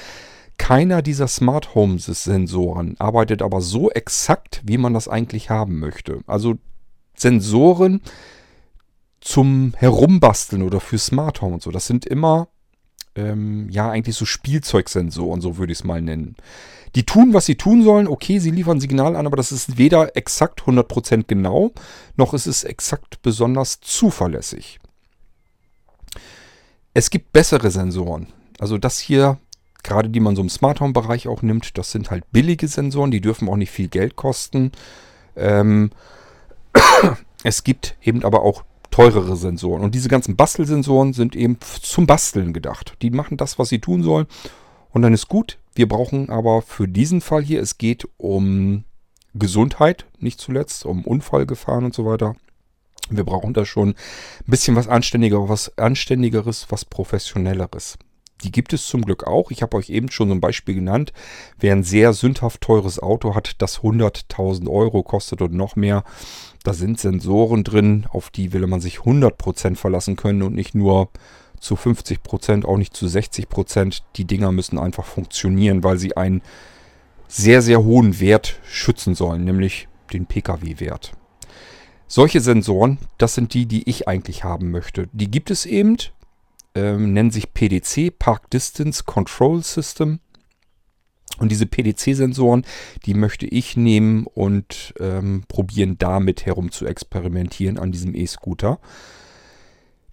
[0.59, 6.21] Keiner dieser Smart Home Sensoren arbeitet aber so exakt, wie man das eigentlich haben möchte.
[6.27, 6.55] Also
[7.15, 8.01] Sensoren
[9.21, 12.49] zum Herumbasteln oder für Smart Home und so, das sind immer
[13.17, 16.37] ähm, ja eigentlich so Spielzeugsensoren, so würde ich es mal nennen.
[16.97, 18.09] Die tun, was sie tun sollen.
[18.09, 21.73] Okay, sie liefern Signal an, aber das ist weder exakt 100% genau,
[22.17, 24.81] noch ist es exakt besonders zuverlässig.
[26.95, 28.29] Es gibt bessere Sensoren.
[28.59, 29.39] Also das hier,
[29.83, 33.11] gerade die man so im Smart Home Bereich auch nimmt, das sind halt billige Sensoren,
[33.11, 34.73] die dürfen auch nicht viel Geld kosten.
[35.37, 35.91] Ähm,
[37.45, 39.83] es gibt eben aber auch teurere Sensoren.
[39.83, 42.97] Und diese ganzen Bastelsensoren sind eben zum Basteln gedacht.
[43.03, 44.27] Die machen das, was sie tun sollen.
[44.93, 45.59] Und dann ist gut.
[45.77, 48.85] Wir brauchen aber für diesen Fall hier, es geht um
[49.35, 52.35] Gesundheit, nicht zuletzt, um Unfallgefahren und so weiter.
[53.11, 53.95] Wir brauchen da schon ein
[54.47, 57.99] bisschen was Anständigeres, was Anständigeres, was Professionelleres.
[58.43, 59.51] Die gibt es zum Glück auch.
[59.51, 61.13] Ich habe euch eben schon so ein Beispiel genannt.
[61.59, 66.05] Wer ein sehr sündhaft teures Auto hat, das 100.000 Euro kostet und noch mehr,
[66.65, 71.11] da sind Sensoren drin, auf die will man sich 100% verlassen können und nicht nur
[71.61, 74.03] zu 50%, auch nicht zu 60%.
[74.17, 76.43] Die Dinger müssen einfach funktionieren, weil sie einen
[77.29, 81.13] sehr, sehr hohen Wert schützen sollen, nämlich den Pkw-Wert.
[82.09, 85.09] Solche Sensoren, das sind die, die ich eigentlich haben möchte.
[85.13, 85.97] Die gibt es eben,
[86.75, 90.21] ähm, nennen sich PDC, Park Distance Control System.
[91.39, 92.65] Und diese PDC-Sensoren,
[93.05, 98.79] die möchte ich nehmen und ähm, probieren damit herum zu experimentieren an diesem E-Scooter.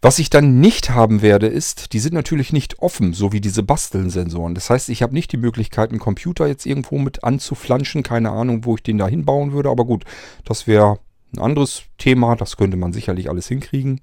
[0.04, 3.64] Was ich dann nicht haben werde, ist, die sind natürlich nicht offen, so wie diese
[3.64, 4.54] Basteln-Sensoren.
[4.54, 8.04] Das heißt, ich habe nicht die Möglichkeit, einen Computer jetzt irgendwo mit anzuflanschen.
[8.04, 9.70] Keine Ahnung, wo ich den da hinbauen würde.
[9.70, 10.04] Aber gut,
[10.44, 11.00] das wäre
[11.34, 12.36] ein anderes Thema.
[12.36, 14.02] Das könnte man sicherlich alles hinkriegen.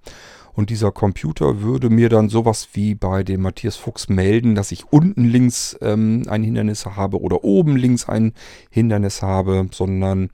[0.55, 4.91] Und dieser Computer würde mir dann sowas wie bei dem Matthias Fuchs melden, dass ich
[4.91, 8.33] unten links ähm, ein Hindernis habe oder oben links ein
[8.71, 10.31] Hindernis habe, sondern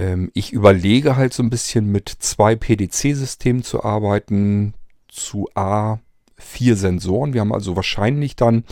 [0.00, 4.74] ähm, ich überlege halt so ein bisschen mit zwei PDC-Systemen zu arbeiten,
[5.08, 5.98] zu A
[6.36, 7.34] vier Sensoren.
[7.34, 8.64] Wir haben also wahrscheinlich dann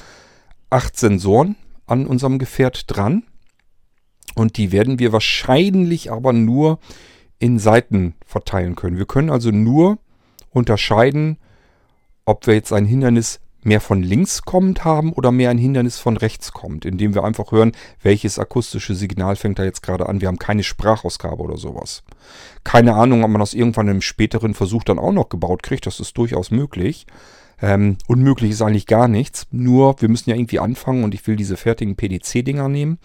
[0.70, 1.57] acht Sensoren
[1.87, 3.24] an unserem Gefährt dran.
[4.35, 6.79] Und die werden wir wahrscheinlich aber nur
[7.39, 8.99] in Seiten verteilen können.
[8.99, 9.99] Wir können also nur
[10.51, 11.39] unterscheiden,
[12.24, 16.16] ob wir jetzt ein Hindernis mehr von links kommend haben oder mehr ein Hindernis von
[16.16, 20.20] rechts kommt, indem wir einfach hören, welches akustische Signal fängt da jetzt gerade an.
[20.20, 22.02] Wir haben keine Sprachausgabe oder sowas.
[22.64, 25.86] Keine Ahnung, ob man das irgendwann im späteren Versuch dann auch noch gebaut kriegt.
[25.86, 27.06] Das ist durchaus möglich.
[27.60, 29.46] Ähm, unmöglich ist eigentlich gar nichts.
[29.50, 32.98] Nur, wir müssen ja irgendwie anfangen und ich will diese fertigen PDC-Dinger nehmen.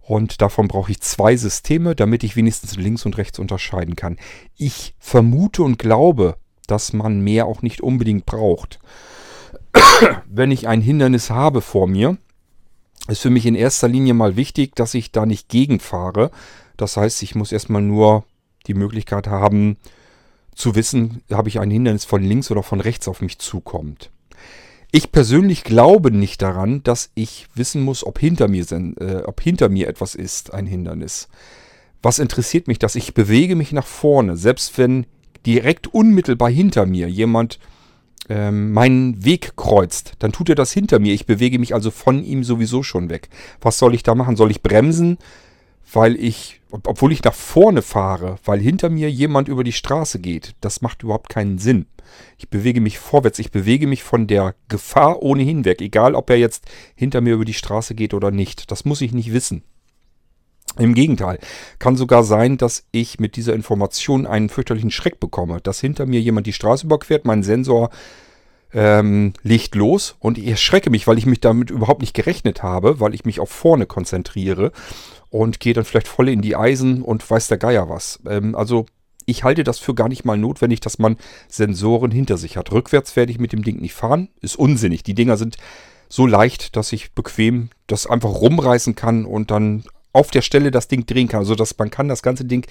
[0.00, 4.18] Und davon brauche ich zwei Systeme, damit ich wenigstens links und rechts unterscheiden kann.
[4.56, 6.36] Ich vermute und glaube,
[6.66, 8.80] dass man mehr auch nicht unbedingt braucht.
[10.26, 12.16] Wenn ich ein Hindernis habe vor mir,
[13.08, 16.30] ist für mich in erster Linie mal wichtig, dass ich da nicht gegenfahre.
[16.76, 18.24] Das heißt, ich muss erstmal nur
[18.66, 19.76] die Möglichkeit haben,
[20.54, 24.10] zu wissen, habe ich ein Hindernis von links oder von rechts auf mich zukommt.
[24.92, 29.68] Ich persönlich glaube nicht daran, dass ich wissen muss, ob hinter mir, äh, ob hinter
[29.68, 31.28] mir etwas ist, ein Hindernis.
[32.00, 32.94] Was interessiert mich das?
[32.94, 35.06] Ich bewege mich nach vorne, selbst wenn
[35.46, 37.58] direkt unmittelbar hinter mir jemand
[38.28, 41.12] ähm, meinen Weg kreuzt, dann tut er das hinter mir.
[41.12, 43.28] Ich bewege mich also von ihm sowieso schon weg.
[43.60, 44.36] Was soll ich da machen?
[44.36, 45.18] Soll ich bremsen,
[45.92, 50.54] weil ich, obwohl ich nach vorne fahre, weil hinter mir jemand über die Straße geht?
[50.60, 51.86] Das macht überhaupt keinen Sinn.
[52.38, 56.36] Ich bewege mich vorwärts, ich bewege mich von der Gefahr ohnehin weg, egal ob er
[56.36, 58.70] jetzt hinter mir über die Straße geht oder nicht.
[58.70, 59.62] Das muss ich nicht wissen.
[60.78, 61.38] Im Gegenteil,
[61.78, 66.20] kann sogar sein, dass ich mit dieser Information einen fürchterlichen Schreck bekomme, dass hinter mir
[66.20, 67.90] jemand die Straße überquert, mein Sensor
[68.72, 72.98] ähm, legt los und ich erschrecke mich, weil ich mich damit überhaupt nicht gerechnet habe,
[72.98, 74.72] weil ich mich auf vorne konzentriere
[75.30, 78.20] und gehe dann vielleicht voll in die Eisen und weiß der Geier was.
[78.26, 78.86] Ähm, also
[79.26, 81.16] ich halte das für gar nicht mal notwendig, dass man
[81.48, 82.72] Sensoren hinter sich hat.
[82.72, 84.28] Rückwärts werde ich mit dem Ding nicht fahren.
[84.40, 85.02] Ist unsinnig.
[85.02, 85.56] Die Dinger sind
[86.08, 89.84] so leicht, dass ich bequem das einfach rumreißen kann und dann
[90.14, 91.40] auf der Stelle das Ding drehen kann.
[91.40, 92.66] Also dass man kann das ganze Ding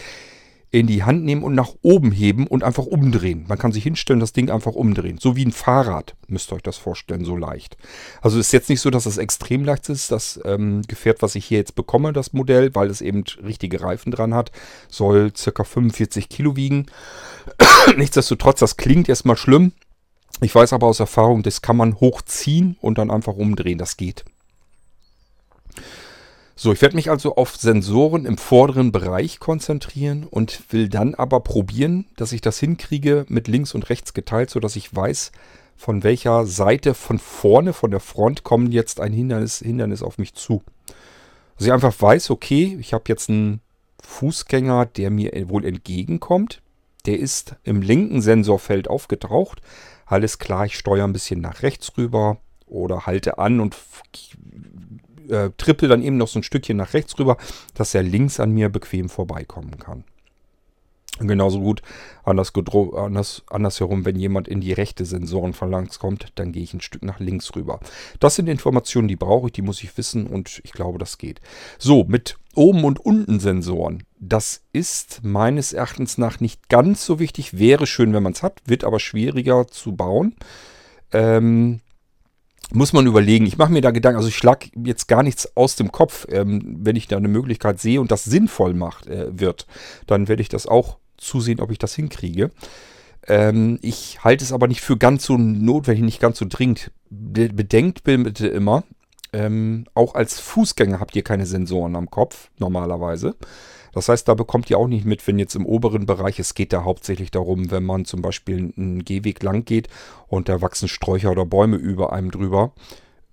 [0.74, 3.46] in die Hand nehmen und nach oben heben und einfach umdrehen.
[3.48, 5.20] Man kann sich hinstellen, das Ding einfach umdrehen.
[5.20, 7.78] So wie ein Fahrrad, müsst ihr euch das vorstellen, so leicht.
[8.24, 10.12] Also ist jetzt nicht so, dass es extrem leicht ist.
[10.12, 14.12] Das ähm, Gefährt, was ich hier jetzt bekomme, das Modell, weil es eben richtige Reifen
[14.12, 14.52] dran hat,
[14.90, 15.64] soll ca.
[15.64, 16.88] 45 Kilo wiegen.
[17.96, 19.74] Nichtsdestotrotz, das klingt erstmal schlimm.
[20.42, 23.78] Ich weiß aber aus Erfahrung, das kann man hochziehen und dann einfach umdrehen.
[23.78, 24.26] Das geht.
[26.56, 31.40] So, ich werde mich also auf Sensoren im vorderen Bereich konzentrieren und will dann aber
[31.40, 35.32] probieren, dass ich das hinkriege mit links und rechts geteilt, sodass ich weiß,
[35.76, 40.36] von welcher Seite von vorne, von der Front, kommt jetzt ein Hindernis, Hindernis auf mich
[40.36, 40.62] zu.
[41.56, 43.60] Also ich einfach weiß, okay, ich habe jetzt einen
[44.04, 46.62] Fußgänger, der mir wohl entgegenkommt.
[47.08, 49.62] Der ist im linken Sensorfeld aufgetaucht.
[50.06, 53.76] Alles klar, ich steuere ein bisschen nach rechts rüber oder halte an und
[55.30, 57.38] äh, trippel dann eben noch so ein Stückchen nach rechts rüber,
[57.74, 60.04] dass er links an mir bequem vorbeikommen kann.
[61.20, 61.84] Und genauso gut
[62.24, 62.52] anders,
[62.96, 67.20] anders, andersherum, wenn jemand in die rechte Sensorenphalanx kommt, dann gehe ich ein Stück nach
[67.20, 67.80] links rüber.
[68.20, 71.40] Das sind Informationen, die brauche ich, die muss ich wissen und ich glaube, das geht.
[71.78, 74.04] So, mit oben und unten Sensoren.
[74.20, 77.60] Das ist meines Erachtens nach nicht ganz so wichtig.
[77.60, 80.36] Wäre schön, wenn man es hat, wird aber schwieriger zu bauen.
[81.12, 81.82] Ähm,
[82.74, 83.46] muss man überlegen.
[83.46, 86.26] Ich mache mir da Gedanken, also ich schlag jetzt gar nichts aus dem Kopf.
[86.30, 89.68] Ähm, wenn ich da eine Möglichkeit sehe und das sinnvoll macht äh, wird,
[90.08, 92.52] dann werde ich das auch zusehen, ob ich das hinkriege.
[93.28, 96.92] Ähm, ich halte es aber nicht für ganz so notwendig, nicht ganz so dringend.
[97.10, 98.84] Bedenkt bitte immer,
[99.34, 103.36] ähm, auch als Fußgänger habt ihr keine Sensoren am Kopf, normalerweise.
[103.94, 106.74] Das heißt, da bekommt ihr auch nicht mit, wenn jetzt im oberen Bereich, es geht
[106.74, 109.88] da hauptsächlich darum, wenn man zum Beispiel einen Gehweg lang geht
[110.28, 112.74] und da wachsen Sträucher oder Bäume über einem drüber.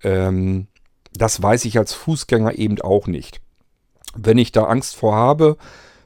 [0.03, 0.67] Ähm,
[1.13, 3.41] das weiß ich als Fußgänger eben auch nicht.
[4.15, 5.57] Wenn ich da Angst vor habe,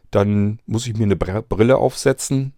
[0.10, 2.54] dann muss ich mir eine Brille aufsetzen,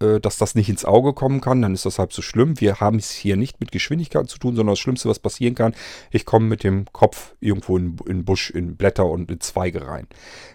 [0.00, 2.60] dass das nicht ins Auge kommen kann, dann ist das halb so schlimm.
[2.60, 5.74] Wir haben es hier nicht mit Geschwindigkeit zu tun, sondern das Schlimmste, was passieren kann,
[6.10, 10.06] ich komme mit dem Kopf irgendwo in den Busch, in Blätter und in Zweige rein.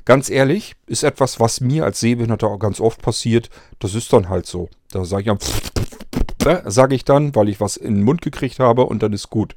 [0.04, 3.50] Ganz ehrlich, ist etwas, was mir als Sehbehinderter auch ganz oft passiert.
[3.80, 4.70] Das ist dann halt so.
[4.92, 5.28] Da sage ich
[6.44, 9.30] dann, äh, ich dann, weil ich was in den Mund gekriegt habe und dann ist
[9.30, 9.56] gut.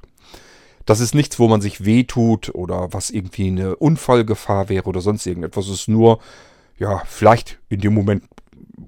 [0.85, 5.27] Das ist nichts, wo man sich wehtut oder was irgendwie eine Unfallgefahr wäre oder sonst
[5.27, 5.67] irgendetwas.
[5.67, 6.19] Es ist nur,
[6.79, 8.25] ja, vielleicht in dem Moment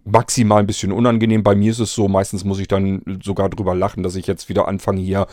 [0.05, 1.43] maximal ein bisschen unangenehm.
[1.43, 4.49] Bei mir ist es so, meistens muss ich dann sogar drüber lachen, dass ich jetzt
[4.49, 5.27] wieder anfange, hier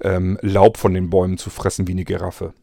[0.00, 2.54] ähm, Laub von den Bäumen zu fressen wie eine Giraffe.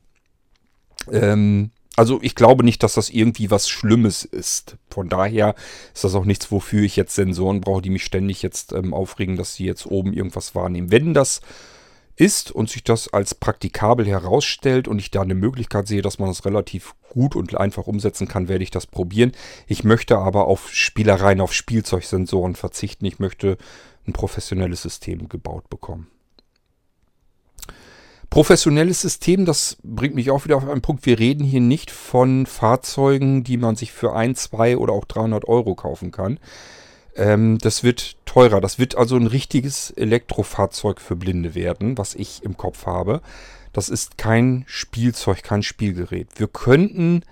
[1.12, 4.78] Ähm, also ich glaube nicht, dass das irgendwie was Schlimmes ist.
[4.90, 5.56] Von daher
[5.94, 9.36] ist das auch nichts, wofür ich jetzt Sensoren brauche, die mich ständig jetzt ähm, aufregen,
[9.36, 10.92] dass sie jetzt oben irgendwas wahrnehmen.
[10.92, 11.42] Wenn das
[12.18, 16.28] ist und sich das als praktikabel herausstellt und ich da eine Möglichkeit sehe, dass man
[16.30, 19.32] das relativ gut und einfach umsetzen kann, werde ich das probieren.
[19.68, 23.06] Ich möchte aber auf Spielereien, auf Spielzeugsensoren verzichten.
[23.06, 23.58] Ich möchte
[24.08, 26.08] ein professionelles System gebaut bekommen.
[28.30, 31.06] Professionelles System, das bringt mich auch wieder auf einen Punkt.
[31.06, 35.48] Wir reden hier nicht von Fahrzeugen, die man sich für 1, 2 oder auch 300
[35.48, 36.40] Euro kaufen kann.
[37.18, 38.62] Ähm, das wird teurer.
[38.62, 43.22] Das wird also ein richtiges Elektrofahrzeug für Blinde werden, was ich im Kopf habe.
[43.74, 46.28] Das ist kein Spielzeug, kein Spielgerät.
[46.36, 47.24] Wir könnten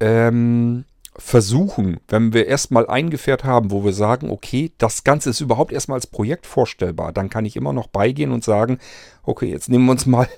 [0.00, 0.84] ähm,
[1.16, 5.72] versuchen, wenn wir erstmal ein Gefährt haben, wo wir sagen, okay, das Ganze ist überhaupt
[5.72, 8.78] erstmal als Projekt vorstellbar, dann kann ich immer noch beigehen und sagen,
[9.22, 10.28] okay, jetzt nehmen wir uns mal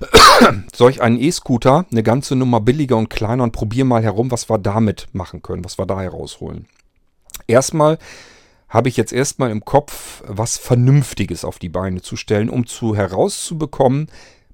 [0.74, 4.58] solch einen E-Scooter, eine ganze Nummer billiger und kleiner und probieren mal herum, was wir
[4.58, 6.66] damit machen können, was wir da herausholen
[7.50, 7.98] erstmal
[8.68, 12.94] habe ich jetzt erstmal im Kopf, was Vernünftiges auf die Beine zu stellen, um zu
[12.94, 14.06] herauszubekommen,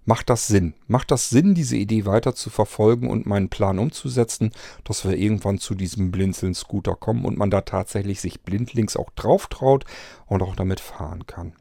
[0.07, 0.73] macht das Sinn?
[0.87, 4.53] Macht das Sinn, diese Idee weiter zu verfolgen und meinen Plan umzusetzen,
[4.85, 9.49] dass wir irgendwann zu diesem Blinzeln-Scooter kommen und man da tatsächlich sich blindlings auch drauf
[9.49, 9.85] traut
[10.27, 11.53] und auch damit fahren kann?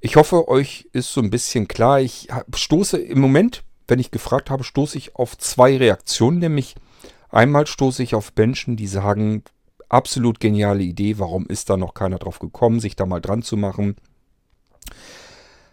[0.00, 2.00] Ich hoffe, euch ist so ein bisschen klar.
[2.00, 6.74] Ich stoße im Moment, wenn ich gefragt habe, stoße ich auf zwei Reaktionen, nämlich
[7.28, 9.42] einmal stoße ich auf Menschen, die sagen,
[9.90, 11.18] absolut geniale Idee.
[11.18, 13.96] Warum ist da noch keiner drauf gekommen, sich da mal dran zu machen?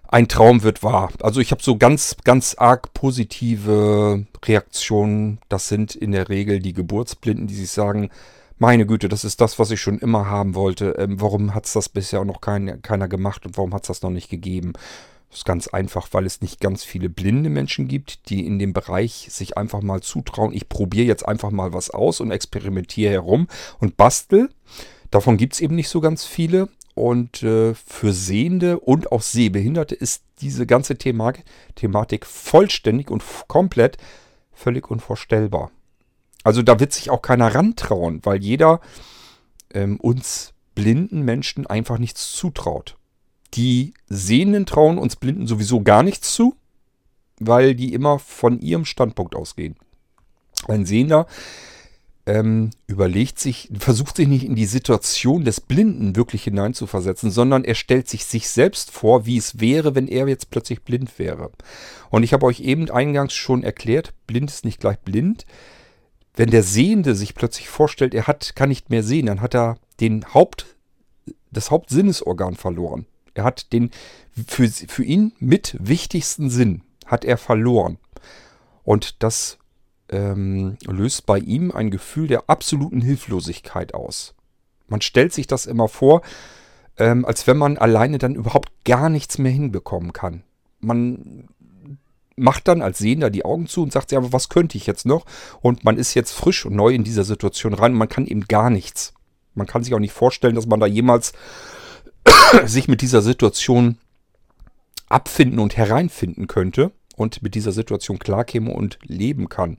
[0.09, 1.11] Ein Traum wird wahr.
[1.21, 5.39] Also ich habe so ganz, ganz arg positive Reaktionen.
[5.49, 8.09] Das sind in der Regel die Geburtsblinden, die sich sagen,
[8.57, 10.95] meine Güte, das ist das, was ich schon immer haben wollte.
[10.97, 13.87] Ähm, warum hat es das bisher auch noch kein, keiner gemacht und warum hat es
[13.87, 14.73] das noch nicht gegeben?
[15.29, 18.73] Das ist ganz einfach, weil es nicht ganz viele blinde Menschen gibt, die in dem
[18.73, 20.53] Bereich sich einfach mal zutrauen.
[20.53, 23.47] Ich probiere jetzt einfach mal was aus und experimentiere herum
[23.79, 24.49] und bastel.
[25.11, 26.69] Davon gibt es eben nicht so ganz viele.
[26.95, 31.45] Und äh, für Sehende und auch Sehbehinderte ist diese ganze Thematik,
[31.75, 33.97] Thematik vollständig und komplett
[34.51, 35.69] völlig unvorstellbar.
[36.43, 38.81] Also da wird sich auch keiner rantrauen, weil jeder
[39.73, 42.97] ähm, uns blinden Menschen einfach nichts zutraut.
[43.53, 46.55] Die Sehenden trauen uns Blinden sowieso gar nichts zu,
[47.39, 49.75] weil die immer von ihrem Standpunkt ausgehen.
[50.67, 51.27] Ein Sehender
[52.27, 57.75] ähm, überlegt sich, versucht sich nicht in die Situation des Blinden wirklich hineinzuversetzen, sondern er
[57.75, 61.51] stellt sich sich selbst vor, wie es wäre, wenn er jetzt plötzlich blind wäre.
[62.09, 65.45] Und ich habe euch eben eingangs schon erklärt, blind ist nicht gleich blind.
[66.35, 69.77] Wenn der Sehende sich plötzlich vorstellt, er hat, kann nicht mehr sehen, dann hat er
[70.01, 70.75] den Haupt,
[71.51, 73.05] das Hauptsinnesorgan verloren.
[73.37, 73.91] Er hat den
[74.47, 77.97] für, für ihn mit wichtigsten Sinn hat er verloren.
[78.83, 79.57] Und das
[80.09, 84.35] ähm, löst bei ihm ein Gefühl der absoluten Hilflosigkeit aus.
[84.87, 86.21] Man stellt sich das immer vor,
[86.97, 90.43] ähm, als wenn man alleine dann überhaupt gar nichts mehr hinbekommen kann.
[90.79, 91.49] Man
[92.35, 95.05] macht dann als Sehender die Augen zu und sagt sich, aber was könnte ich jetzt
[95.05, 95.25] noch?
[95.61, 98.45] Und man ist jetzt frisch und neu in dieser Situation rein und man kann eben
[98.47, 99.13] gar nichts.
[99.55, 101.33] Man kann sich auch nicht vorstellen, dass man da jemals
[102.65, 103.97] sich mit dieser Situation
[105.09, 109.77] abfinden und hereinfinden könnte und mit dieser Situation klarkäme und leben kann.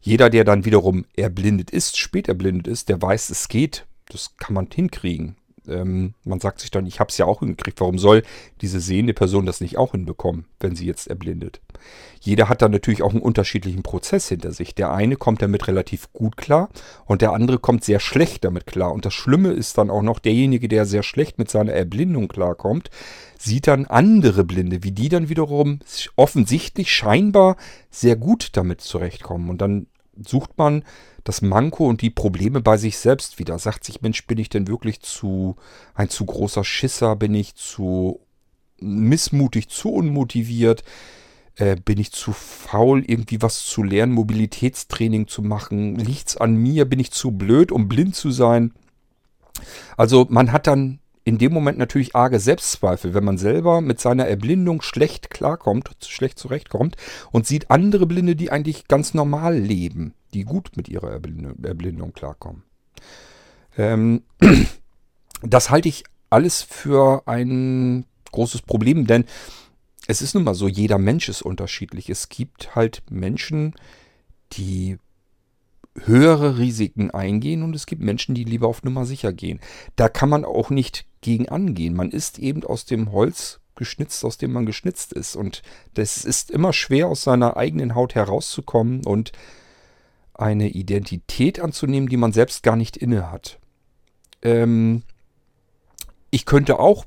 [0.00, 3.86] Jeder, der dann wiederum erblindet ist, spät erblindet ist, der weiß, es geht.
[4.08, 5.36] Das kann man hinkriegen.
[5.68, 7.80] Ähm, man sagt sich dann, ich habe es ja auch hingekriegt.
[7.80, 8.22] Warum soll
[8.60, 11.60] diese sehende Person das nicht auch hinbekommen, wenn sie jetzt erblindet?
[12.20, 14.74] Jeder hat dann natürlich auch einen unterschiedlichen Prozess hinter sich.
[14.74, 16.68] Der eine kommt damit relativ gut klar
[17.04, 18.92] und der andere kommt sehr schlecht damit klar.
[18.92, 22.90] Und das Schlimme ist dann auch noch, derjenige, der sehr schlecht mit seiner Erblindung klarkommt,
[23.38, 25.80] sieht dann andere Blinde, wie die dann wiederum
[26.14, 27.56] offensichtlich scheinbar
[27.90, 29.50] sehr gut damit zurechtkommen.
[29.50, 29.86] Und dann
[30.24, 30.84] sucht man
[31.24, 33.58] das Manko und die Probleme bei sich selbst wieder.
[33.58, 35.56] Sagt sich, Mensch, bin ich denn wirklich zu
[35.94, 37.16] ein zu großer Schisser?
[37.16, 38.20] Bin ich zu
[38.78, 40.82] missmutig, zu unmotiviert?
[41.56, 45.96] Äh, bin ich zu faul, irgendwie was zu lernen, Mobilitätstraining zu machen?
[45.96, 46.86] Liegt's an mir?
[46.86, 48.72] Bin ich zu blöd, um blind zu sein?
[49.96, 54.26] Also man hat dann in dem Moment natürlich arge Selbstzweifel, wenn man selber mit seiner
[54.26, 56.96] Erblindung schlecht klarkommt, schlecht zurechtkommt
[57.30, 62.12] und sieht andere Blinde, die eigentlich ganz normal leben, die gut mit ihrer Erblindung, Erblindung
[62.12, 62.62] klarkommen.
[63.76, 64.22] Ähm,
[65.42, 69.24] das halte ich alles für ein großes Problem, denn
[70.06, 72.10] es ist nun mal so, jeder Mensch ist unterschiedlich.
[72.10, 73.74] Es gibt halt Menschen,
[74.52, 74.98] die
[75.94, 79.60] höhere Risiken eingehen und es gibt Menschen, die lieber auf Nummer sicher gehen.
[79.96, 81.94] Da kann man auch nicht gegen angehen.
[81.94, 85.36] Man ist eben aus dem Holz geschnitzt, aus dem man geschnitzt ist.
[85.36, 85.62] Und
[85.94, 89.32] das ist immer schwer, aus seiner eigenen Haut herauszukommen und
[90.42, 93.58] eine Identität anzunehmen, die man selbst gar nicht inne hat.
[94.42, 95.02] Ähm,
[96.30, 97.04] ich könnte auch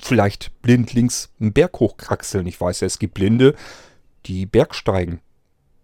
[0.00, 2.46] vielleicht blindlings einen Berg hochkraxeln.
[2.46, 3.54] Ich weiß ja, es gibt Blinde,
[4.26, 5.20] die Bergsteigen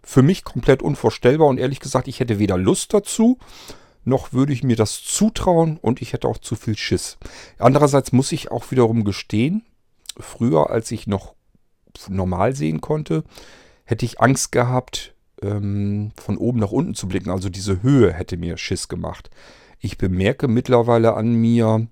[0.05, 3.39] für mich komplett unvorstellbar und ehrlich gesagt, ich hätte weder Lust dazu,
[4.05, 7.17] noch würde ich mir das zutrauen und ich hätte auch zu viel Schiss.
[7.59, 9.65] Andererseits muss ich auch wiederum gestehen,
[10.19, 11.35] früher als ich noch
[12.09, 13.25] normal sehen konnte,
[13.85, 15.14] hätte ich Angst gehabt,
[15.45, 17.31] ähm, von oben nach unten zu blicken.
[17.31, 19.31] Also diese Höhe hätte mir Schiss gemacht.
[19.79, 21.87] Ich bemerke mittlerweile an mir,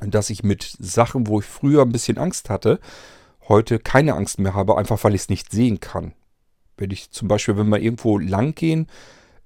[0.00, 2.80] dass ich mit Sachen, wo ich früher ein bisschen Angst hatte,
[3.48, 6.12] heute keine Angst mehr habe, einfach weil ich es nicht sehen kann.
[6.76, 8.86] Wenn ich zum Beispiel, wenn wir irgendwo lang gehen,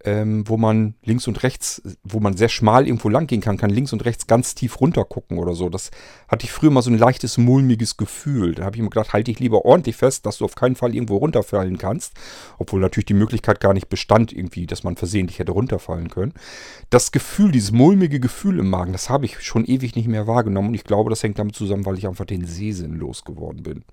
[0.05, 3.71] ähm, wo man links und rechts, wo man sehr schmal irgendwo lang gehen kann, kann
[3.71, 5.69] links und rechts ganz tief runter gucken oder so.
[5.69, 5.91] Das
[6.29, 8.55] hatte ich früher mal so ein leichtes, mulmiges Gefühl.
[8.55, 10.95] Da habe ich mir gedacht, halte dich lieber ordentlich fest, dass du auf keinen Fall
[10.95, 12.15] irgendwo runterfallen kannst.
[12.59, 16.33] Obwohl natürlich die Möglichkeit gar nicht bestand, irgendwie, dass man versehentlich hätte runterfallen können.
[16.89, 20.69] Das Gefühl, dieses mulmige Gefühl im Magen, das habe ich schon ewig nicht mehr wahrgenommen.
[20.69, 23.85] Und ich glaube, das hängt damit zusammen, weil ich einfach den Sehsinn losgeworden bin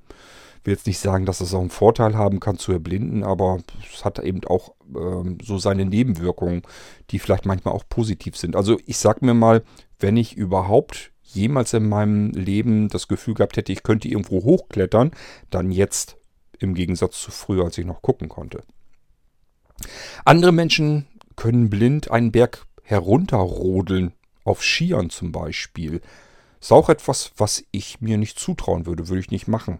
[0.68, 3.60] will jetzt nicht sagen, dass es auch einen Vorteil haben kann zu erblinden, aber
[3.92, 6.62] es hat eben auch ähm, so seine Nebenwirkungen,
[7.10, 8.56] die vielleicht manchmal auch positiv sind.
[8.56, 9.64] Also ich sag mir mal,
[9.98, 15.12] wenn ich überhaupt jemals in meinem Leben das Gefühl gehabt hätte, ich könnte irgendwo hochklettern,
[15.50, 16.18] dann jetzt
[16.60, 18.62] im Gegensatz zu früher, als ich noch gucken konnte.
[20.26, 21.08] Andere Menschen
[21.38, 24.14] können blind einen Berg herunterrodeln,
[24.44, 26.02] auf Skiern zum Beispiel.
[26.60, 29.80] Ist auch etwas, was ich mir nicht zutrauen würde, würde ich nicht machen.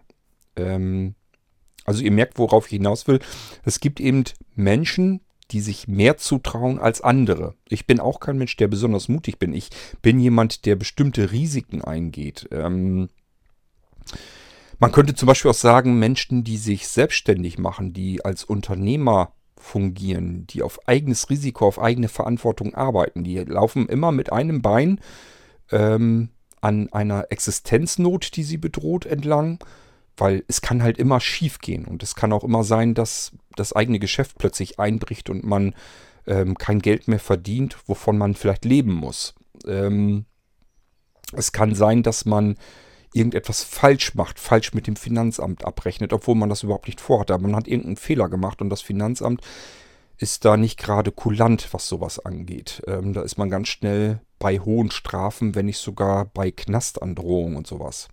[0.58, 1.14] Ähm,
[1.84, 3.20] also ihr merkt, worauf ich hinaus will.
[3.64, 4.24] Es gibt eben
[4.54, 5.20] Menschen,
[5.50, 7.54] die sich mehr zutrauen als andere.
[7.68, 9.54] Ich bin auch kein Mensch, der besonders mutig bin.
[9.54, 9.70] Ich
[10.02, 12.48] bin jemand, der bestimmte Risiken eingeht.
[12.52, 13.08] Ähm,
[14.78, 20.46] man könnte zum Beispiel auch sagen, Menschen, die sich selbstständig machen, die als Unternehmer fungieren,
[20.46, 25.00] die auf eigenes Risiko, auf eigene Verantwortung arbeiten, die laufen immer mit einem Bein
[25.72, 26.28] ähm,
[26.60, 29.58] an einer Existenznot, die sie bedroht, entlang
[30.18, 33.72] weil es kann halt immer schief gehen und es kann auch immer sein, dass das
[33.72, 35.74] eigene Geschäft plötzlich einbricht und man
[36.26, 39.34] ähm, kein Geld mehr verdient, wovon man vielleicht leben muss.
[39.66, 40.26] Ähm,
[41.32, 42.56] es kann sein, dass man
[43.14, 47.34] irgendetwas falsch macht, falsch mit dem Finanzamt abrechnet, obwohl man das überhaupt nicht vorhatte.
[47.34, 49.40] Aber man hat irgendeinen Fehler gemacht und das Finanzamt
[50.18, 52.82] ist da nicht gerade kulant, was sowas angeht.
[52.86, 57.66] Ähm, da ist man ganz schnell bei hohen Strafen, wenn nicht sogar bei Knastandrohungen und
[57.66, 58.08] sowas.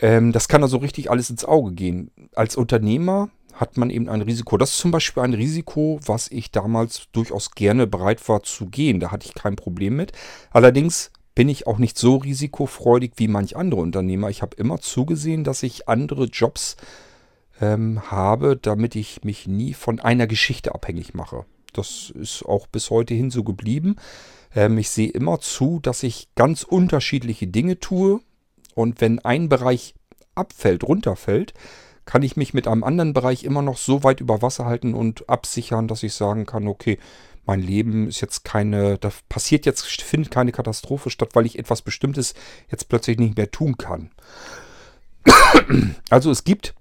[0.00, 2.10] Ähm, das kann also richtig alles ins Auge gehen.
[2.34, 4.56] Als Unternehmer hat man eben ein Risiko.
[4.56, 9.00] Das ist zum Beispiel ein Risiko, was ich damals durchaus gerne bereit war zu gehen.
[9.00, 10.12] Da hatte ich kein Problem mit.
[10.50, 14.30] Allerdings bin ich auch nicht so risikofreudig wie manch andere Unternehmer.
[14.30, 16.76] Ich habe immer zugesehen, dass ich andere Jobs
[17.60, 21.44] ähm, habe, damit ich mich nie von einer Geschichte abhängig mache.
[21.72, 23.96] Das ist auch bis heute hin so geblieben.
[24.54, 28.20] Ähm, ich sehe immer zu, dass ich ganz unterschiedliche Dinge tue
[28.74, 29.94] und wenn ein Bereich
[30.34, 31.54] abfällt, runterfällt,
[32.04, 35.28] kann ich mich mit einem anderen Bereich immer noch so weit über Wasser halten und
[35.28, 36.98] absichern, dass ich sagen kann, okay,
[37.46, 41.82] mein Leben ist jetzt keine, da passiert jetzt, findet keine Katastrophe statt, weil ich etwas
[41.82, 42.34] Bestimmtes
[42.70, 44.10] jetzt plötzlich nicht mehr tun kann.
[46.10, 46.74] Also es gibt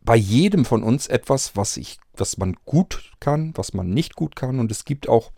[0.00, 4.36] bei jedem von uns etwas, was ich, was man gut kann, was man nicht gut
[4.36, 5.32] kann und es gibt auch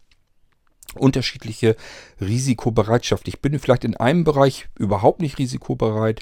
[0.95, 1.77] unterschiedliche
[2.21, 3.29] Risikobereitschaft.
[3.29, 6.21] Ich bin vielleicht in einem Bereich überhaupt nicht risikobereit.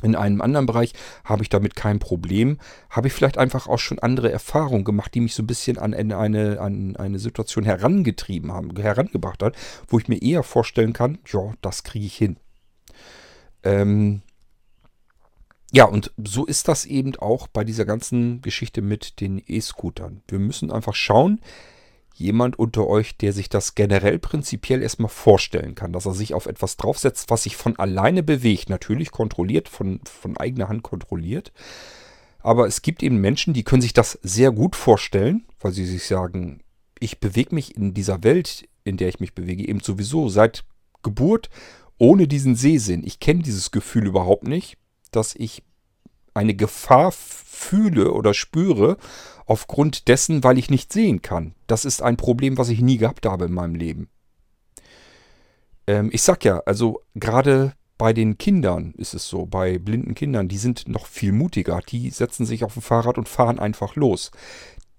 [0.00, 0.92] In einem anderen Bereich
[1.24, 2.58] habe ich damit kein Problem.
[2.88, 5.92] Habe ich vielleicht einfach auch schon andere Erfahrungen gemacht, die mich so ein bisschen an
[5.92, 9.56] eine, an eine Situation herangetrieben haben, herangebracht hat,
[9.88, 12.36] wo ich mir eher vorstellen kann, ja, das kriege ich hin.
[13.64, 14.22] Ähm,
[15.72, 20.22] ja, und so ist das eben auch bei dieser ganzen Geschichte mit den E-Scootern.
[20.28, 21.40] Wir müssen einfach schauen,
[22.18, 26.46] jemand unter euch, der sich das generell prinzipiell erstmal vorstellen kann, dass er sich auf
[26.46, 31.52] etwas draufsetzt, was sich von alleine bewegt, natürlich kontrolliert, von, von eigener Hand kontrolliert.
[32.40, 36.04] Aber es gibt eben Menschen, die können sich das sehr gut vorstellen, weil sie sich
[36.04, 36.60] sagen,
[37.00, 40.64] ich bewege mich in dieser Welt, in der ich mich bewege, eben sowieso seit
[41.02, 41.50] Geburt
[41.98, 43.04] ohne diesen Sehsinn.
[43.04, 44.78] Ich kenne dieses Gefühl überhaupt nicht,
[45.10, 45.62] dass ich
[46.38, 48.96] eine Gefahr fühle oder spüre
[49.46, 51.54] aufgrund dessen, weil ich nicht sehen kann.
[51.66, 54.08] Das ist ein Problem, was ich nie gehabt habe in meinem Leben.
[55.86, 60.48] Ähm, ich sag ja, also gerade bei den Kindern ist es so, bei blinden Kindern,
[60.48, 61.80] die sind noch viel mutiger.
[61.80, 64.30] Die setzen sich auf ein Fahrrad und fahren einfach los.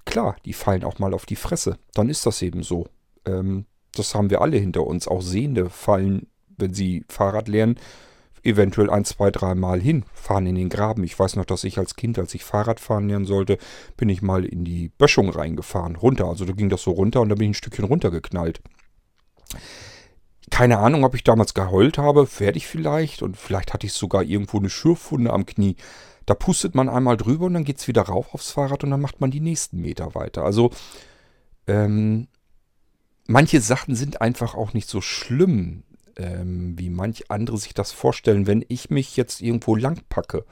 [0.06, 1.78] Klar, die fallen auch mal auf die Fresse.
[1.94, 2.88] Dann ist das eben so.
[3.26, 5.07] Ähm, das haben wir alle hinter uns.
[5.07, 7.80] Auch Sehende fallen, wenn sie Fahrrad lernen,
[8.44, 11.03] eventuell ein, zwei, dreimal hin, fahren in den Graben.
[11.03, 13.57] Ich weiß noch, dass ich als Kind, als ich Fahrrad fahren lernen sollte,
[13.98, 16.26] bin ich mal in die Böschung reingefahren, runter.
[16.26, 18.61] Also da ging das so runter und da bin ich ein Stückchen runtergeknallt.
[20.49, 23.22] Keine Ahnung, ob ich damals geheult habe, werde ich vielleicht.
[23.22, 25.76] Und vielleicht hatte ich sogar irgendwo eine Schürfwunde am Knie.
[26.26, 29.02] Da pustet man einmal drüber und dann geht es wieder rauf aufs Fahrrad und dann
[29.02, 30.44] macht man die nächsten Meter weiter.
[30.44, 30.72] Also,
[31.68, 32.28] ähm,
[33.28, 35.84] manche Sachen sind einfach auch nicht so schlimm
[36.20, 40.46] ähm, wie manch andere sich das vorstellen, wenn ich mich jetzt irgendwo lang packe.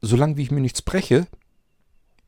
[0.00, 1.26] Solange wie ich mir nichts breche,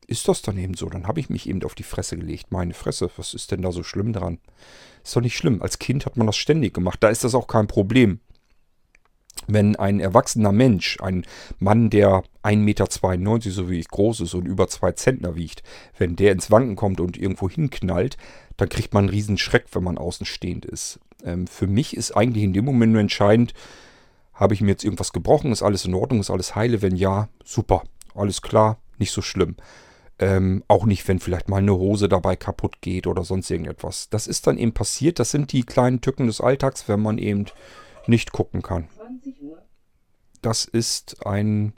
[0.07, 0.87] ist das dann eben so.
[0.89, 2.51] Dann habe ich mich eben auf die Fresse gelegt.
[2.51, 4.39] Meine Fresse, was ist denn da so schlimm dran?
[5.03, 5.61] Ist doch nicht schlimm.
[5.61, 7.01] Als Kind hat man das ständig gemacht.
[7.01, 8.19] Da ist das auch kein Problem.
[9.47, 11.25] Wenn ein erwachsener Mensch, ein
[11.59, 15.63] Mann, der 1,92 Meter, so wie ich groß ist und über 2 Zentner wiegt,
[15.97, 18.17] wenn der ins Wanken kommt und irgendwo hinknallt,
[18.57, 20.99] dann kriegt man einen riesen Schreck, wenn man außen stehend ist.
[21.25, 23.53] Ähm, für mich ist eigentlich in dem Moment nur entscheidend,
[24.33, 26.81] habe ich mir jetzt irgendwas gebrochen, ist alles in Ordnung, ist alles heile?
[26.81, 27.83] Wenn ja, super,
[28.15, 29.55] alles klar, nicht so schlimm.
[30.17, 34.09] Ähm, auch nicht, wenn vielleicht mal eine Hose dabei kaputt geht oder sonst irgendetwas.
[34.09, 35.19] Das ist dann eben passiert.
[35.19, 37.45] Das sind die kleinen Tücken des Alltags, wenn man eben
[38.07, 38.87] nicht gucken kann.
[40.41, 41.73] Das ist ein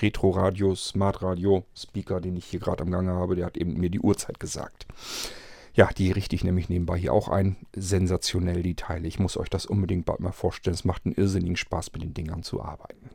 [0.00, 3.36] Retro-Radio, Smart-Radio-Speaker, den ich hier gerade am Gange habe.
[3.36, 4.86] Der hat eben mir die Uhrzeit gesagt.
[5.74, 7.56] Ja, die richte ich nämlich nebenbei hier auch ein.
[7.74, 9.08] Sensationell die Teile.
[9.08, 10.74] Ich muss euch das unbedingt bald mal vorstellen.
[10.74, 13.10] Es macht einen irrsinnigen Spaß, mit den Dingern zu arbeiten.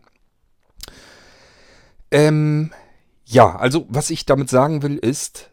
[2.11, 2.71] Ähm,
[3.25, 5.51] ja, also was ich damit sagen will, ist,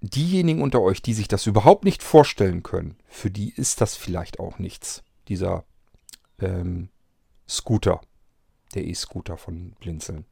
[0.00, 4.40] diejenigen unter euch, die sich das überhaupt nicht vorstellen können, für die ist das vielleicht
[4.40, 5.04] auch nichts.
[5.28, 5.64] Dieser
[6.40, 6.88] ähm,
[7.48, 8.00] Scooter,
[8.74, 10.24] der E-Scooter von Blinzeln.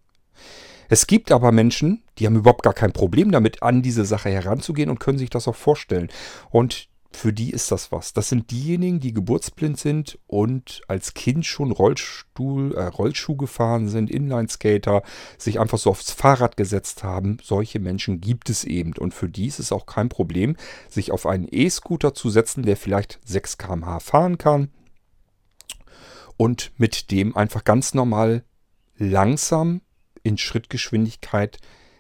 [0.91, 4.91] Es gibt aber Menschen, die haben überhaupt gar kein Problem damit, an diese Sache heranzugehen
[4.91, 6.09] und können sich das auch vorstellen.
[6.51, 8.13] Und für die ist das was.
[8.13, 14.11] Das sind diejenigen, die geburtsblind sind und als Kind schon Rollstuhl, äh, Rollschuh gefahren sind,
[14.11, 15.05] Inlineskater,
[15.39, 17.39] sich einfach so aufs Fahrrad gesetzt haben.
[17.41, 18.93] Solche Menschen gibt es eben.
[18.99, 20.57] Und für die ist es auch kein Problem,
[20.89, 24.71] sich auf einen E-Scooter zu setzen, der vielleicht 6 km/h fahren kann.
[26.37, 28.43] Und mit dem einfach ganz normal
[28.97, 29.83] langsam
[30.23, 31.59] in Schrittgeschwindigkeit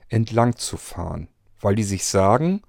[0.08, 1.28] entlang zu fahren.
[1.60, 2.62] Weil die sich sagen,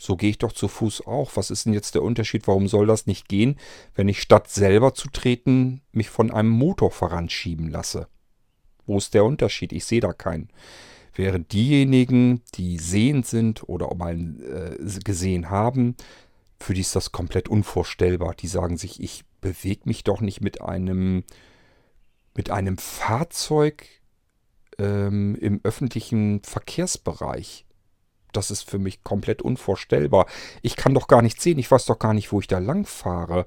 [0.00, 1.32] so gehe ich doch zu Fuß auch.
[1.36, 2.46] Was ist denn jetzt der Unterschied?
[2.48, 3.56] Warum soll das nicht gehen,
[3.94, 8.08] wenn ich statt selber zu treten, mich von einem Motor voranschieben lasse?
[8.84, 9.72] Wo ist der Unterschied?
[9.72, 10.48] Ich sehe da keinen.
[11.14, 15.94] Während diejenigen, die sehend sind oder mal äh, gesehen haben,
[16.58, 18.34] für die ist das komplett unvorstellbar.
[18.34, 21.24] Die sagen sich, ich bewege mich doch nicht mit einem,
[22.34, 23.86] mit einem Fahrzeug
[24.78, 27.66] ähm, im öffentlichen Verkehrsbereich
[28.32, 30.26] das ist für mich komplett unvorstellbar.
[30.62, 32.86] Ich kann doch gar nicht sehen, ich weiß doch gar nicht, wo ich da lang
[32.86, 33.46] fahre.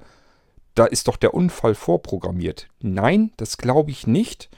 [0.75, 2.67] Da ist doch der Unfall vorprogrammiert.
[2.81, 4.49] Nein, das glaube ich nicht.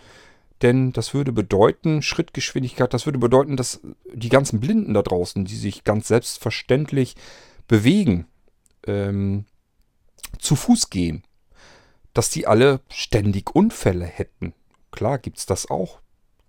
[0.63, 3.79] Denn das würde bedeuten, Schrittgeschwindigkeit, das würde bedeuten, dass
[4.11, 7.15] die ganzen Blinden da draußen, die sich ganz selbstverständlich
[7.67, 8.25] bewegen,
[8.87, 9.45] ähm,
[10.39, 11.23] zu Fuß gehen,
[12.13, 14.53] dass die alle ständig Unfälle hätten.
[14.89, 15.99] Klar gibt es das auch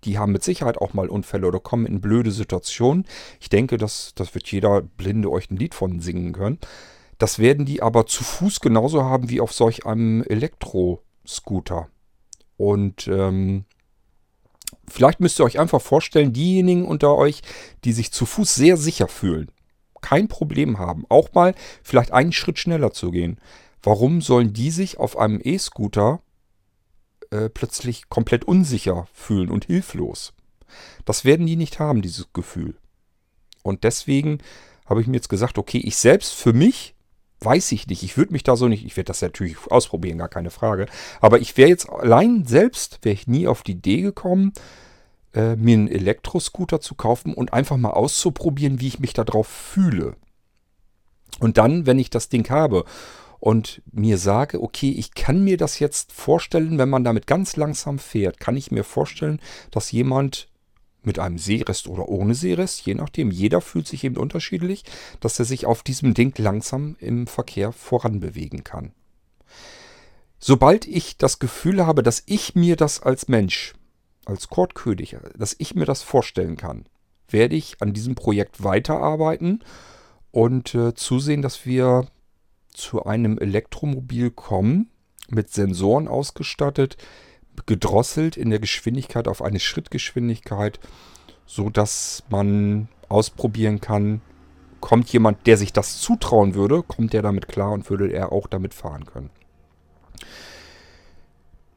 [0.03, 3.05] die haben mit Sicherheit auch mal Unfälle oder kommen in blöde Situationen.
[3.39, 6.59] Ich denke, das, das wird jeder Blinde euch ein Lied von singen können.
[7.17, 11.89] Das werden die aber zu Fuß genauso haben wie auf solch einem Elektroscooter.
[12.55, 13.65] Und ähm,
[14.87, 17.41] vielleicht müsst ihr euch einfach vorstellen, diejenigen unter euch,
[17.83, 19.51] die sich zu Fuß sehr sicher fühlen,
[20.01, 23.39] kein Problem haben, auch mal vielleicht einen Schritt schneller zu gehen.
[23.83, 26.21] Warum sollen die sich auf einem E-Scooter
[27.31, 30.33] äh, plötzlich komplett unsicher fühlen und hilflos.
[31.05, 32.75] Das werden die nicht haben, dieses Gefühl.
[33.63, 34.39] Und deswegen
[34.85, 36.95] habe ich mir jetzt gesagt, okay, ich selbst für mich
[37.41, 38.03] weiß ich nicht.
[38.03, 40.87] Ich würde mich da so nicht, ich werde das natürlich ausprobieren, gar keine Frage.
[41.21, 44.53] Aber ich wäre jetzt allein selbst, wäre ich nie auf die Idee gekommen,
[45.33, 50.15] äh, mir einen Elektroscooter zu kaufen und einfach mal auszuprobieren, wie ich mich darauf fühle.
[51.39, 52.83] Und dann, wenn ich das Ding habe
[53.39, 57.99] und mir sage, okay, ich kann mir das jetzt vorstellen, wenn man damit ganz langsam
[57.99, 59.41] fährt, kann ich mir vorstellen,
[59.71, 60.49] dass jemand
[61.01, 64.83] mit einem Seerest oder ohne Seerest, je nachdem, jeder fühlt sich eben unterschiedlich,
[65.21, 68.91] dass er sich auf diesem Ding langsam im Verkehr voranbewegen kann.
[70.39, 73.73] Sobald ich das Gefühl habe, dass ich mir das als Mensch,
[74.25, 76.85] als Kurt König, dass ich mir das vorstellen kann,
[77.29, 79.63] werde ich an diesem Projekt weiterarbeiten
[80.31, 82.07] und äh, zusehen, dass wir
[82.73, 84.89] zu einem Elektromobil kommen,
[85.29, 86.97] mit Sensoren ausgestattet,
[87.65, 90.79] gedrosselt in der Geschwindigkeit auf eine Schrittgeschwindigkeit,
[91.45, 94.21] so dass man ausprobieren kann,
[94.79, 98.47] kommt jemand, der sich das zutrauen würde, kommt der damit klar und würde er auch
[98.47, 99.29] damit fahren können.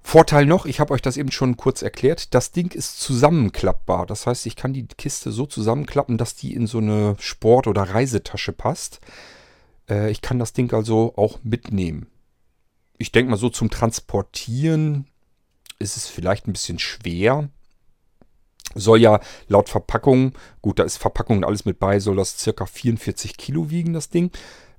[0.05, 4.05] Vorteil noch, ich habe euch das eben schon kurz erklärt, das Ding ist zusammenklappbar.
[4.05, 7.83] Das heißt, ich kann die Kiste so zusammenklappen, dass die in so eine Sport- oder
[7.83, 9.01] Reisetasche passt.
[9.89, 12.07] Äh, ich kann das Ding also auch mitnehmen.
[12.99, 15.07] Ich denke mal so zum Transportieren
[15.79, 17.49] ist es vielleicht ein bisschen schwer.
[18.75, 20.33] Soll ja laut Verpackung,
[20.63, 24.09] gut, da ist Verpackung und alles mit bei, soll das circa 44 Kilo wiegen, das
[24.09, 24.31] Ding.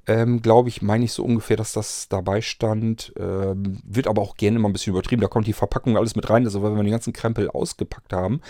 [0.08, 3.14] Ähm, Glaube ich, meine ich so ungefähr, dass das dabei stand.
[3.18, 5.22] Ähm, wird aber auch gerne mal ein bisschen übertrieben.
[5.22, 6.44] Da kommt die Verpackung alles mit rein.
[6.44, 8.42] Also, wenn wir den ganzen Krempel ausgepackt haben,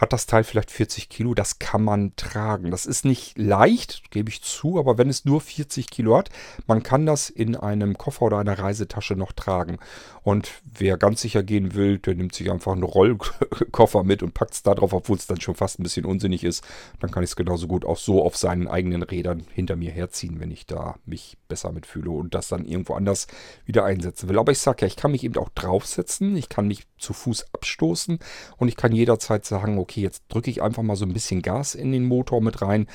[0.00, 1.34] hat das Teil vielleicht 40 Kilo.
[1.34, 2.70] Das kann man tragen.
[2.70, 6.30] Das ist nicht leicht, gebe ich zu, aber wenn es nur 40 Kilo hat,
[6.66, 9.78] man kann das in einem Koffer oder einer Reisetasche noch tragen.
[10.22, 14.54] Und wer ganz sicher gehen will, der nimmt sich einfach einen Rollkoffer mit und packt
[14.54, 16.64] es da drauf, obwohl es dann schon fast ein bisschen unsinnig ist.
[17.00, 20.40] Dann kann ich es genauso gut auch so auf seinen eigenen Rädern hinter mir herziehen,
[20.40, 23.26] wenn ich da mich besser mitfühle und das dann irgendwo anders
[23.64, 24.38] wieder einsetzen will.
[24.38, 27.46] Aber ich sage ja, ich kann mich eben auch draufsetzen, ich kann mich zu Fuß
[27.52, 28.18] abstoßen
[28.58, 31.74] und ich kann jederzeit sagen, okay, jetzt drücke ich einfach mal so ein bisschen Gas
[31.74, 32.86] in den Motor mit rein,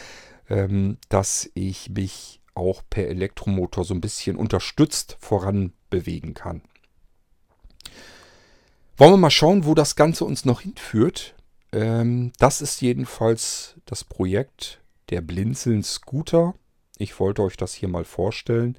[0.49, 6.61] ähm, dass ich mich auch per Elektromotor so ein bisschen unterstützt voran bewegen kann.
[8.97, 11.35] Wollen wir mal schauen, wo das Ganze uns noch hinführt.
[11.71, 14.79] Ähm, das ist jedenfalls das Projekt
[15.09, 16.55] der Blinzeln Scooter.
[16.97, 18.77] Ich wollte euch das hier mal vorstellen.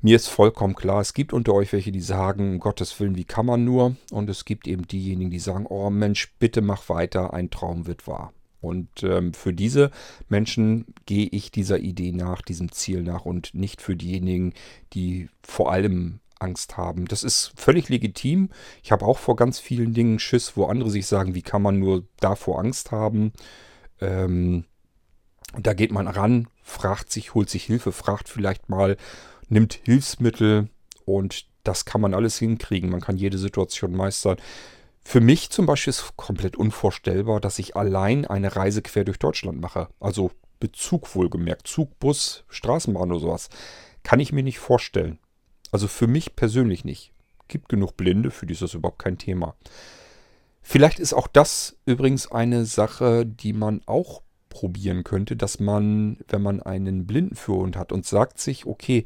[0.00, 3.24] Mir ist vollkommen klar, es gibt unter euch welche, die sagen, um Gottes Willen, wie
[3.24, 3.96] kann man nur?
[4.12, 8.06] Und es gibt eben diejenigen, die sagen, oh Mensch, bitte mach weiter, ein Traum wird
[8.06, 8.32] wahr.
[8.60, 9.90] Und ähm, für diese
[10.28, 14.52] Menschen gehe ich dieser Idee nach, diesem Ziel nach und nicht für diejenigen,
[14.92, 17.06] die vor allem Angst haben.
[17.06, 18.50] Das ist völlig legitim.
[18.82, 21.78] Ich habe auch vor ganz vielen Dingen Schiss, wo andere sich sagen, wie kann man
[21.78, 23.32] nur davor Angst haben.
[24.00, 24.64] Ähm,
[25.56, 28.96] da geht man ran, fragt sich, holt sich Hilfe, fragt vielleicht mal,
[29.48, 30.68] nimmt Hilfsmittel
[31.04, 32.90] und das kann man alles hinkriegen.
[32.90, 34.36] Man kann jede Situation meistern.
[35.04, 39.60] Für mich zum Beispiel ist komplett unvorstellbar, dass ich allein eine Reise quer durch Deutschland
[39.60, 39.88] mache.
[40.00, 43.48] Also Bezug wohlgemerkt, Zug, Bus, Straßenbahn oder sowas.
[44.02, 45.18] Kann ich mir nicht vorstellen.
[45.70, 47.12] Also für mich persönlich nicht.
[47.48, 49.54] Gibt genug Blinde, für die ist das überhaupt kein Thema.
[50.62, 56.42] Vielleicht ist auch das übrigens eine Sache, die man auch probieren könnte, dass man, wenn
[56.42, 59.04] man einen Blindenführhund hat und sagt sich, okay,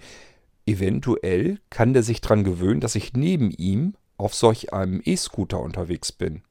[0.66, 6.12] eventuell kann der sich daran gewöhnen, dass ich neben ihm auf solch einem E-Scooter unterwegs
[6.12, 6.42] bin.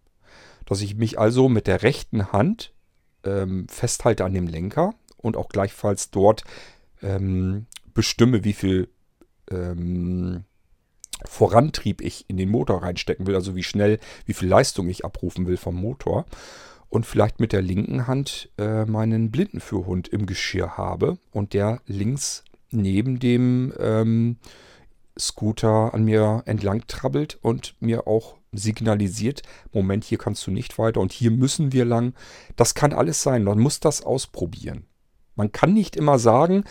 [0.65, 2.73] Dass ich mich also mit der rechten Hand
[3.23, 6.43] ähm, festhalte an dem Lenker und auch gleichfalls dort
[7.01, 8.89] ähm, bestimme, wie viel
[9.51, 10.43] ähm,
[11.25, 15.45] Vorantrieb ich in den Motor reinstecken will, also wie schnell, wie viel Leistung ich abrufen
[15.45, 16.25] will vom Motor.
[16.89, 22.43] Und vielleicht mit der linken Hand äh, meinen Blindenführhund im Geschirr habe und der links
[22.71, 24.37] neben dem ähm,
[25.17, 30.99] Scooter an mir entlang trabbelt und mir auch signalisiert, Moment, hier kannst du nicht weiter
[30.99, 32.13] und hier müssen wir lang.
[32.55, 34.85] Das kann alles sein, man muss das ausprobieren.
[35.35, 36.65] Man kann nicht immer sagen,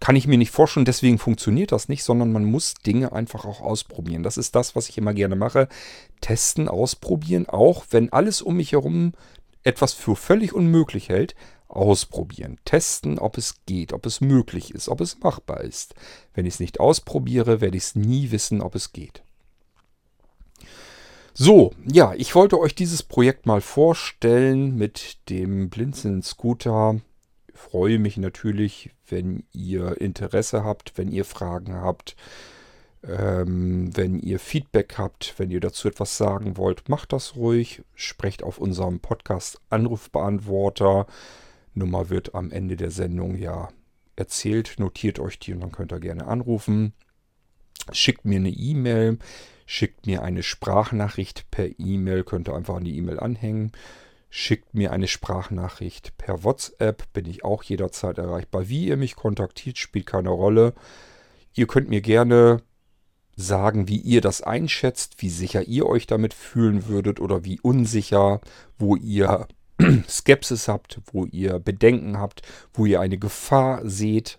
[0.00, 3.60] kann ich mir nicht vorstellen, deswegen funktioniert das nicht, sondern man muss Dinge einfach auch
[3.60, 4.22] ausprobieren.
[4.22, 5.68] Das ist das, was ich immer gerne mache.
[6.20, 9.12] Testen, ausprobieren, auch wenn alles um mich herum
[9.64, 11.34] etwas für völlig unmöglich hält,
[11.68, 12.58] ausprobieren.
[12.64, 15.94] Testen, ob es geht, ob es möglich ist, ob es machbar ist.
[16.32, 19.22] Wenn ich es nicht ausprobiere, werde ich es nie wissen, ob es geht.
[21.34, 26.96] So, ja, ich wollte euch dieses Projekt mal vorstellen mit dem Blinzeln Scooter.
[26.96, 27.02] Ich
[27.58, 32.16] freue mich natürlich, wenn ihr Interesse habt, wenn ihr Fragen habt,
[33.06, 37.82] ähm, wenn ihr Feedback habt, wenn ihr dazu etwas sagen wollt, macht das ruhig.
[37.94, 41.06] Sprecht auf unserem Podcast Anrufbeantworter.
[41.74, 43.68] Nummer wird am Ende der Sendung ja
[44.16, 44.76] erzählt.
[44.78, 46.92] Notiert euch die und dann könnt ihr gerne anrufen.
[47.92, 49.18] Schickt mir eine E-Mail,
[49.66, 53.72] schickt mir eine Sprachnachricht per E-Mail, könnt ihr einfach an die E-Mail anhängen.
[54.30, 58.68] Schickt mir eine Sprachnachricht per WhatsApp, bin ich auch jederzeit erreichbar.
[58.68, 60.74] Wie ihr mich kontaktiert, spielt keine Rolle.
[61.54, 62.62] Ihr könnt mir gerne
[63.36, 68.40] sagen, wie ihr das einschätzt, wie sicher ihr euch damit fühlen würdet oder wie unsicher,
[68.78, 69.46] wo ihr
[70.08, 72.42] Skepsis habt, wo ihr Bedenken habt,
[72.74, 74.38] wo ihr eine Gefahr seht.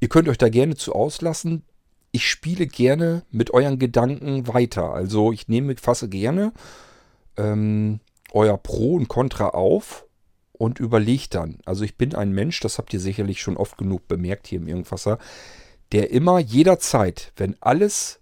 [0.00, 1.62] Ihr könnt euch da gerne zu auslassen.
[2.10, 4.92] Ich spiele gerne mit euren Gedanken weiter.
[4.92, 6.52] Also ich nehme, fasse gerne
[7.36, 8.00] ähm,
[8.32, 10.06] euer Pro und Contra auf
[10.52, 11.58] und überlege dann.
[11.64, 14.68] Also ich bin ein Mensch, das habt ihr sicherlich schon oft genug bemerkt hier im
[14.68, 15.18] Irgendwasser,
[15.92, 18.20] der immer jederzeit, wenn alles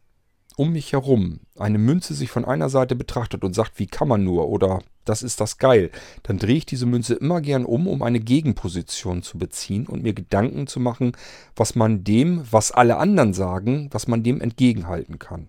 [0.57, 4.24] um mich herum eine Münze sich von einer Seite betrachtet und sagt, wie kann man
[4.24, 5.91] nur oder das ist das geil,
[6.23, 10.12] dann drehe ich diese Münze immer gern um, um eine Gegenposition zu beziehen und mir
[10.12, 11.12] Gedanken zu machen,
[11.57, 15.49] was man dem, was alle anderen sagen, was man dem entgegenhalten kann.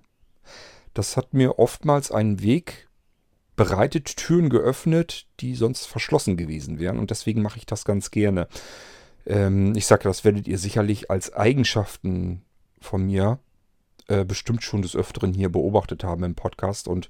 [0.94, 2.88] Das hat mir oftmals einen Weg
[3.62, 8.48] bereitet, Türen geöffnet, die sonst verschlossen gewesen wären und deswegen mache ich das ganz gerne.
[9.28, 12.42] Ähm, ich sage, das werdet ihr sicherlich als Eigenschaften
[12.80, 13.38] von mir
[14.08, 16.88] äh, bestimmt schon des Öfteren hier beobachtet haben im Podcast.
[16.88, 17.08] Und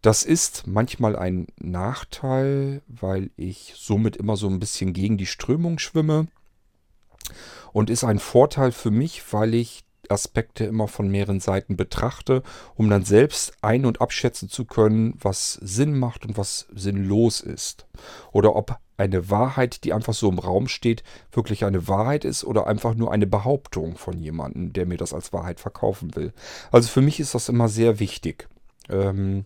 [0.00, 5.78] das ist manchmal ein Nachteil, weil ich somit immer so ein bisschen gegen die Strömung
[5.78, 6.28] schwimme.
[7.74, 12.42] Und ist ein Vorteil für mich, weil ich Aspekte immer von mehreren Seiten betrachte,
[12.74, 17.86] um dann selbst ein- und abschätzen zu können, was Sinn macht und was sinnlos ist.
[18.32, 22.66] Oder ob eine Wahrheit, die einfach so im Raum steht, wirklich eine Wahrheit ist oder
[22.66, 26.32] einfach nur eine Behauptung von jemandem, der mir das als Wahrheit verkaufen will.
[26.72, 28.48] Also für mich ist das immer sehr wichtig.
[28.88, 29.44] Ähm,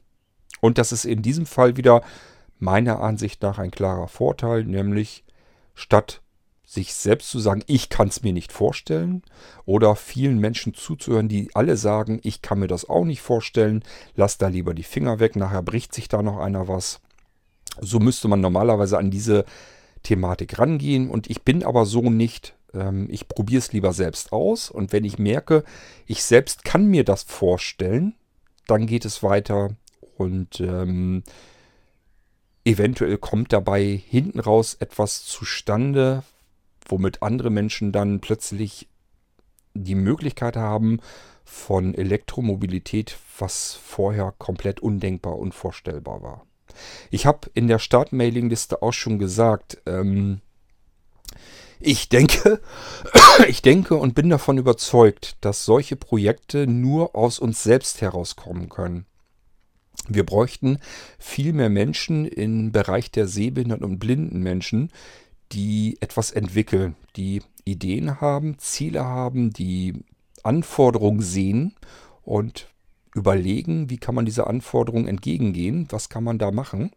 [0.60, 2.02] und das ist in diesem Fall wieder
[2.58, 5.24] meiner Ansicht nach ein klarer Vorteil, nämlich
[5.74, 6.22] statt
[6.72, 9.22] sich selbst zu sagen, ich kann es mir nicht vorstellen,
[9.66, 13.84] oder vielen Menschen zuzuhören, die alle sagen, ich kann mir das auch nicht vorstellen,
[14.16, 17.00] lass da lieber die Finger weg, nachher bricht sich da noch einer was.
[17.80, 19.44] So müsste man normalerweise an diese
[20.02, 22.54] Thematik rangehen und ich bin aber so nicht.
[22.74, 25.64] Ähm, ich probiere es lieber selbst aus und wenn ich merke,
[26.06, 28.14] ich selbst kann mir das vorstellen,
[28.66, 29.70] dann geht es weiter
[30.16, 31.22] und ähm,
[32.64, 36.22] eventuell kommt dabei hinten raus etwas zustande,
[36.92, 38.88] womit andere Menschen dann plötzlich
[39.74, 41.00] die Möglichkeit haben
[41.44, 46.46] von Elektromobilität, was vorher komplett undenkbar, unvorstellbar war.
[47.10, 50.40] Ich habe in der Start-Mailing-Liste auch schon gesagt, ähm,
[51.80, 52.60] Ich denke,
[53.48, 59.06] ich denke und bin davon überzeugt, dass solche Projekte nur aus uns selbst herauskommen können.
[60.08, 60.78] Wir bräuchten
[61.18, 64.90] viel mehr Menschen im Bereich der sehbehinderten und blinden Menschen,
[65.52, 70.04] die etwas entwickeln, die Ideen haben, Ziele haben, die
[70.42, 71.74] Anforderungen sehen
[72.22, 72.68] und
[73.14, 76.92] überlegen, wie kann man dieser Anforderung entgegengehen, was kann man da machen.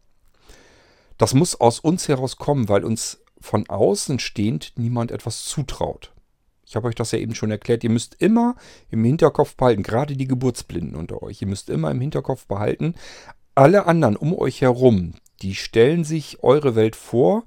[1.18, 6.14] Das muss aus uns heraus kommen, weil uns von außen stehend niemand etwas zutraut.
[6.66, 7.84] Ich habe euch das ja eben schon erklärt.
[7.84, 8.56] Ihr müsst immer
[8.90, 12.96] im Hinterkopf behalten, gerade die Geburtsblinden unter euch, ihr müsst immer im Hinterkopf behalten,
[13.54, 17.46] alle anderen um euch herum, die stellen sich eure Welt vor,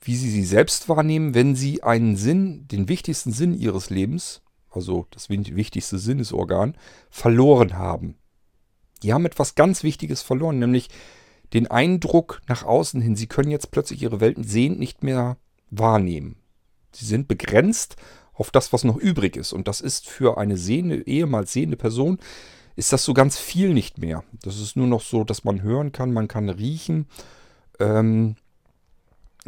[0.00, 5.06] wie sie sie selbst wahrnehmen, wenn sie einen Sinn, den wichtigsten Sinn ihres Lebens, also
[5.10, 6.76] das wichtigste Sinnesorgan,
[7.10, 8.16] verloren haben.
[9.02, 10.88] Die haben etwas ganz Wichtiges verloren, nämlich
[11.52, 13.16] den Eindruck nach außen hin.
[13.16, 15.36] Sie können jetzt plötzlich ihre Welten sehend nicht mehr
[15.70, 16.36] wahrnehmen.
[16.92, 17.96] Sie sind begrenzt
[18.34, 19.52] auf das, was noch übrig ist.
[19.52, 22.18] Und das ist für eine sehende, ehemals sehende Person,
[22.76, 24.22] ist das so ganz viel nicht mehr.
[24.42, 27.06] Das ist nur noch so, dass man hören kann, man kann riechen.
[27.80, 28.36] Ähm,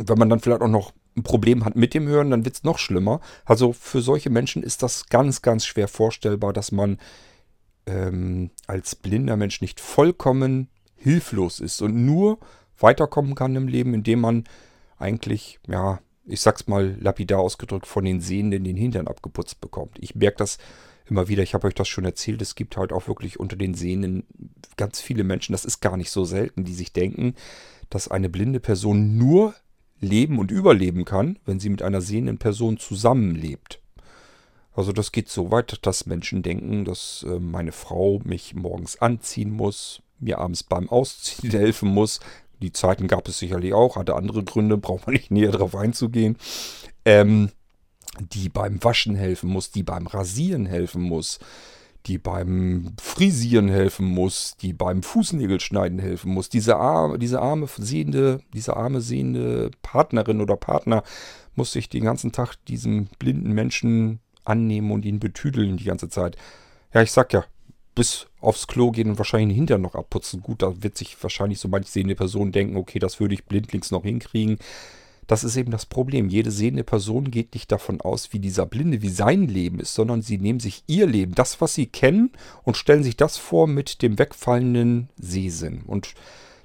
[0.08, 2.64] wenn man dann vielleicht auch noch ein Problem hat mit dem Hören, dann wird es
[2.64, 3.20] noch schlimmer.
[3.44, 6.98] Also für solche Menschen ist das ganz, ganz schwer vorstellbar, dass man
[7.86, 12.38] ähm, als blinder Mensch nicht vollkommen hilflos ist und nur
[12.78, 14.44] weiterkommen kann im Leben, indem man
[14.98, 19.98] eigentlich, ja, ich sag's mal lapidar ausgedrückt, von den Sehenden den Hintern abgeputzt bekommt.
[20.00, 20.58] Ich merke das
[21.06, 23.74] immer wieder, ich habe euch das schon erzählt, es gibt halt auch wirklich unter den
[23.74, 24.24] Sehenden
[24.76, 27.34] ganz viele Menschen, das ist gar nicht so selten, die sich denken,
[27.88, 29.54] dass eine blinde Person nur
[30.00, 33.80] leben und überleben kann, wenn sie mit einer sehenden Person zusammenlebt.
[34.74, 39.50] Also das geht so weit, dass Menschen denken, dass äh, meine Frau mich morgens anziehen
[39.50, 42.20] muss, mir abends beim Ausziehen helfen muss,
[42.62, 46.36] die Zeiten gab es sicherlich auch, hatte andere Gründe, braucht man nicht näher darauf einzugehen.
[47.04, 47.50] Ähm,
[48.18, 51.38] die beim Waschen helfen muss, die beim Rasieren helfen muss,
[52.06, 56.48] die beim Frisieren helfen muss, die beim Fußnägelschneiden helfen muss.
[56.48, 61.02] Diese arme, diese arme sehende, diese arme sehende Partnerin oder Partner
[61.54, 66.36] muss sich den ganzen Tag diesem blinden Menschen annehmen und ihn betüdeln die ganze Zeit.
[66.94, 67.44] Ja, ich sag ja,
[67.94, 70.42] bis aufs Klo gehen und wahrscheinlich den Hintern noch abputzen.
[70.42, 73.90] Gut, da wird sich wahrscheinlich so manche sehende Person denken, okay, das würde ich blindlings
[73.90, 74.58] noch hinkriegen.
[75.30, 76.28] Das ist eben das Problem.
[76.28, 80.22] Jede sehende Person geht nicht davon aus, wie dieser Blinde, wie sein Leben ist, sondern
[80.22, 82.32] sie nehmen sich ihr Leben, das, was sie kennen,
[82.64, 85.82] und stellen sich das vor mit dem wegfallenden Sehsinn.
[85.86, 86.14] Und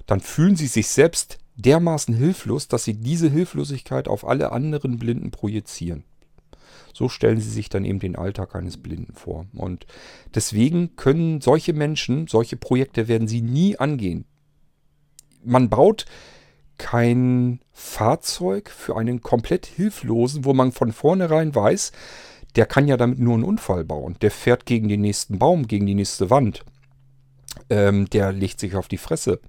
[0.06, 5.30] dann fühlen sie sich selbst dermaßen hilflos, dass sie diese Hilflosigkeit auf alle anderen Blinden
[5.30, 6.02] projizieren.
[6.92, 9.46] So stellen sie sich dann eben den Alltag eines Blinden vor.
[9.54, 9.86] Und
[10.34, 14.24] deswegen können solche Menschen, solche Projekte werden sie nie angehen.
[15.44, 16.04] Man baut
[16.78, 21.92] kein Fahrzeug für einen komplett Hilflosen, wo man von vornherein weiß,
[22.56, 24.16] der kann ja damit nur einen Unfall bauen.
[24.22, 26.64] Der fährt gegen den nächsten Baum, gegen die nächste Wand.
[27.68, 29.40] Ähm, der legt sich auf die Fresse.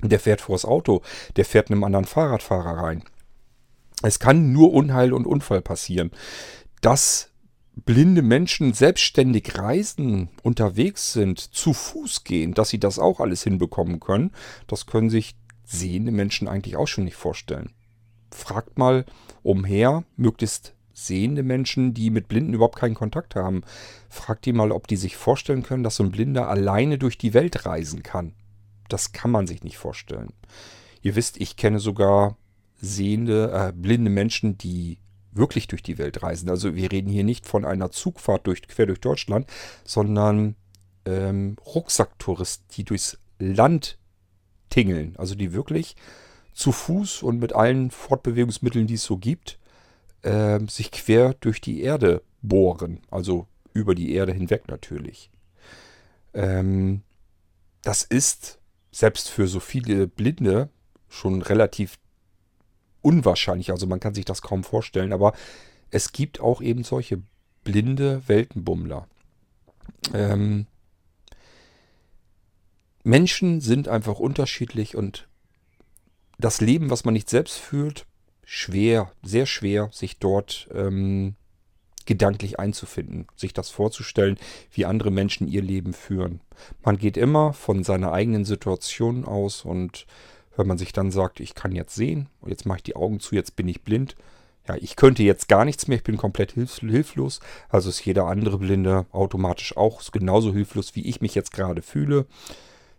[0.00, 1.02] Der fährt vors Auto.
[1.36, 3.02] Der fährt einem anderen Fahrradfahrer rein.
[4.02, 6.12] Es kann nur Unheil und Unfall passieren.
[6.80, 7.30] Dass
[7.84, 14.00] blinde Menschen selbstständig reisen, unterwegs sind, zu Fuß gehen, dass sie das auch alles hinbekommen
[14.00, 14.32] können,
[14.66, 15.36] das können sich
[15.68, 17.72] sehende Menschen eigentlich auch schon nicht vorstellen.
[18.30, 19.04] Fragt mal
[19.42, 23.62] umher, möglichst sehende Menschen, die mit Blinden überhaupt keinen Kontakt haben,
[24.08, 27.34] fragt die mal, ob die sich vorstellen können, dass so ein Blinder alleine durch die
[27.34, 28.34] Welt reisen kann.
[28.88, 30.32] Das kann man sich nicht vorstellen.
[31.02, 32.36] Ihr wisst, ich kenne sogar
[32.80, 34.98] sehende, äh, blinde Menschen, die
[35.30, 36.48] wirklich durch die Welt reisen.
[36.48, 39.46] Also wir reden hier nicht von einer Zugfahrt durch, quer durch Deutschland,
[39.84, 40.56] sondern
[41.04, 43.98] ähm, Rucksacktouristen, die durchs Land
[44.68, 45.14] tingeln.
[45.16, 45.96] Also die wirklich
[46.52, 49.58] zu Fuß und mit allen Fortbewegungsmitteln, die es so gibt,
[50.22, 53.00] äh, sich quer durch die Erde bohren.
[53.10, 55.30] Also über die Erde hinweg natürlich.
[56.34, 57.02] Ähm,
[57.82, 58.58] das ist
[58.90, 60.68] selbst für so viele Blinde
[61.08, 61.98] schon relativ
[63.02, 63.70] unwahrscheinlich.
[63.70, 65.12] Also man kann sich das kaum vorstellen.
[65.12, 65.32] Aber
[65.90, 67.22] es gibt auch eben solche
[67.64, 69.06] blinde Weltenbummler.
[70.12, 70.66] Ähm,
[73.08, 75.28] Menschen sind einfach unterschiedlich und
[76.38, 78.04] das Leben, was man nicht selbst fühlt,
[78.44, 81.34] schwer, sehr schwer, sich dort ähm,
[82.04, 84.38] gedanklich einzufinden, sich das vorzustellen,
[84.72, 86.40] wie andere Menschen ihr Leben führen.
[86.84, 90.06] Man geht immer von seiner eigenen Situation aus und
[90.56, 93.34] wenn man sich dann sagt, ich kann jetzt sehen, jetzt mache ich die Augen zu,
[93.34, 94.16] jetzt bin ich blind.
[94.68, 97.40] Ja, ich könnte jetzt gar nichts mehr, ich bin komplett hilf hilflos.
[97.70, 102.26] Also ist jeder andere Blinde automatisch auch genauso hilflos, wie ich mich jetzt gerade fühle.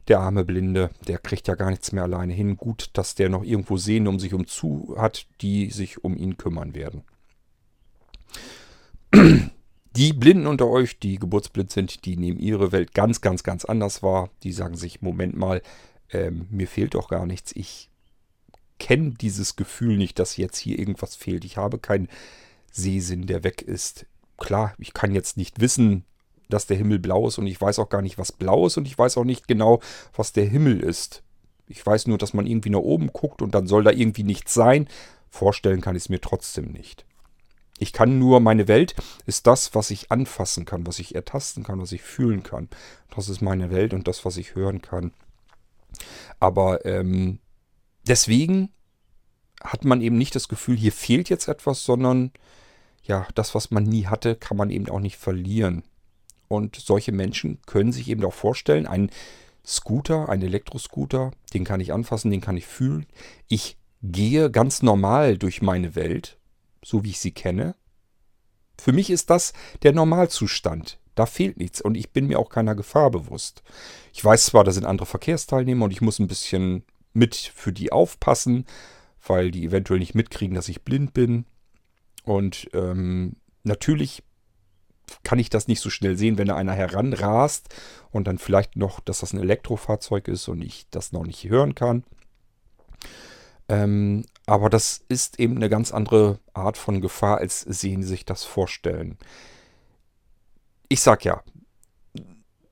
[0.09, 2.57] Der arme Blinde, der kriegt ja gar nichts mehr alleine hin.
[2.57, 6.35] Gut, dass der noch irgendwo Sehende um sich um zu hat, die sich um ihn
[6.35, 7.03] kümmern werden.
[9.95, 14.01] Die Blinden unter euch, die geburtsblind sind, die nehmen ihre Welt ganz, ganz, ganz anders
[14.01, 14.29] wahr.
[14.43, 15.61] Die sagen sich, Moment mal,
[16.11, 17.51] ähm, mir fehlt doch gar nichts.
[17.55, 17.89] Ich
[18.79, 21.45] kenne dieses Gefühl nicht, dass jetzt hier irgendwas fehlt.
[21.45, 22.07] Ich habe keinen
[22.71, 24.05] Sehsinn, der weg ist.
[24.37, 26.05] Klar, ich kann jetzt nicht wissen,
[26.49, 28.85] dass der Himmel blau ist und ich weiß auch gar nicht, was blau ist und
[28.85, 29.79] ich weiß auch nicht genau,
[30.15, 31.23] was der Himmel ist.
[31.67, 34.53] Ich weiß nur, dass man irgendwie nach oben guckt und dann soll da irgendwie nichts
[34.53, 34.87] sein.
[35.29, 37.05] Vorstellen kann ich es mir trotzdem nicht.
[37.77, 38.95] Ich kann nur, meine Welt
[39.25, 42.67] ist das, was ich anfassen kann, was ich ertasten kann, was ich fühlen kann.
[43.15, 45.13] Das ist meine Welt und das, was ich hören kann.
[46.39, 47.39] Aber ähm,
[48.07, 48.69] deswegen
[49.63, 52.31] hat man eben nicht das Gefühl, hier fehlt jetzt etwas, sondern
[53.03, 55.83] ja, das, was man nie hatte, kann man eben auch nicht verlieren.
[56.49, 59.09] Und solche Menschen können sich eben auch vorstellen, ein
[59.65, 63.05] Scooter, ein Elektroscooter, den kann ich anfassen, den kann ich fühlen.
[63.47, 66.39] Ich gehe ganz normal durch meine Welt
[66.83, 67.75] so wie ich sie kenne.
[68.77, 69.53] Für mich ist das
[69.83, 70.99] der Normalzustand.
[71.15, 73.61] Da fehlt nichts und ich bin mir auch keiner Gefahr bewusst.
[74.13, 77.91] Ich weiß zwar, da sind andere Verkehrsteilnehmer und ich muss ein bisschen mit für die
[77.91, 78.65] aufpassen,
[79.25, 81.45] weil die eventuell nicht mitkriegen, dass ich blind bin.
[82.23, 84.23] Und ähm, natürlich
[85.23, 87.73] kann ich das nicht so schnell sehen, wenn da einer heranrast
[88.11, 91.75] und dann vielleicht noch, dass das ein Elektrofahrzeug ist und ich das noch nicht hören
[91.75, 92.03] kann.
[93.67, 98.43] Ähm, aber das ist eben eine ganz andere Art von Gefahr, als sehen sich das
[98.43, 99.17] vorstellen.
[100.87, 101.43] Ich sag ja,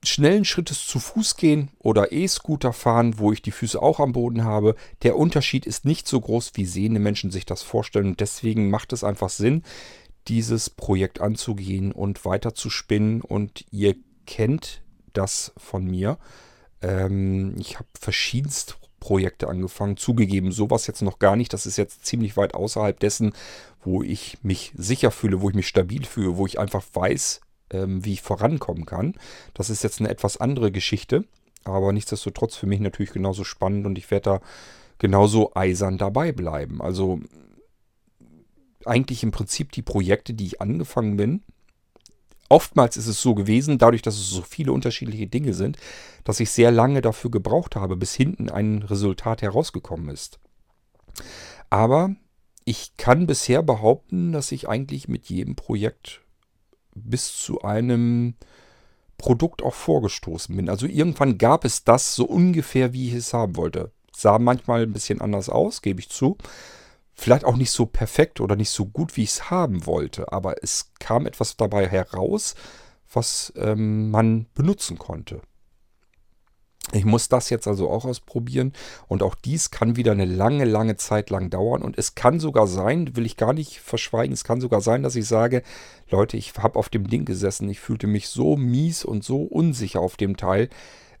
[0.02, 4.44] schnellen Schrittes zu Fuß gehen oder E-Scooter fahren, wo ich die Füße auch am Boden
[4.44, 8.06] habe, der Unterschied ist nicht so groß, wie sehende Menschen sich das vorstellen.
[8.06, 9.62] Und deswegen macht es einfach Sinn,
[10.28, 13.20] dieses Projekt anzugehen und weiter zu spinnen.
[13.20, 13.96] Und ihr
[14.26, 14.82] kennt
[15.12, 16.18] das von mir.
[16.82, 19.96] Ähm, ich habe verschiedenst Projekte angefangen.
[19.96, 21.52] Zugegeben, sowas jetzt noch gar nicht.
[21.52, 23.32] Das ist jetzt ziemlich weit außerhalb dessen,
[23.82, 27.40] wo ich mich sicher fühle, wo ich mich stabil fühle, wo ich einfach weiß,
[27.70, 29.14] ähm, wie ich vorankommen kann.
[29.54, 31.24] Das ist jetzt eine etwas andere Geschichte,
[31.64, 34.40] aber nichtsdestotrotz für mich natürlich genauso spannend und ich werde da
[34.98, 36.82] genauso eisern dabei bleiben.
[36.82, 37.20] Also
[38.84, 41.42] eigentlich im Prinzip die Projekte, die ich angefangen bin,
[42.48, 45.76] Oftmals ist es so gewesen, dadurch, dass es so viele unterschiedliche Dinge sind,
[46.24, 50.38] dass ich sehr lange dafür gebraucht habe, bis hinten ein Resultat herausgekommen ist.
[51.68, 52.14] Aber
[52.64, 56.22] ich kann bisher behaupten, dass ich eigentlich mit jedem Projekt
[56.94, 58.34] bis zu einem
[59.18, 60.70] Produkt auch vorgestoßen bin.
[60.70, 63.90] Also irgendwann gab es das so ungefähr, wie ich es haben wollte.
[64.14, 66.38] Sah manchmal ein bisschen anders aus, gebe ich zu.
[67.20, 70.62] Vielleicht auch nicht so perfekt oder nicht so gut, wie ich es haben wollte, aber
[70.62, 72.54] es kam etwas dabei heraus,
[73.12, 75.42] was ähm, man benutzen konnte.
[76.92, 78.72] Ich muss das jetzt also auch ausprobieren
[79.08, 82.68] und auch dies kann wieder eine lange, lange Zeit lang dauern und es kann sogar
[82.68, 85.64] sein, will ich gar nicht verschweigen, es kann sogar sein, dass ich sage,
[86.08, 89.98] Leute, ich habe auf dem Ding gesessen, ich fühlte mich so mies und so unsicher
[89.98, 90.68] auf dem Teil,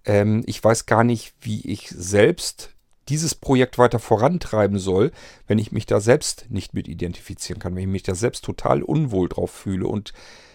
[0.04, 2.77] ähm, ich weiß gar nicht, wie ich selbst
[3.08, 5.12] dieses Projekt weiter vorantreiben soll,
[5.46, 8.82] wenn ich mich da selbst nicht mit identifizieren kann, wenn ich mich da selbst total
[8.82, 10.12] unwohl drauf fühle und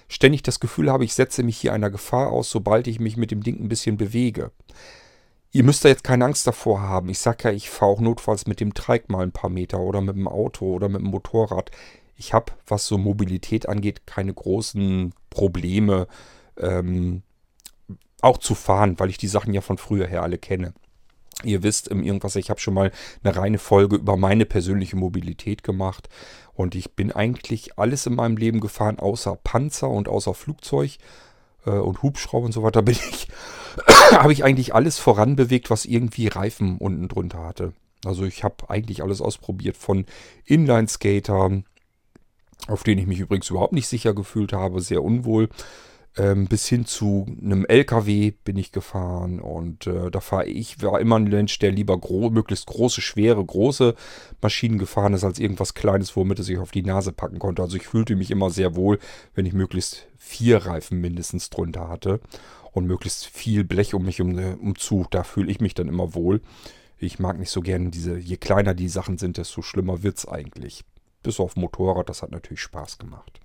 [0.08, 3.32] ständig das Gefühl habe, ich setze mich hier einer Gefahr aus, sobald ich mich mit
[3.32, 4.52] dem Ding ein bisschen bewege.
[5.52, 7.10] Ihr müsst da jetzt keine Angst davor haben.
[7.10, 10.02] Ich sage ja, ich fahre auch notfalls mit dem Treik mal ein paar Meter oder
[10.02, 11.70] mit dem Auto oder mit dem Motorrad.
[12.16, 16.08] Ich habe, was so Mobilität angeht, keine großen Probleme,
[16.58, 17.22] ähm,
[18.22, 20.74] auch zu fahren, weil ich die Sachen ja von früher her alle kenne.
[21.46, 22.92] Ihr wisst im Irgendwas, ich habe schon mal
[23.24, 26.10] eine reine Folge über meine persönliche Mobilität gemacht.
[26.54, 30.98] Und ich bin eigentlich alles in meinem Leben gefahren, außer Panzer und außer Flugzeug
[31.66, 32.82] äh, und Hubschrauber und so weiter.
[32.84, 33.28] Bin ich,
[34.12, 37.74] habe ich eigentlich alles voranbewegt, was irgendwie Reifen unten drunter hatte.
[38.06, 40.06] Also ich habe eigentlich alles ausprobiert von
[40.46, 41.66] Inline-Skatern,
[42.68, 45.50] auf denen ich mich übrigens überhaupt nicht sicher gefühlt habe, sehr unwohl,
[46.16, 51.00] ähm, bis hin zu einem LKW bin ich gefahren und äh, da fahre ich, war
[51.00, 53.96] immer ein Mensch, der lieber gro möglichst große, schwere, große
[54.42, 57.64] Maschinen gefahren ist, als irgendwas Kleines, womit er sich auf die Nase packen konnte.
[57.64, 59.00] Also ich fühlte mich immer sehr wohl,
[59.34, 62.20] wenn ich möglichst vier Reifen mindestens drunter hatte
[62.74, 65.08] und möglichst viel Blech um mich um, um zu.
[65.10, 66.42] Da fühle ich mich dann immer wohl.
[67.00, 70.28] Ich mag nicht so gerne diese, je kleiner die Sachen sind, desto schlimmer wird es
[70.28, 70.86] eigentlich.
[71.24, 73.40] Bis auf Motorrad, das hat natürlich Spaß gemacht.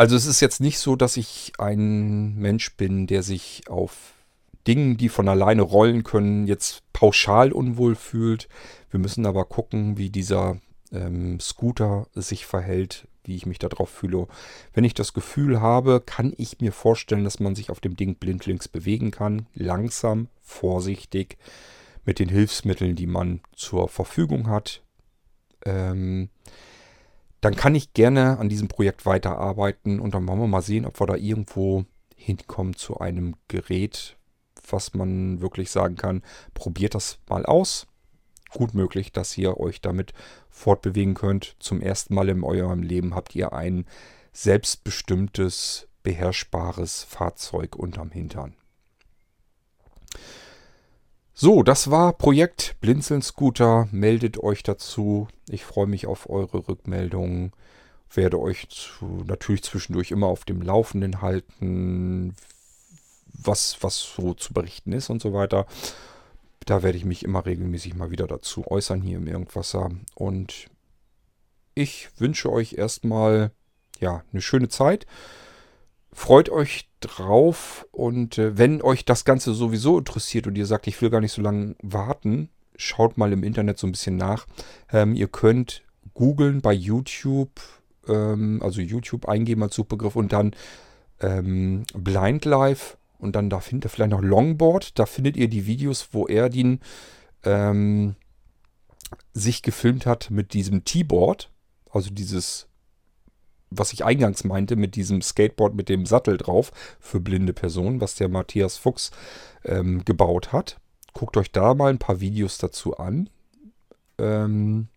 [0.00, 4.14] Also es ist jetzt nicht so, dass ich ein Mensch bin, der sich auf
[4.66, 8.48] Dingen, die von alleine rollen können, jetzt pauschal unwohl fühlt.
[8.90, 10.58] Wir müssen aber gucken, wie dieser
[10.90, 14.26] ähm, Scooter sich verhält, wie ich mich darauf fühle.
[14.72, 18.14] Wenn ich das Gefühl habe, kann ich mir vorstellen, dass man sich auf dem Ding
[18.14, 19.48] blindlings bewegen kann.
[19.52, 21.36] Langsam, vorsichtig,
[22.06, 24.82] mit den Hilfsmitteln, die man zur Verfügung hat.
[25.66, 26.30] Ähm,
[27.40, 31.00] dann kann ich gerne an diesem Projekt weiterarbeiten und dann wollen wir mal sehen, ob
[31.00, 31.84] wir da irgendwo
[32.14, 34.16] hinkommen zu einem Gerät,
[34.68, 36.22] was man wirklich sagen kann,
[36.54, 37.86] probiert das mal aus.
[38.50, 40.12] Gut möglich, dass ihr euch damit
[40.50, 41.56] fortbewegen könnt.
[41.60, 43.86] Zum ersten Mal in eurem Leben habt ihr ein
[44.32, 48.54] selbstbestimmtes, beherrschbares Fahrzeug unterm Hintern.
[51.32, 53.88] So, das war Projekt Blinzeln Scooter.
[53.90, 55.28] Meldet euch dazu.
[55.48, 57.52] Ich freue mich auf eure Rückmeldungen.
[58.12, 62.34] Werde euch zu, natürlich zwischendurch immer auf dem Laufenden halten,
[63.32, 65.66] was, was so zu berichten ist und so weiter.
[66.66, 69.90] Da werde ich mich immer regelmäßig mal wieder dazu äußern hier im Irgendwasser.
[70.14, 70.66] Und
[71.74, 73.52] ich wünsche euch erstmal
[74.00, 75.06] ja, eine schöne Zeit.
[76.12, 81.00] Freut euch drauf und äh, wenn euch das Ganze sowieso interessiert und ihr sagt, ich
[81.00, 84.46] will gar nicht so lange warten, schaut mal im Internet so ein bisschen nach.
[84.92, 85.82] Ähm, ihr könnt
[86.14, 87.60] googeln bei YouTube,
[88.08, 90.54] ähm, also YouTube eingeben als Suchbegriff und dann
[91.20, 94.98] ähm, Blind Live und dann da findet ihr vielleicht noch Longboard.
[94.98, 96.80] Da findet ihr die Videos, wo er den
[97.44, 98.16] ähm,
[99.32, 101.50] sich gefilmt hat mit diesem T-Board.
[101.90, 102.66] Also dieses,
[103.70, 108.16] was ich eingangs meinte, mit diesem Skateboard mit dem Sattel drauf für blinde Personen, was
[108.16, 109.10] der Matthias Fuchs
[109.64, 110.78] ähm, gebaut hat.
[111.12, 113.30] Guckt euch da mal ein paar Videos dazu an.
[114.18, 114.88] Ähm,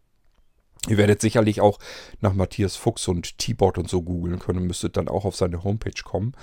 [0.90, 1.80] Ihr werdet sicherlich auch
[2.20, 6.04] nach Matthias Fuchs und T-Board und so googeln können, müsstet dann auch auf seine Homepage
[6.04, 6.34] kommen.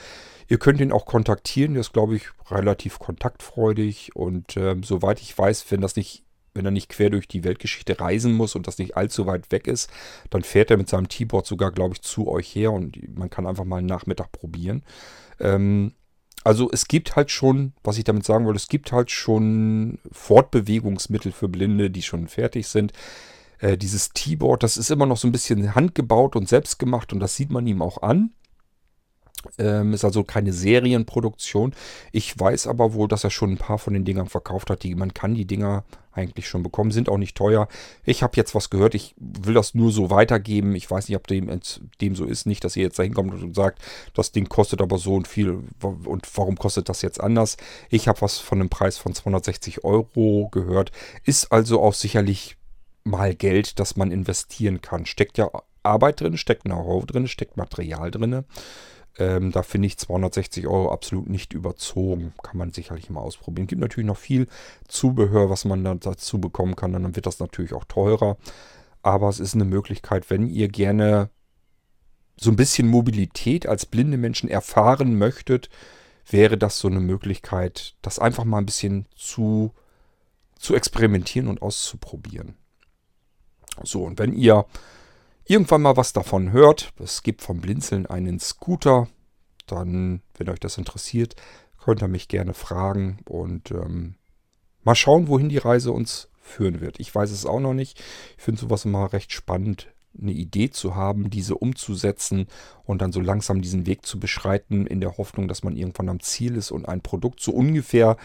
[0.48, 5.36] Ihr könnt ihn auch kontaktieren, der ist, glaube ich, relativ kontaktfreudig und äh, soweit ich
[5.36, 6.24] weiß, wenn das nicht,
[6.61, 9.66] wenn er nicht quer durch die Weltgeschichte reisen muss und das nicht allzu weit weg
[9.66, 9.91] ist,
[10.28, 13.47] dann fährt er mit seinem T-Board sogar, glaube ich, zu euch her und man kann
[13.47, 14.82] einfach mal einen Nachmittag probieren.
[15.41, 15.95] Ähm,
[16.45, 21.32] also es gibt halt schon, was ich damit sagen wollte, es gibt halt schon Fortbewegungsmittel
[21.32, 22.93] für Blinde, die schon fertig sind.
[23.59, 27.37] Äh, dieses T-Board, das ist immer noch so ein bisschen handgebaut und selbstgemacht und das
[27.37, 28.32] sieht man ihm auch an.
[29.59, 31.74] Ähm, ist also keine Serienproduktion.
[32.12, 34.82] Ich weiß aber wohl, dass er schon ein paar von den Dingern verkauft hat.
[34.82, 37.69] Die, man kann die Dinger eigentlich schon bekommen, sind auch nicht teuer.
[38.05, 40.74] Ich habe jetzt was gehört, ich will das nur so weitergeben.
[40.74, 41.61] Ich weiß nicht, ob dem,
[42.01, 42.47] dem so ist.
[42.47, 43.81] Nicht, dass ihr jetzt da hinkommt und sagt,
[44.15, 47.57] das Ding kostet aber so und viel und warum kostet das jetzt anders.
[47.91, 50.91] Ich habe was von einem Preis von 260 Euro gehört.
[51.24, 52.57] Ist also auch sicherlich
[53.05, 55.07] mal Geld, das man investieren kann.
[55.07, 55.51] Steckt ja
[55.82, 58.45] Arbeit drin, steckt Know-how drin, steckt Material drin.
[59.20, 62.32] Ähm, da finde ich 260 Euro absolut nicht überzogen.
[62.42, 63.66] Kann man sicherlich mal ausprobieren.
[63.66, 64.47] Gibt natürlich noch viel
[64.88, 66.94] Zubehör, was man dann dazu bekommen kann.
[66.94, 68.38] Dann wird das natürlich auch teurer.
[69.02, 71.28] Aber es ist eine Möglichkeit, wenn ihr gerne
[72.38, 75.68] so ein bisschen Mobilität als blinde Menschen erfahren möchtet,
[76.26, 79.72] wäre das so eine Möglichkeit, das einfach mal ein bisschen zu,
[80.59, 82.55] zu experimentieren und auszuprobieren.
[83.82, 84.64] So, und wenn ihr
[85.51, 89.09] irgendwann mal was davon hört, es gibt vom Blinzeln einen Scooter,
[89.66, 91.35] dann, wenn euch das interessiert,
[91.82, 94.14] könnt ihr mich gerne fragen und ähm,
[94.85, 97.01] mal schauen, wohin die Reise uns führen wird.
[97.01, 98.01] Ich weiß es auch noch nicht.
[98.39, 102.47] Ich finde sowas immer recht spannend, eine Idee zu haben, diese umzusetzen
[102.85, 106.20] und dann so langsam diesen Weg zu beschreiten, in der Hoffnung, dass man irgendwann am
[106.20, 108.16] Ziel ist und ein Produkt so ungefähr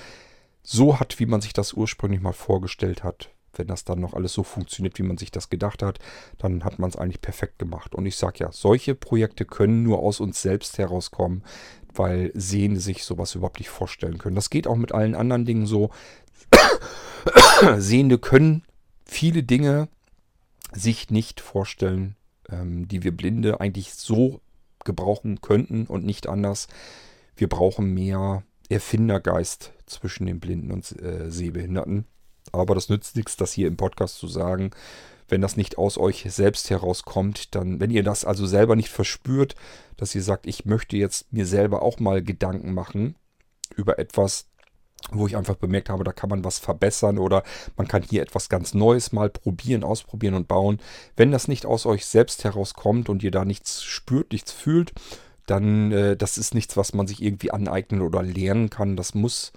[0.61, 4.33] so hat, wie man sich das ursprünglich mal vorgestellt hat wenn das dann noch alles
[4.33, 5.99] so funktioniert, wie man sich das gedacht hat,
[6.37, 7.95] dann hat man es eigentlich perfekt gemacht.
[7.95, 11.43] Und ich sage ja, solche Projekte können nur aus uns selbst herauskommen,
[11.93, 14.35] weil Sehende sich sowas überhaupt nicht vorstellen können.
[14.35, 15.89] Das geht auch mit allen anderen Dingen so.
[17.77, 18.63] Sehende können
[19.05, 19.87] viele Dinge
[20.73, 22.15] sich nicht vorstellen,
[22.49, 24.41] ähm, die wir Blinde eigentlich so
[24.83, 26.67] gebrauchen könnten und nicht anders.
[27.35, 32.05] Wir brauchen mehr Erfindergeist zwischen den Blinden und äh, Sehbehinderten.
[32.59, 34.71] Aber das nützt nichts, das hier im Podcast zu sagen.
[35.27, 39.55] Wenn das nicht aus euch selbst herauskommt, dann, wenn ihr das also selber nicht verspürt,
[39.97, 43.15] dass ihr sagt, ich möchte jetzt mir selber auch mal Gedanken machen
[43.75, 44.47] über etwas,
[45.11, 47.43] wo ich einfach bemerkt habe, da kann man was verbessern oder
[47.75, 50.79] man kann hier etwas ganz Neues mal probieren, ausprobieren und bauen.
[51.15, 54.93] Wenn das nicht aus euch selbst herauskommt und ihr da nichts spürt, nichts fühlt,
[55.45, 58.95] dann äh, das ist nichts, was man sich irgendwie aneignen oder lernen kann.
[58.95, 59.53] Das muss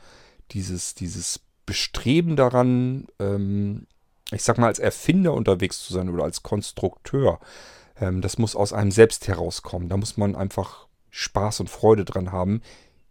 [0.51, 3.87] dieses, dieses Bestreben daran, ähm,
[4.33, 7.41] ich sag mal, als Erfinder unterwegs zu sein oder als Konstrukteur,
[8.01, 9.91] ähm, das muss aus einem selbst herauskommen.
[9.91, 12.63] Da muss man einfach Spaß und Freude dran haben,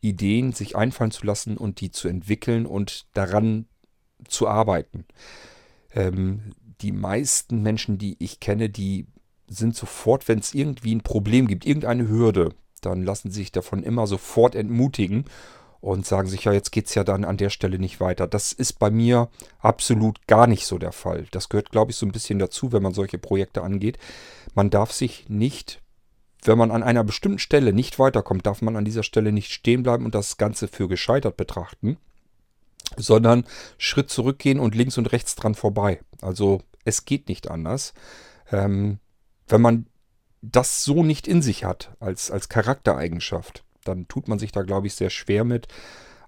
[0.02, 3.68] Ideen sich einfallen zu lassen und die zu entwickeln und daran
[4.28, 5.06] zu arbeiten.
[5.94, 9.06] Ähm, die meisten Menschen, die ich kenne, die
[9.48, 13.84] sind sofort, wenn es irgendwie ein Problem gibt, irgendeine Hürde, dann lassen sie sich davon
[13.84, 15.26] immer sofort entmutigen
[15.88, 18.28] und sagen sich, ja, jetzt geht es ja dann an der Stelle nicht weiter.
[18.28, 21.28] Das ist bei mir absolut gar nicht so der Fall.
[21.32, 23.98] Das gehört, glaube ich, so ein bisschen dazu, wenn man solche Projekte angeht.
[24.54, 25.82] Man darf sich nicht,
[26.44, 29.84] wenn man an einer bestimmten Stelle nicht weiterkommt, darf man an dieser Stelle nicht stehen
[29.84, 31.96] bleiben und das Ganze für gescheitert betrachten,
[32.98, 33.46] sondern
[33.78, 36.02] Schritt zurückgehen und links und rechts dran vorbei.
[36.22, 37.94] Also es geht nicht anders.
[38.52, 39.00] Ähm,
[39.48, 39.88] wenn man
[40.42, 44.88] das so nicht in sich hat als, als Charaktereigenschaft, dann tut man sich da, glaube
[44.88, 45.68] ich, sehr schwer mit.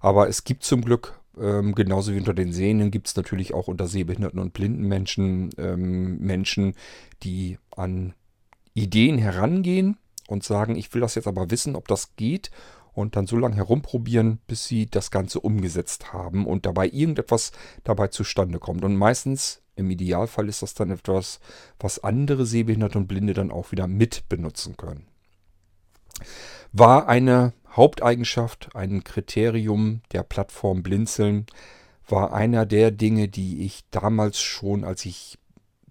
[0.00, 3.68] Aber es gibt zum Glück, ähm, genauso wie unter den Sehnen, gibt es natürlich auch
[3.68, 6.74] unter sehbehinderten und blinden Menschen ähm, Menschen,
[7.22, 8.14] die an
[8.74, 9.96] Ideen herangehen
[10.28, 12.50] und sagen, ich will das jetzt aber wissen, ob das geht
[12.92, 17.52] und dann so lange herumprobieren, bis sie das Ganze umgesetzt haben und dabei irgendetwas
[17.84, 18.84] dabei zustande kommt.
[18.84, 21.40] Und meistens, im Idealfall, ist das dann etwas,
[21.78, 25.06] was andere Sehbehinderte und Blinde dann auch wieder mit benutzen können.
[26.72, 31.46] War eine Haupteigenschaft, ein Kriterium der Plattform Blinzeln,
[32.08, 35.38] war einer der Dinge, die ich damals schon, als ich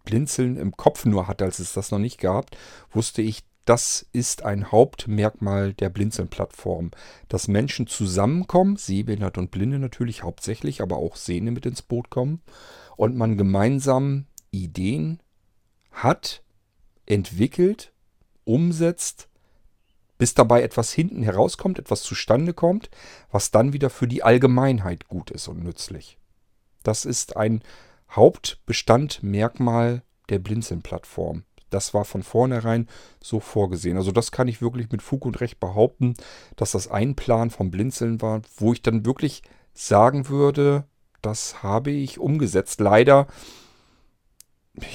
[0.06, 2.52] Blinzeln im Kopf nur hatte, als es das noch nicht gab,
[2.92, 6.90] wusste ich, das ist ein Hauptmerkmal der Blinzeln-Plattform,
[7.28, 12.42] dass Menschen zusammenkommen, Sehbehindert und Blinde natürlich hauptsächlich, aber auch Sehende mit ins Boot kommen
[12.96, 15.22] und man gemeinsam Ideen
[15.92, 16.42] hat,
[17.06, 17.94] entwickelt,
[18.44, 19.29] umsetzt,
[20.20, 22.92] bis dabei etwas hinten herauskommt, etwas zustande kommt,
[23.32, 26.20] was dann wieder für die Allgemeinheit gut ist und nützlich.
[26.84, 27.64] Das ist ein
[28.12, 31.44] Hauptbestandmerkmal der Blinzeln-Plattform.
[31.70, 32.88] Das war von vornherein
[33.22, 33.98] so vorgesehen.
[33.98, 36.16] Also das kann ich wirklich mit Fug und Recht behaupten,
[36.56, 39.44] dass das ein Plan vom Blinzeln war, wo ich dann wirklich
[39.74, 40.86] sagen würde,
[41.22, 42.80] das habe ich umgesetzt.
[42.80, 43.28] Leider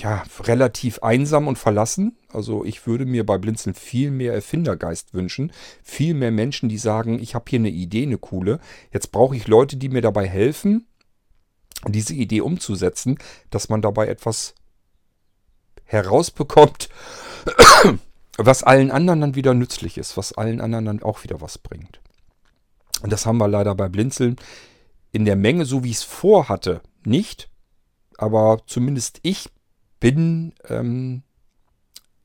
[0.02, 2.16] ja, relativ einsam und verlassen.
[2.32, 5.52] Also ich würde mir bei Blinzeln viel mehr Erfindergeist wünschen.
[5.82, 8.60] Viel mehr Menschen, die sagen, ich habe hier eine Idee, eine coole.
[8.92, 10.86] Jetzt brauche ich Leute, die mir dabei helfen,
[11.86, 13.18] diese Idee umzusetzen,
[13.50, 14.54] dass man dabei etwas
[15.84, 16.88] herausbekommt,
[18.36, 22.00] was allen anderen dann wieder nützlich ist, was allen anderen dann auch wieder was bringt.
[23.02, 24.36] Und das haben wir leider bei Blinzeln
[25.12, 27.50] in der Menge, so wie ich es vorhatte, nicht.
[28.16, 29.50] Aber zumindest ich
[30.04, 31.22] bin ähm,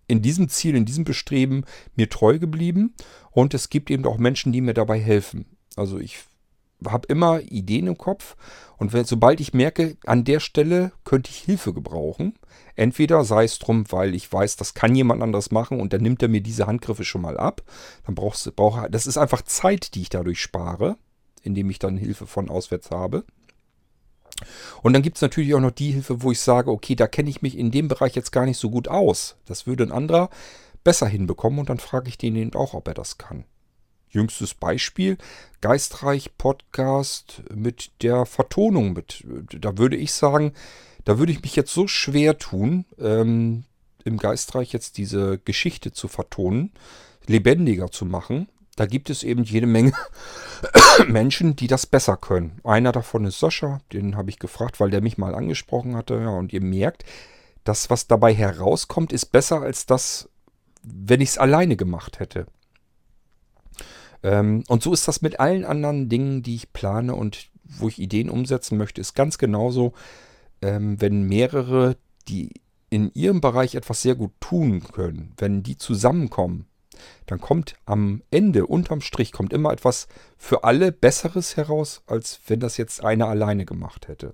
[0.05, 1.63] in diesem Ziel, in diesem Bestreben
[1.95, 2.93] mir treu geblieben.
[3.31, 5.45] Und es gibt eben auch Menschen, die mir dabei helfen.
[5.77, 6.19] Also ich
[6.85, 8.35] habe immer Ideen im Kopf
[8.75, 12.33] und wenn, sobald ich merke, an der Stelle könnte ich Hilfe gebrauchen,
[12.75, 16.21] entweder sei es drum, weil ich weiß, das kann jemand anderes machen und dann nimmt
[16.21, 17.63] er mir diese Handgriffe schon mal ab,
[18.05, 20.97] dann brauchst du, brauch, das ist einfach Zeit, die ich dadurch spare,
[21.43, 23.23] indem ich dann Hilfe von auswärts habe.
[24.81, 27.29] Und dann gibt es natürlich auch noch die Hilfe, wo ich sage, okay, da kenne
[27.29, 29.35] ich mich in dem Bereich jetzt gar nicht so gut aus.
[29.45, 30.29] Das würde ein anderer
[30.83, 33.45] besser hinbekommen und dann frage ich den eben auch, ob er das kann.
[34.09, 35.17] Jüngstes Beispiel,
[35.61, 38.93] Geistreich Podcast mit der Vertonung.
[38.93, 39.23] Mit,
[39.59, 40.53] da würde ich sagen,
[41.05, 43.65] da würde ich mich jetzt so schwer tun, ähm,
[44.03, 46.71] im Geistreich jetzt diese Geschichte zu vertonen,
[47.27, 48.47] lebendiger zu machen.
[48.79, 49.91] Da gibt es eben jede Menge
[51.09, 52.61] Menschen, die das besser können.
[52.63, 56.13] Einer davon ist Sascha, den habe ich gefragt, weil der mich mal angesprochen hatte.
[56.13, 57.03] Ja, und ihr merkt,
[57.65, 60.29] das, was dabei herauskommt, ist besser als das,
[60.81, 62.45] wenn ich es alleine gemacht hätte.
[64.23, 67.99] Ähm, und so ist das mit allen anderen Dingen, die ich plane und wo ich
[67.99, 69.91] Ideen umsetzen möchte, ist ganz genauso,
[70.61, 71.97] ähm, wenn mehrere,
[72.29, 76.68] die in ihrem Bereich etwas sehr gut tun können, wenn die zusammenkommen,
[77.25, 80.07] dann kommt am Ende, unterm Strich, kommt immer etwas
[80.37, 84.33] für alle Besseres heraus, als wenn das jetzt einer alleine gemacht hätte.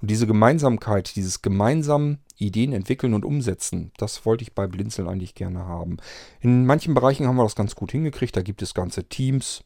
[0.00, 5.34] Und diese Gemeinsamkeit, dieses gemeinsam Ideen entwickeln und umsetzen, das wollte ich bei Blinzeln eigentlich
[5.34, 5.96] gerne haben.
[6.40, 9.64] In manchen Bereichen haben wir das ganz gut hingekriegt, da gibt es ganze Teams.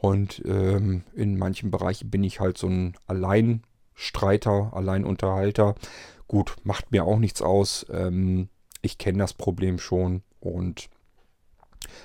[0.00, 5.74] Und ähm, in manchen Bereichen bin ich halt so ein Alleinstreiter, Alleinunterhalter.
[6.28, 7.84] Gut, macht mir auch nichts aus.
[7.90, 8.48] Ähm,
[8.80, 10.88] ich kenne das Problem schon und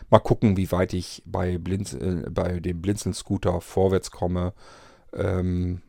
[0.09, 4.53] mal gucken, wie weit ich bei, Blinz, äh, bei dem Blinzeln-Scooter vorwärts komme.
[5.13, 5.81] Ähm,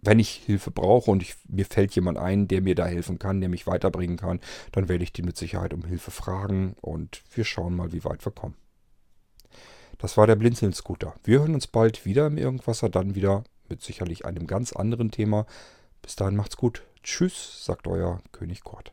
[0.00, 3.40] wenn ich Hilfe brauche und ich, mir fällt jemand ein, der mir da helfen kann,
[3.40, 4.40] der mich weiterbringen kann,
[4.72, 8.24] dann werde ich den mit Sicherheit um Hilfe fragen und wir schauen mal, wie weit
[8.24, 8.54] wir kommen.
[9.98, 11.14] Das war der Blinzeln-Scooter.
[11.24, 15.46] Wir hören uns bald wieder im Irgendwasser, dann wieder mit sicherlich einem ganz anderen Thema.
[16.02, 16.84] Bis dahin macht's gut.
[17.02, 18.92] Tschüss, sagt euer König Kurt.